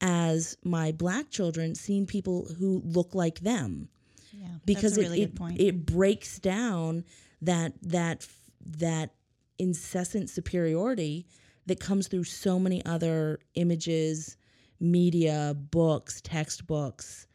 as 0.00 0.56
my 0.64 0.90
black 0.92 1.30
children 1.30 1.74
seeing 1.74 2.06
people 2.06 2.48
who 2.58 2.80
look 2.84 3.14
like 3.14 3.40
them 3.40 3.88
Yeah. 4.36 4.48
because 4.64 4.96
really 4.96 5.22
it, 5.22 5.32
it 5.40 5.60
it 5.60 5.86
breaks 5.86 6.38
down 6.38 7.04
that 7.42 7.74
that 7.82 8.26
that 8.66 9.14
incessant 9.58 10.30
superiority 10.30 11.26
that 11.66 11.80
comes 11.80 12.08
through 12.08 12.24
so 12.24 12.58
many 12.58 12.84
other 12.84 13.40
images, 13.54 14.36
media, 14.80 15.56
books, 15.70 16.20
textbooks 16.20 17.26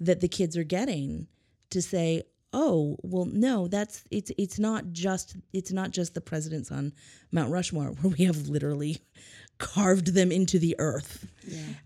that 0.00 0.20
the 0.20 0.28
kids 0.28 0.56
are 0.56 0.64
getting 0.64 1.26
to 1.70 1.80
say, 1.80 2.22
"Oh, 2.52 2.96
well 3.02 3.24
no, 3.24 3.68
that's 3.68 4.04
it's 4.10 4.30
it's 4.38 4.58
not 4.58 4.92
just 4.92 5.36
it's 5.52 5.72
not 5.72 5.90
just 5.90 6.14
the 6.14 6.20
presidents 6.20 6.70
on 6.70 6.92
Mount 7.30 7.50
Rushmore 7.50 7.86
where 8.00 8.14
we 8.16 8.24
have 8.24 8.48
literally 8.48 8.98
carved 9.58 10.14
them 10.14 10.32
into 10.32 10.58
the 10.58 10.76
earth." 10.78 11.26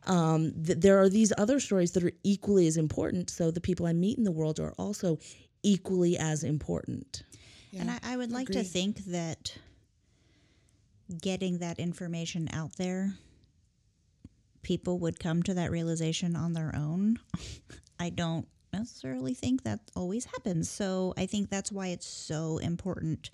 um, 0.05 0.53
th- 0.64 0.79
there 0.79 0.99
are 1.01 1.09
these 1.09 1.33
other 1.39 1.61
stories 1.61 1.93
that 1.93 2.05
are 2.05 2.12
equally 2.23 2.67
as 2.67 2.77
important. 2.77 3.31
So 3.31 3.51
the 3.51 3.61
people 3.61 3.87
I 3.87 3.93
meet 3.93 4.19
in 4.19 4.25
the 4.25 4.33
world 4.33 4.61
are 4.61 4.73
also 4.79 5.19
equally 5.62 6.17
as 6.17 6.45
important. 6.45 7.23
And 7.79 7.91
I, 7.91 7.99
I 8.03 8.17
would 8.17 8.33
like 8.33 8.49
to 8.49 8.62
think 8.62 9.05
that 9.07 9.57
getting 11.21 11.59
that 11.59 11.79
information 11.79 12.49
out 12.53 12.77
there, 12.77 13.14
people 14.62 14.99
would 14.99 15.19
come 15.19 15.43
to 15.45 15.55
that 15.55 15.71
realization 15.71 16.37
on 16.37 16.53
their 16.53 16.75
own. 16.75 17.19
I 17.99 18.11
don't 18.11 18.47
necessarily 18.73 19.35
think 19.35 19.62
that 19.64 19.81
always 19.95 20.25
happens. 20.27 20.71
So 20.71 21.14
I 21.17 21.27
think 21.27 21.51
that's 21.51 21.73
why 21.73 21.89
it's 21.89 22.07
so 22.07 22.59
important 22.59 23.31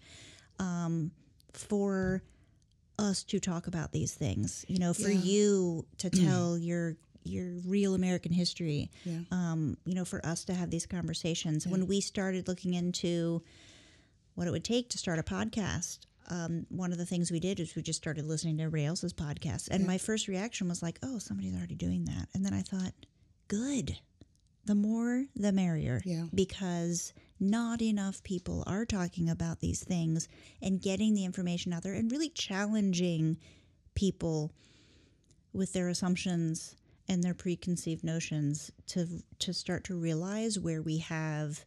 um, 0.59 1.11
for 1.53 2.23
us 3.03 3.23
to 3.25 3.39
talk 3.41 3.67
about 3.67 3.93
these 3.93 4.15
things. 4.15 4.65
You 4.69 4.79
know, 4.79 4.95
for 4.95 5.11
Yeah. 5.11 5.19
you 5.21 5.87
to 5.99 6.11
tell 6.11 6.57
your 6.59 6.97
your 7.25 7.53
real 7.67 7.95
American 7.95 8.33
history. 8.33 8.91
Yeah. 9.05 9.21
Um, 9.31 9.77
you 9.85 9.95
know, 9.95 10.05
for 10.05 10.25
us 10.27 10.45
to 10.47 10.55
have 10.55 10.71
these 10.71 10.87
conversations. 10.87 11.69
When 11.69 11.87
we 11.87 12.01
started 12.01 12.49
looking 12.49 12.75
into 12.75 13.43
what 14.35 14.49
it 14.49 14.51
would 14.51 14.65
take 14.65 14.89
to 14.91 14.99
start 14.99 15.21
a 15.21 15.23
podcast, 15.23 15.99
um, 16.31 16.67
one 16.69 16.91
of 16.91 16.99
the 16.99 17.07
things 17.07 17.31
we 17.31 17.39
did 17.39 17.61
is 17.61 17.77
we 17.77 17.83
just 17.83 17.99
started 18.03 18.27
listening 18.27 18.57
to 18.57 18.65
everybody 18.65 18.87
else's 18.87 19.13
podcasts. 19.13 19.69
And 19.71 19.87
my 19.87 19.99
first 19.99 20.27
reaction 20.27 20.69
was 20.69 20.83
like, 20.83 20.99
oh, 21.05 21.19
somebody's 21.19 21.55
already 21.55 21.77
doing 21.77 22.07
that. 22.07 22.27
And 22.35 22.45
then 22.45 22.55
I 22.55 22.63
thought, 22.63 22.93
good. 23.47 23.99
The 24.65 24.75
more, 24.75 25.27
the 25.37 25.53
merrier. 25.53 26.03
Yeah. 26.05 26.25
Because 26.35 27.13
not 27.43 27.83
enough 27.83 28.23
people 28.23 28.63
are 28.67 28.87
talking 28.87 29.29
about 29.29 29.61
these 29.61 29.83
things 29.83 30.29
and 30.63 30.81
getting 30.81 31.15
the 31.15 31.25
information 31.25 31.73
out 31.73 31.83
there 31.83 31.95
and 31.95 32.11
really 32.11 32.29
challenging 32.29 33.37
people 33.95 34.53
with 35.53 35.73
their 35.73 35.89
assumptions 35.89 36.77
and 37.09 37.23
their 37.23 37.35
preconceived 37.35 38.05
notions 38.05 38.71
to 38.87 39.07
to 39.39 39.53
start 39.53 39.85
to 39.85 39.95
realize 39.95 40.59
where 40.59 40.81
we 40.81 40.99
have 40.99 41.65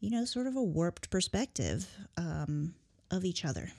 you 0.00 0.10
know 0.10 0.24
sort 0.24 0.46
of 0.46 0.56
a 0.56 0.62
warped 0.62 1.10
perspective 1.10 1.88
um, 2.16 2.74
of 3.10 3.24
each 3.24 3.44
other 3.44 3.70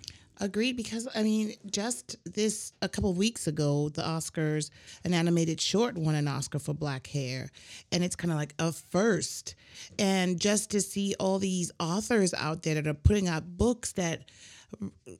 Agreed, 0.41 0.75
because 0.75 1.07
I 1.15 1.23
mean, 1.23 1.53
just 1.71 2.17
this 2.25 2.73
a 2.81 2.89
couple 2.89 3.09
of 3.09 3.17
weeks 3.17 3.47
ago, 3.47 3.89
the 3.89 4.01
Oscars, 4.01 4.69
an 5.05 5.13
animated 5.13 5.61
short 5.61 5.97
won 5.97 6.13
an 6.15 6.27
Oscar 6.27 6.59
for 6.59 6.73
Black 6.73 7.07
Hair, 7.07 7.49
and 7.91 8.03
it's 8.03 8.17
kind 8.17 8.31
of 8.31 8.37
like 8.37 8.53
a 8.59 8.73
first. 8.73 9.55
And 9.97 10.39
just 10.39 10.71
to 10.71 10.81
see 10.81 11.15
all 11.19 11.39
these 11.39 11.71
authors 11.79 12.33
out 12.33 12.63
there 12.63 12.75
that 12.75 12.87
are 12.87 12.93
putting 12.93 13.29
out 13.29 13.57
books 13.57 13.93
that, 13.93 14.23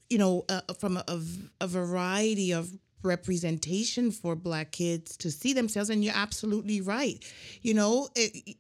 you 0.10 0.18
know, 0.18 0.44
uh, 0.50 0.62
from 0.80 0.98
a, 0.98 1.22
a 1.62 1.68
variety 1.68 2.52
of 2.52 2.70
representation 3.02 4.12
for 4.12 4.36
Black 4.36 4.72
kids 4.72 5.16
to 5.18 5.32
see 5.32 5.54
themselves, 5.54 5.90
and 5.90 6.04
you're 6.04 6.14
absolutely 6.16 6.82
right. 6.82 7.24
You 7.62 7.76
know, 7.76 8.10
it, 8.16 8.58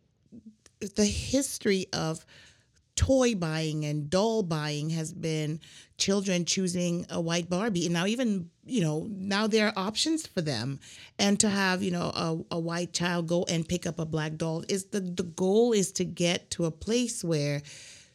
the 0.95 1.05
history 1.05 1.87
of 1.91 2.25
toy 2.95 3.35
buying 3.35 3.85
and 3.85 4.09
doll 4.09 4.43
buying 4.43 4.89
has 4.91 5.13
been 5.13 5.59
children 5.97 6.45
choosing 6.45 7.05
a 7.09 7.19
white 7.19 7.49
Barbie. 7.49 7.85
And 7.85 7.93
now 7.93 8.05
even, 8.05 8.49
you 8.65 8.81
know, 8.81 9.07
now 9.09 9.47
there 9.47 9.67
are 9.67 9.73
options 9.75 10.25
for 10.25 10.41
them. 10.41 10.79
And 11.19 11.39
to 11.41 11.49
have, 11.49 11.83
you 11.83 11.91
know, 11.91 12.11
a, 12.15 12.55
a 12.55 12.59
white 12.59 12.93
child 12.93 13.27
go 13.27 13.45
and 13.49 13.67
pick 13.67 13.85
up 13.85 13.99
a 13.99 14.05
black 14.05 14.37
doll 14.37 14.63
is 14.69 14.85
the, 14.85 14.99
the 14.99 15.23
goal 15.23 15.73
is 15.73 15.91
to 15.93 16.05
get 16.05 16.49
to 16.51 16.65
a 16.65 16.71
place 16.71 17.23
where 17.23 17.61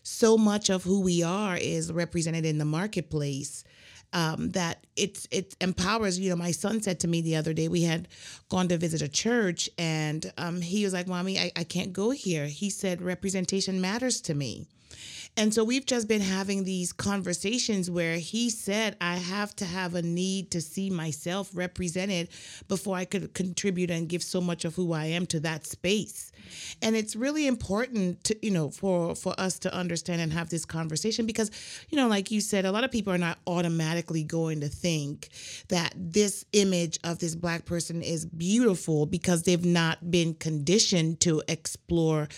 so 0.03 0.39
much 0.39 0.71
of 0.71 0.83
who 0.83 1.01
we 1.01 1.23
are 1.23 1.57
is 1.57 1.93
represented 1.93 2.47
in 2.47 2.59
the 2.59 2.65
marketplace 2.65 3.65
um, 4.13 4.51
that 4.51 4.85
it's 4.97 5.27
it 5.31 5.55
empowers. 5.61 6.19
You 6.19 6.31
know, 6.31 6.37
my 6.37 6.51
son 6.51 6.81
said 6.83 7.01
to 7.01 7.09
me 7.09 7.21
the 7.21 7.37
other 7.37 7.53
day 7.53 7.69
we 7.69 7.83
had 7.83 8.09
gone 8.49 8.69
to 8.69 8.79
visit 8.79 9.03
a 9.03 9.09
church, 9.09 9.71
and 9.79 10.33
um, 10.37 10.61
he 10.61 10.85
was 10.85 10.93
like, 10.93 11.07
"Mommy, 11.07 11.39
I, 11.39 11.53
I 11.57 11.65
can't 11.65 11.93
go 11.93 12.11
here." 12.11 12.47
He 12.47 12.71
said, 12.71 13.03
"Representation 13.03 13.81
matters 13.81 14.21
to 14.23 14.35
me." 14.35 14.67
And 15.37 15.55
so 15.55 15.65
we've 15.65 15.87
just 15.87 16.09
been 16.09 16.21
having 16.21 16.65
these 16.65 16.93
conversations 16.93 17.91
where 17.91 18.17
he 18.17 18.51
said, 18.51 18.97
I 19.01 19.17
have 19.17 19.55
to 19.57 19.65
have 19.65 19.95
a 19.95 20.03
need 20.03 20.51
to 20.51 20.61
see 20.61 20.91
myself 20.91 21.51
represented 21.55 22.29
before 22.69 22.97
I 22.97 23.05
could 23.05 23.33
contribute 23.33 23.91
and 23.91 24.09
give 24.09 24.23
so 24.23 24.41
much 24.41 24.65
of 24.65 24.75
who 24.75 24.93
I 24.93 25.07
am 25.07 25.27
to 25.27 25.41
that 25.41 25.67
space. 25.67 26.33
And 26.83 26.97
it's 26.97 27.15
really 27.15 27.47
important 27.47 28.25
to, 28.25 28.37
you 28.45 28.51
know, 28.51 28.71
for 28.71 29.15
for 29.15 29.39
us 29.39 29.59
to 29.61 29.75
understand 29.75 30.21
and 30.21 30.33
have 30.33 30.51
this 30.51 30.65
conversation 30.65 31.27
because, 31.27 31.51
you 31.89 31.97
know, 31.97 32.09
like 32.09 32.31
you 32.31 32.41
said, 32.41 32.65
a 32.65 32.73
lot 32.73 32.85
of 32.85 32.91
people 32.91 33.13
are 33.13 33.19
not 33.19 33.39
automatically 33.47 34.25
going 34.25 34.61
to 34.61 34.69
think 34.69 35.29
that 35.69 35.95
this 35.97 36.45
image 36.53 36.99
of 37.05 37.19
this 37.19 37.35
black 37.35 37.65
person 37.65 38.03
is 38.03 38.27
beautiful 38.27 39.07
because 39.07 39.45
they've 39.45 39.65
not 39.65 40.11
been 40.11 40.35
conditioned 40.35 41.21
to 41.21 41.43
explore 41.49 42.29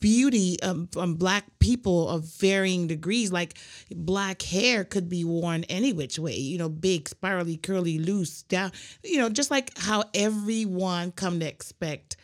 beauty 0.00 0.60
um, 0.62 0.88
black 1.14 1.44
people 1.58 2.08
of 2.08 2.24
varying 2.24 2.86
degrees. 2.86 3.32
Like 3.32 3.58
black 3.90 4.42
hair 4.42 4.84
could 4.84 5.08
be 5.08 5.24
worn 5.24 5.64
any 5.64 5.92
which 5.92 6.18
way 6.18 6.36
you 6.36 6.58
know 6.58 6.68
big 6.68 7.08
spirally 7.08 7.56
curly 7.56 7.98
loose 7.98 8.42
down 8.42 8.72
you 9.02 9.18
know 9.18 9.28
just 9.28 9.50
like 9.50 9.76
how 9.78 10.04
everyone 10.14 11.12
come 11.12 11.40
to 11.40 11.46
expect 11.46 12.16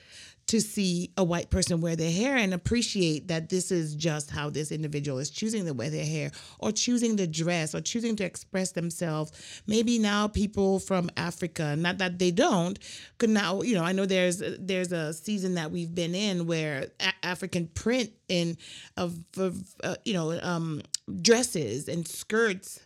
to 0.49 0.61
see 0.63 1.11
a 1.17 1.23
white 1.23 1.51
person 1.51 1.81
wear 1.81 1.95
their 1.95 2.11
hair 2.11 2.37
and 2.37 2.55
appreciate 2.55 3.29
that 3.29 3.51
this 3.51 3.71
is 3.71 3.95
just 3.95 4.31
how 4.31 4.49
this 4.49 4.73
individual 4.73 5.19
is 5.19 5.31
choosing 5.31 5.67
to 5.67 5.75
wear 5.75 5.91
their 5.91 6.05
hair 6.05 6.31
or 6.59 6.73
choosing 6.73 7.17
to 7.19 7.27
dress 7.27 7.75
or 7.75 7.81
choosing 7.83 8.17
to 8.17 8.25
express 8.25 8.73
themselves. 8.73 9.31
Maybe 9.67 9.99
now 9.99 10.27
people 10.27 10.79
from 10.79 11.11
Africa, 11.17 11.77
not 11.77 11.99
that 11.99 12.19
they 12.19 12.31
don't, 12.31 12.79
could 13.19 13.31
now, 13.31 13.61
you 13.61 13.75
know, 13.75 13.85
I 13.85 13.93
know 13.93 14.07
there's 14.07 14.43
there's 14.59 14.91
a 14.91 15.13
season 15.13 15.55
that 15.55 15.71
we've 15.71 15.95
been 15.95 16.15
in 16.15 16.47
where 16.47 16.89
a- 16.99 17.27
African 17.27 17.67
print 17.69 18.11
in 18.29 18.57
of, 18.97 19.19
of 19.37 19.63
uh, 19.85 19.97
you 20.05 20.15
know 20.15 20.39
um, 20.43 20.81
dresses 21.21 21.89
and 21.89 22.09
skirts 22.09 22.81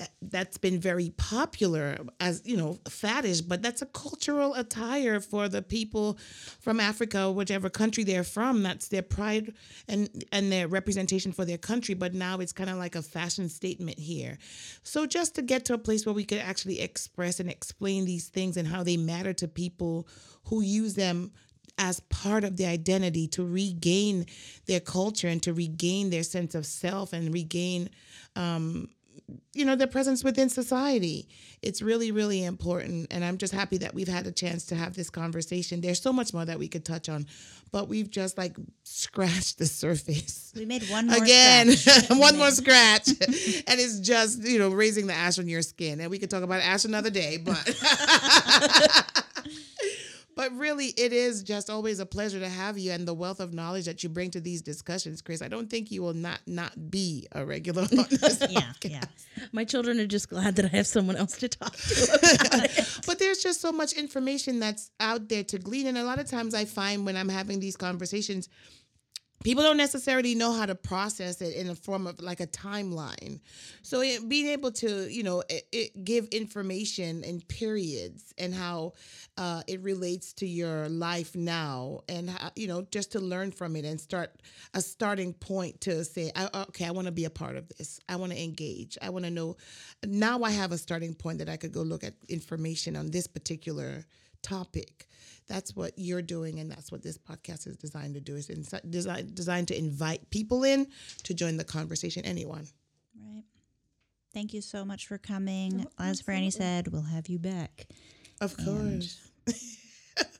that 0.00 0.10
that's 0.22 0.58
been 0.58 0.80
very 0.80 1.10
popular 1.16 1.98
as 2.18 2.42
you 2.44 2.56
know 2.56 2.78
faddish 2.84 3.46
but 3.46 3.62
that's 3.62 3.82
a 3.82 3.86
cultural 3.86 4.54
attire 4.54 5.20
for 5.20 5.48
the 5.48 5.62
people 5.62 6.18
from 6.60 6.80
africa 6.80 7.30
whichever 7.30 7.70
country 7.70 8.04
they're 8.04 8.24
from. 8.24 8.62
That's 8.62 8.88
their 8.88 9.02
pride 9.02 9.54
and 9.88 10.24
and 10.32 10.52
their 10.52 10.68
representation 10.68 11.32
for 11.32 11.44
their 11.44 11.58
country 11.58 11.94
but 11.94 12.14
now 12.14 12.38
it's 12.38 12.52
kind 12.52 12.70
of 12.70 12.76
like 12.76 12.94
a 12.94 13.02
fashion 13.02 13.48
statement 13.48 13.98
here. 13.98 14.38
So 14.82 15.06
just 15.06 15.34
to 15.36 15.42
get 15.42 15.64
to 15.66 15.74
a 15.74 15.78
place 15.78 16.04
where 16.04 16.14
we 16.14 16.24
could 16.24 16.38
actually 16.38 16.80
express 16.80 17.40
and 17.40 17.50
explain 17.50 18.04
these 18.04 18.28
things 18.28 18.56
and 18.56 18.68
how 18.68 18.82
they 18.82 18.96
matter 18.96 19.32
to 19.34 19.48
people 19.48 20.06
who 20.44 20.60
use 20.62 20.94
them 20.94 21.32
as 21.78 22.00
part 22.00 22.44
of 22.44 22.56
their 22.56 22.68
identity 22.68 23.26
to 23.28 23.46
regain 23.46 24.26
their 24.66 24.80
culture 24.80 25.28
and 25.28 25.42
to 25.42 25.54
regain 25.54 26.10
their 26.10 26.22
sense 26.22 26.54
of 26.54 26.66
self 26.66 27.12
and 27.12 27.32
regain 27.32 27.88
um, 28.36 28.88
you 29.52 29.64
know 29.64 29.76
their 29.76 29.86
presence 29.86 30.22
within 30.24 30.48
society. 30.48 31.28
It's 31.62 31.82
really 31.82 32.10
really 32.10 32.44
important 32.44 33.08
and 33.10 33.24
i'm 33.24 33.36
just 33.36 33.52
happy 33.52 33.76
that 33.78 33.92
we've 33.94 34.08
had 34.08 34.26
a 34.26 34.32
chance 34.32 34.66
to 34.66 34.74
have 34.74 34.94
this 34.94 35.10
conversation. 35.10 35.80
There's 35.80 36.00
so 36.00 36.12
much 36.12 36.32
more 36.32 36.44
that 36.44 36.58
we 36.58 36.68
could 36.68 36.84
touch 36.84 37.08
on 37.08 37.26
but 37.72 37.88
we've 37.88 38.10
just 38.10 38.36
like 38.36 38.56
scratched 38.82 39.58
the 39.58 39.66
surface. 39.66 40.52
We 40.56 40.64
made 40.64 40.82
one 40.84 41.06
more 41.06 41.22
again 41.22 41.68
one 42.10 42.36
more 42.36 42.50
scratch. 42.50 43.08
And 43.08 43.80
it's 43.80 44.00
just 44.00 44.42
you 44.42 44.58
know 44.58 44.70
raising 44.70 45.06
the 45.06 45.14
ash 45.14 45.38
on 45.38 45.48
your 45.48 45.62
skin. 45.62 46.00
And 46.00 46.10
we 46.10 46.18
could 46.18 46.30
talk 46.30 46.42
about 46.42 46.60
ash 46.62 46.84
another 46.84 47.10
day 47.10 47.36
but 47.38 47.56
but 50.40 50.56
really 50.56 50.86
it 50.96 51.12
is 51.12 51.42
just 51.42 51.68
always 51.68 52.00
a 52.00 52.06
pleasure 52.06 52.40
to 52.40 52.48
have 52.48 52.78
you 52.78 52.92
and 52.92 53.06
the 53.06 53.12
wealth 53.12 53.40
of 53.40 53.52
knowledge 53.52 53.84
that 53.84 54.02
you 54.02 54.08
bring 54.08 54.30
to 54.30 54.40
these 54.40 54.62
discussions 54.62 55.20
chris 55.20 55.42
i 55.42 55.48
don't 55.48 55.68
think 55.68 55.90
you 55.90 56.02
will 56.02 56.14
not 56.14 56.40
not 56.46 56.90
be 56.90 57.28
a 57.32 57.44
regular 57.44 57.82
on 57.98 58.06
this 58.08 58.42
yeah 58.48 58.60
podcast. 58.60 58.90
yeah 58.90 59.04
My 59.52 59.64
children 59.64 60.00
are 60.00 60.06
just 60.06 60.30
glad 60.30 60.56
that 60.56 60.64
I 60.64 60.68
have 60.68 60.86
someone 60.86 61.16
else 61.16 61.36
to 61.38 61.48
talk 61.48 61.76
to. 61.76 63.02
but 63.06 63.18
there's 63.18 63.42
just 63.42 63.60
so 63.60 63.70
much 63.70 63.92
information 63.92 64.60
that's 64.60 64.90
out 64.98 65.28
there 65.28 65.44
to 65.44 65.58
glean 65.58 65.86
and 65.86 65.98
a 65.98 66.04
lot 66.04 66.18
of 66.18 66.26
times 66.26 66.54
i 66.54 66.64
find 66.64 67.04
when 67.04 67.16
i'm 67.18 67.28
having 67.28 67.60
these 67.60 67.76
conversations 67.76 68.48
people 69.42 69.62
don't 69.62 69.76
necessarily 69.76 70.34
know 70.34 70.52
how 70.52 70.66
to 70.66 70.74
process 70.74 71.40
it 71.40 71.54
in 71.54 71.70
a 71.70 71.74
form 71.74 72.06
of 72.06 72.20
like 72.20 72.40
a 72.40 72.46
timeline. 72.46 73.40
So 73.82 74.02
it, 74.02 74.28
being 74.28 74.48
able 74.48 74.70
to 74.72 75.10
you 75.12 75.22
know 75.22 75.42
it, 75.48 75.66
it 75.72 76.04
give 76.04 76.26
information 76.28 77.24
in 77.24 77.40
periods 77.42 78.34
and 78.38 78.54
how 78.54 78.92
uh, 79.38 79.62
it 79.66 79.80
relates 79.80 80.32
to 80.34 80.46
your 80.46 80.88
life 80.88 81.34
now 81.34 82.00
and 82.08 82.30
how, 82.30 82.50
you 82.54 82.68
know 82.68 82.82
just 82.90 83.12
to 83.12 83.20
learn 83.20 83.50
from 83.50 83.76
it 83.76 83.84
and 83.84 84.00
start 84.00 84.30
a 84.74 84.80
starting 84.80 85.32
point 85.32 85.80
to 85.80 86.04
say 86.04 86.30
I, 86.36 86.48
okay 86.68 86.86
i 86.86 86.90
want 86.90 87.06
to 87.06 87.12
be 87.12 87.24
a 87.24 87.30
part 87.30 87.56
of 87.56 87.68
this. 87.68 88.00
I 88.08 88.16
want 88.16 88.32
to 88.32 88.42
engage. 88.42 88.98
I 89.00 89.10
want 89.10 89.24
to 89.24 89.30
know. 89.30 89.56
Now 90.04 90.42
i 90.42 90.50
have 90.50 90.72
a 90.72 90.78
starting 90.78 91.14
point 91.14 91.38
that 91.38 91.48
i 91.48 91.56
could 91.56 91.72
go 91.72 91.82
look 91.82 92.04
at 92.04 92.14
information 92.28 92.96
on 92.96 93.10
this 93.10 93.26
particular 93.26 94.04
topic 94.42 95.06
that's 95.50 95.74
what 95.74 95.92
you're 95.96 96.22
doing 96.22 96.60
and 96.60 96.70
that's 96.70 96.90
what 96.92 97.02
this 97.02 97.18
podcast 97.18 97.66
is 97.66 97.76
designed 97.76 98.14
to 98.14 98.20
do 98.20 98.36
is 98.36 98.48
insi- 98.48 98.88
designed 98.90 99.34
designed 99.34 99.68
to 99.68 99.76
invite 99.76 100.30
people 100.30 100.62
in 100.64 100.86
to 101.24 101.34
join 101.34 101.56
the 101.56 101.64
conversation 101.64 102.24
anyone 102.24 102.66
right 103.20 103.42
thank 104.32 104.54
you 104.54 104.60
so 104.62 104.84
much 104.84 105.06
for 105.06 105.18
coming 105.18 105.84
as 105.98 106.22
franny 106.22 106.52
said 106.52 106.88
we'll 106.88 107.02
have 107.02 107.26
you 107.28 107.38
back 107.38 107.88
of 108.40 108.56
course 108.56 109.28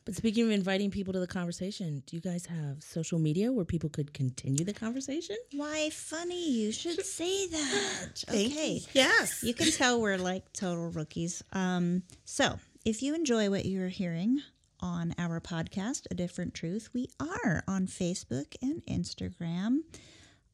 But 0.05 0.15
speaking 0.17 0.45
of 0.47 0.51
inviting 0.51 0.91
people 0.91 1.13
to 1.13 1.21
the 1.21 1.27
conversation, 1.27 2.03
do 2.07 2.17
you 2.17 2.23
guys 2.23 2.47
have 2.47 2.83
social 2.83 3.19
media 3.19 3.53
where 3.53 3.65
people 3.65 3.91
could 3.91 4.13
continue 4.15 4.65
the 4.65 4.73
conversation? 4.73 5.37
Why, 5.53 5.91
funny 5.91 6.51
you 6.51 6.73
should 6.73 7.05
say 7.05 7.47
that. 7.49 8.25
Okay. 8.29 8.83
Yes. 8.93 9.43
You 9.43 9.55
can 9.55 9.71
tell 9.71 10.01
we're 10.01 10.19
like 10.19 10.53
total 10.53 10.89
rookies. 10.91 11.43
Um, 11.53 12.03
so, 12.25 12.59
if 12.85 13.03
you 13.03 13.15
enjoy 13.15 13.51
what 13.51 13.67
you're 13.67 13.89
hearing 13.89 14.41
on 14.83 15.15
our 15.19 15.41
podcast, 15.41 16.07
A 16.11 16.15
Different 16.15 16.55
Truth, 16.55 16.91
we 16.93 17.09
are 17.21 17.63
on 17.69 17.87
Facebook 17.87 18.55
and 18.63 18.83
Instagram. 18.87 19.79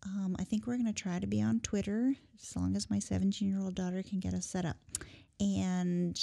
Um, 0.05 0.37
I 0.39 0.45
think 0.45 0.67
we're 0.67 0.77
going 0.77 0.87
to 0.87 0.93
try 0.93 1.19
to 1.19 1.27
be 1.27 1.43
on 1.43 1.61
Twitter 1.61 2.15
as 2.41 2.55
long 2.57 2.77
as 2.77 2.91
my 2.91 2.99
17 2.99 3.49
year 3.49 3.61
old 3.61 3.75
daughter 3.75 4.03
can 4.03 4.21
get 4.21 4.35
us 4.35 4.47
set 4.47 4.65
up. 4.65 4.77
And 5.41 6.19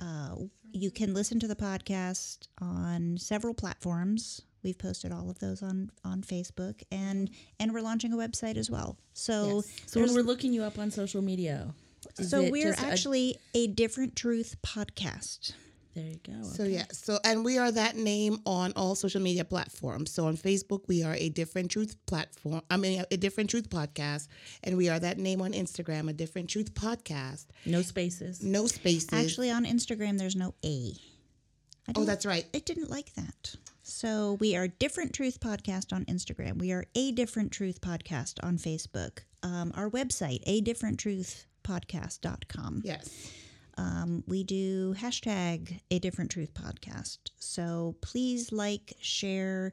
uh, 0.00 0.36
you 0.72 0.90
can 0.90 1.14
listen 1.14 1.40
to 1.40 1.48
the 1.48 1.56
podcast 1.56 2.48
on 2.60 3.16
several 3.18 3.54
platforms. 3.54 4.42
We've 4.62 4.78
posted 4.78 5.12
all 5.12 5.30
of 5.30 5.38
those 5.38 5.62
on 5.62 5.90
on 6.04 6.22
Facebook, 6.22 6.82
and 6.90 7.30
and 7.60 7.72
we're 7.72 7.82
launching 7.82 8.12
a 8.12 8.16
website 8.16 8.56
as 8.56 8.68
well. 8.68 8.96
So, 9.12 9.62
So 9.86 10.00
when 10.00 10.12
we're 10.12 10.22
looking 10.22 10.52
you 10.52 10.64
up 10.64 10.76
on 10.78 10.90
social 10.90 11.22
media, 11.22 11.72
so 12.14 12.50
we're 12.50 12.72
just 12.72 12.82
a- 12.82 12.86
actually 12.86 13.38
a, 13.54 13.68
different 13.68 14.16
truth 14.16 14.56
podcast. 14.66 15.52
There 15.96 16.04
you 16.04 16.20
go. 16.26 16.42
So 16.42 16.64
yeah, 16.64 16.84
so 16.92 17.18
and 17.24 17.42
we 17.42 17.56
are 17.56 17.72
that 17.72 17.96
name 17.96 18.40
on 18.44 18.74
all 18.76 18.94
social 18.94 19.20
media 19.22 19.46
platforms. 19.46 20.12
So 20.12 20.26
on 20.26 20.36
Facebook, 20.36 20.82
we 20.88 21.02
are 21.02 21.14
a 21.14 21.30
different 21.30 21.70
truth 21.70 21.96
platform. 22.04 22.60
I 22.70 22.76
mean, 22.76 23.02
a 23.10 23.16
different 23.16 23.48
truth 23.48 23.70
podcast, 23.70 24.28
and 24.62 24.76
we 24.76 24.90
are 24.90 25.00
that 25.00 25.16
name 25.16 25.40
on 25.40 25.52
Instagram, 25.52 26.10
a 26.10 26.12
different 26.12 26.50
truth 26.50 26.74
podcast. 26.74 27.46
no 27.64 27.80
spaces. 27.80 28.42
No 28.42 28.66
spaces. 28.66 29.08
Actually, 29.10 29.50
on 29.50 29.64
Instagram, 29.64 30.18
there's 30.18 30.36
no 30.36 30.54
a. 30.62 30.92
oh, 31.96 32.04
that's 32.04 32.26
right. 32.26 32.44
it 32.52 32.66
didn't 32.66 32.90
like 32.90 33.14
that. 33.14 33.56
So 33.82 34.34
we 34.34 34.54
are 34.54 34.68
different 34.68 35.14
truth 35.14 35.40
podcast 35.40 35.94
on 35.94 36.04
Instagram. 36.04 36.58
We 36.58 36.72
are 36.72 36.84
a 36.94 37.12
different 37.12 37.52
truth 37.52 37.80
podcast 37.80 38.34
on 38.42 38.58
Facebook. 38.58 39.20
Um, 39.42 39.72
our 39.74 39.88
website, 39.88 40.42
a 40.44 40.60
different 40.60 40.98
truth 41.00 41.46
podcast.com. 41.64 42.82
Yes. 42.84 43.30
Um, 43.76 44.24
we 44.26 44.42
do 44.44 44.94
hashtag 44.94 45.80
a 45.90 45.98
different 45.98 46.30
truth 46.30 46.54
podcast. 46.54 47.18
So 47.38 47.94
please 48.00 48.52
like, 48.52 48.94
share, 49.00 49.72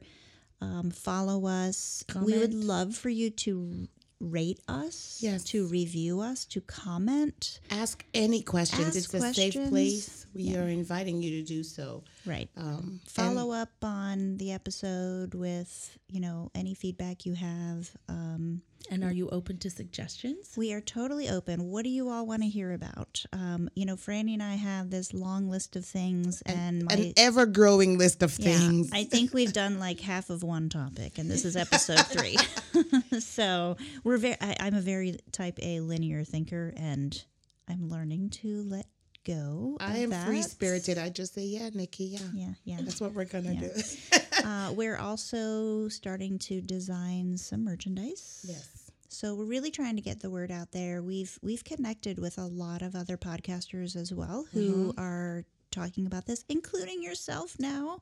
um, 0.62 0.92
follow 0.92 1.46
us. 1.46 2.04
We 2.16 2.38
would 2.38 2.54
love 2.54 2.96
for 2.96 3.10
you 3.10 3.30
to 3.30 3.88
rate 4.20 4.60
us, 4.68 5.20
Yes. 5.22 5.44
to 5.46 5.68
review 5.68 6.22
us, 6.22 6.46
to 6.46 6.62
comment. 6.62 7.60
Ask 7.70 8.06
any 8.14 8.42
questions. 8.42 8.96
Ask 8.96 9.14
it's 9.14 9.14
a 9.14 9.34
safe 9.34 9.70
place. 9.70 10.26
We 10.34 10.56
are 10.56 10.68
inviting 10.68 11.22
you 11.22 11.42
to 11.42 11.44
do 11.44 11.64
so. 11.64 12.04
Right. 12.26 12.50
Um, 12.56 13.02
Follow 13.06 13.52
up 13.52 13.72
on 13.82 14.38
the 14.38 14.52
episode 14.54 15.34
with 15.36 15.98
you 16.10 16.22
know 16.22 16.52
any 16.56 16.74
feedback 16.74 17.26
you 17.26 17.34
have. 17.34 17.92
Um, 18.08 18.62
And 18.92 19.04
are 19.04 19.12
you 19.14 19.30
open 19.30 19.58
to 19.60 19.70
suggestions? 19.70 20.54
we 20.58 20.74
are 20.74 20.82
totally 20.82 21.30
open. 21.30 21.70
What 21.72 21.84
do 21.84 21.90
you 21.90 22.10
all 22.10 22.26
want 22.26 22.42
to 22.44 22.50
hear 22.50 22.74
about? 22.74 23.24
Um, 23.32 23.70
you 23.76 23.86
know, 23.86 23.96
Franny 23.96 24.34
and 24.34 24.44
I 24.44 24.56
have 24.56 24.90
this 24.90 25.14
long 25.14 25.50
list 25.50 25.76
of 25.76 25.86
things, 25.86 26.42
and, 26.46 26.86
my 26.86 26.94
an 26.94 27.14
ever 27.18 27.46
growing 27.46 27.98
list 27.98 28.22
of 28.24 28.38
yeah, 28.38 28.58
things. 28.58 28.90
I 28.94 29.06
think 29.06 29.34
we've 29.34 29.54
done 29.54 29.80
like 29.80 30.00
half 30.02 30.30
of 30.30 30.44
one 30.44 30.70
topic, 30.70 31.18
and 31.18 31.30
this 31.32 31.46
is 31.46 31.56
episode 31.56 32.06
three. 32.08 32.38
so 33.20 33.78
we're 34.04 34.18
very. 34.18 34.36
I, 34.42 34.58
I'm 34.60 34.76
a 34.76 34.82
very 34.82 35.18
type 35.32 35.60
A 35.62 35.80
linear 35.80 36.24
thinker, 36.24 36.74
and 36.76 37.24
I'm 37.70 37.90
learning 37.90 38.32
to 38.42 38.64
let 38.64 38.86
go. 39.26 39.78
I 39.80 39.98
of 39.98 40.04
am 40.04 40.10
that. 40.10 40.28
free 40.28 40.42
spirited. 40.42 40.98
I 40.98 41.10
just 41.10 41.34
say, 41.34 41.44
yeah, 41.44 41.70
Nikki, 41.74 42.04
yeah. 42.06 42.20
Yeah, 42.34 42.54
yeah. 42.66 42.78
That's 42.82 43.00
what 43.00 43.14
we're 43.14 43.26
gonna 43.26 43.54
Yeah. 43.54 43.60
do. 43.62 44.20
Uh, 44.46 44.72
we're 44.74 44.98
also 44.98 45.88
starting 45.90 46.40
to 46.40 46.62
design 46.62 47.38
some 47.38 47.64
merchandise. 47.64 48.46
yes. 48.48 48.92
So 49.10 49.36
we're 49.36 49.46
really 49.46 49.70
trying 49.70 49.96
to 49.96 50.02
get 50.02 50.22
the 50.22 50.30
word 50.32 50.52
out 50.52 50.72
there. 50.72 51.04
We've 51.04 51.38
we've 51.44 51.64
connected 51.64 52.18
with 52.18 52.38
a 52.40 52.46
lot 52.48 52.82
of 52.82 52.96
other 52.96 53.16
podcasters 53.16 53.96
as 53.96 54.12
well 54.12 54.46
who 54.54 54.92
are 54.98 55.46
talking 55.70 56.08
about 56.08 56.26
this, 56.26 56.44
including 56.50 57.04
yourself 57.04 57.56
now. 57.60 58.02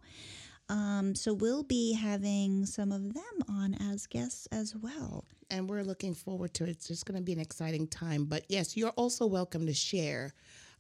Um, 0.70 1.14
so 1.16 1.34
we'll 1.34 1.64
be 1.64 1.94
having 1.94 2.66
some 2.66 2.94
of 2.94 3.14
them 3.14 3.24
on 3.50 3.76
as 3.92 4.08
guests 4.08 4.48
as 4.54 4.74
well. 4.76 5.26
and 5.50 5.70
we're 5.70 5.84
looking 5.84 6.14
forward 6.14 6.54
to 6.54 6.64
it. 6.64 6.70
It's 6.70 6.88
just 6.88 7.06
going 7.06 7.18
to 7.18 7.24
be 7.24 7.34
an 7.34 7.40
exciting 7.42 7.88
time. 7.88 8.24
But 8.26 8.46
yes, 8.48 8.78
you're 8.78 8.92
also 8.92 9.26
welcome 9.28 9.66
to 9.66 9.74
share 9.74 10.34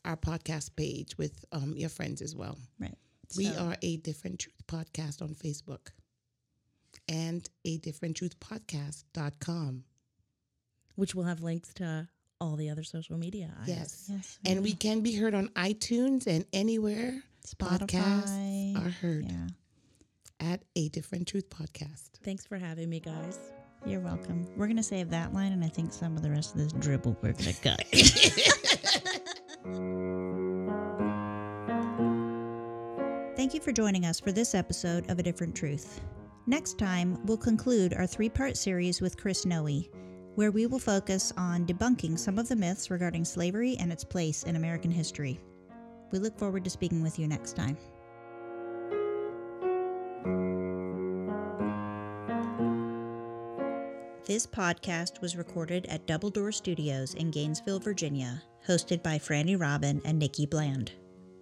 our 0.05 0.15
podcast 0.15 0.77
page 0.77 1.17
with 1.17 1.43
um, 1.51 1.73
your 1.75 1.89
friends 1.89 2.21
as 2.21 2.35
well. 2.37 2.57
Right. 2.79 2.95
We 3.37 3.45
So- 3.45 3.57
are 3.57 3.77
a 3.81 3.97
Different 3.97 4.39
Truth 4.39 4.55
podcast 4.67 5.21
on 5.21 5.35
Facebook 5.35 5.89
and 7.07 7.47
a 7.65 7.77
different 7.77 8.17
truth 8.17 8.39
podcast.com. 8.39 9.83
Which 10.95 11.15
will 11.15 11.23
have 11.23 11.41
links 11.41 11.73
to 11.75 12.09
all 12.39 12.55
the 12.57 12.69
other 12.69 12.83
social 12.83 13.17
media. 13.17 13.55
Yes. 13.65 14.05
Yes. 14.09 14.37
And 14.45 14.61
we 14.61 14.73
can 14.73 15.01
be 15.01 15.15
heard 15.15 15.33
on 15.33 15.47
iTunes 15.49 16.27
and 16.27 16.45
anywhere 16.51 17.23
podcasts 17.57 18.27
Spotify. 18.27 18.85
are 18.85 18.89
heard 18.89 19.25
Yeah. 19.31 19.47
at 20.39 20.63
a 20.75 20.89
Different 20.89 21.27
Truth 21.27 21.49
podcast. 21.49 22.09
Thanks 22.23 22.45
for 22.45 22.57
having 22.57 22.89
me, 22.89 22.99
guys. 22.99 23.39
You're 23.85 24.01
welcome. 24.01 24.45
We're 24.57 24.67
gonna 24.67 24.83
save 24.83 25.09
that 25.11 25.33
line, 25.33 25.53
and 25.53 25.63
I 25.63 25.69
think 25.69 25.91
some 25.93 26.15
of 26.15 26.21
the 26.23 26.29
rest 26.29 26.53
of 26.53 26.59
this 26.59 26.71
dribble 26.73 27.17
we're 27.21 27.33
gonna 27.33 27.53
cut. 27.53 27.85
Thank 33.41 33.55
you 33.55 33.59
for 33.59 33.71
joining 33.71 34.05
us 34.05 34.19
for 34.19 34.31
this 34.31 34.53
episode 34.53 35.09
of 35.09 35.17
A 35.17 35.23
Different 35.23 35.55
Truth. 35.55 35.99
Next 36.45 36.77
time, 36.77 37.17
we'll 37.25 37.37
conclude 37.37 37.91
our 37.91 38.05
three 38.05 38.29
part 38.29 38.55
series 38.55 39.01
with 39.01 39.17
Chris 39.17 39.47
Noe, 39.47 39.81
where 40.35 40.51
we 40.51 40.67
will 40.67 40.77
focus 40.77 41.33
on 41.37 41.65
debunking 41.65 42.19
some 42.19 42.37
of 42.37 42.47
the 42.47 42.55
myths 42.55 42.91
regarding 42.91 43.25
slavery 43.25 43.75
and 43.79 43.91
its 43.91 44.03
place 44.03 44.43
in 44.43 44.57
American 44.57 44.91
history. 44.91 45.39
We 46.11 46.19
look 46.19 46.37
forward 46.37 46.63
to 46.65 46.69
speaking 46.69 47.01
with 47.01 47.17
you 47.17 47.27
next 47.27 47.55
time. 47.55 47.77
This 54.27 54.45
podcast 54.45 55.19
was 55.19 55.35
recorded 55.35 55.87
at 55.87 56.05
Double 56.05 56.29
Door 56.29 56.51
Studios 56.51 57.15
in 57.15 57.31
Gainesville, 57.31 57.79
Virginia, 57.79 58.43
hosted 58.67 59.01
by 59.01 59.17
Franny 59.17 59.59
Robin 59.59 59.99
and 60.05 60.19
Nikki 60.19 60.45
Bland. 60.45 60.91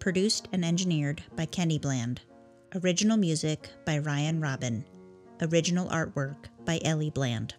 Produced 0.09 0.47
and 0.51 0.65
engineered 0.65 1.21
by 1.35 1.45
Kenny 1.45 1.77
Bland. 1.77 2.21
Original 2.73 3.15
music 3.15 3.69
by 3.85 3.99
Ryan 3.99 4.41
Robin. 4.41 4.83
Original 5.39 5.87
artwork 5.89 6.45
by 6.65 6.79
Ellie 6.83 7.11
Bland. 7.11 7.53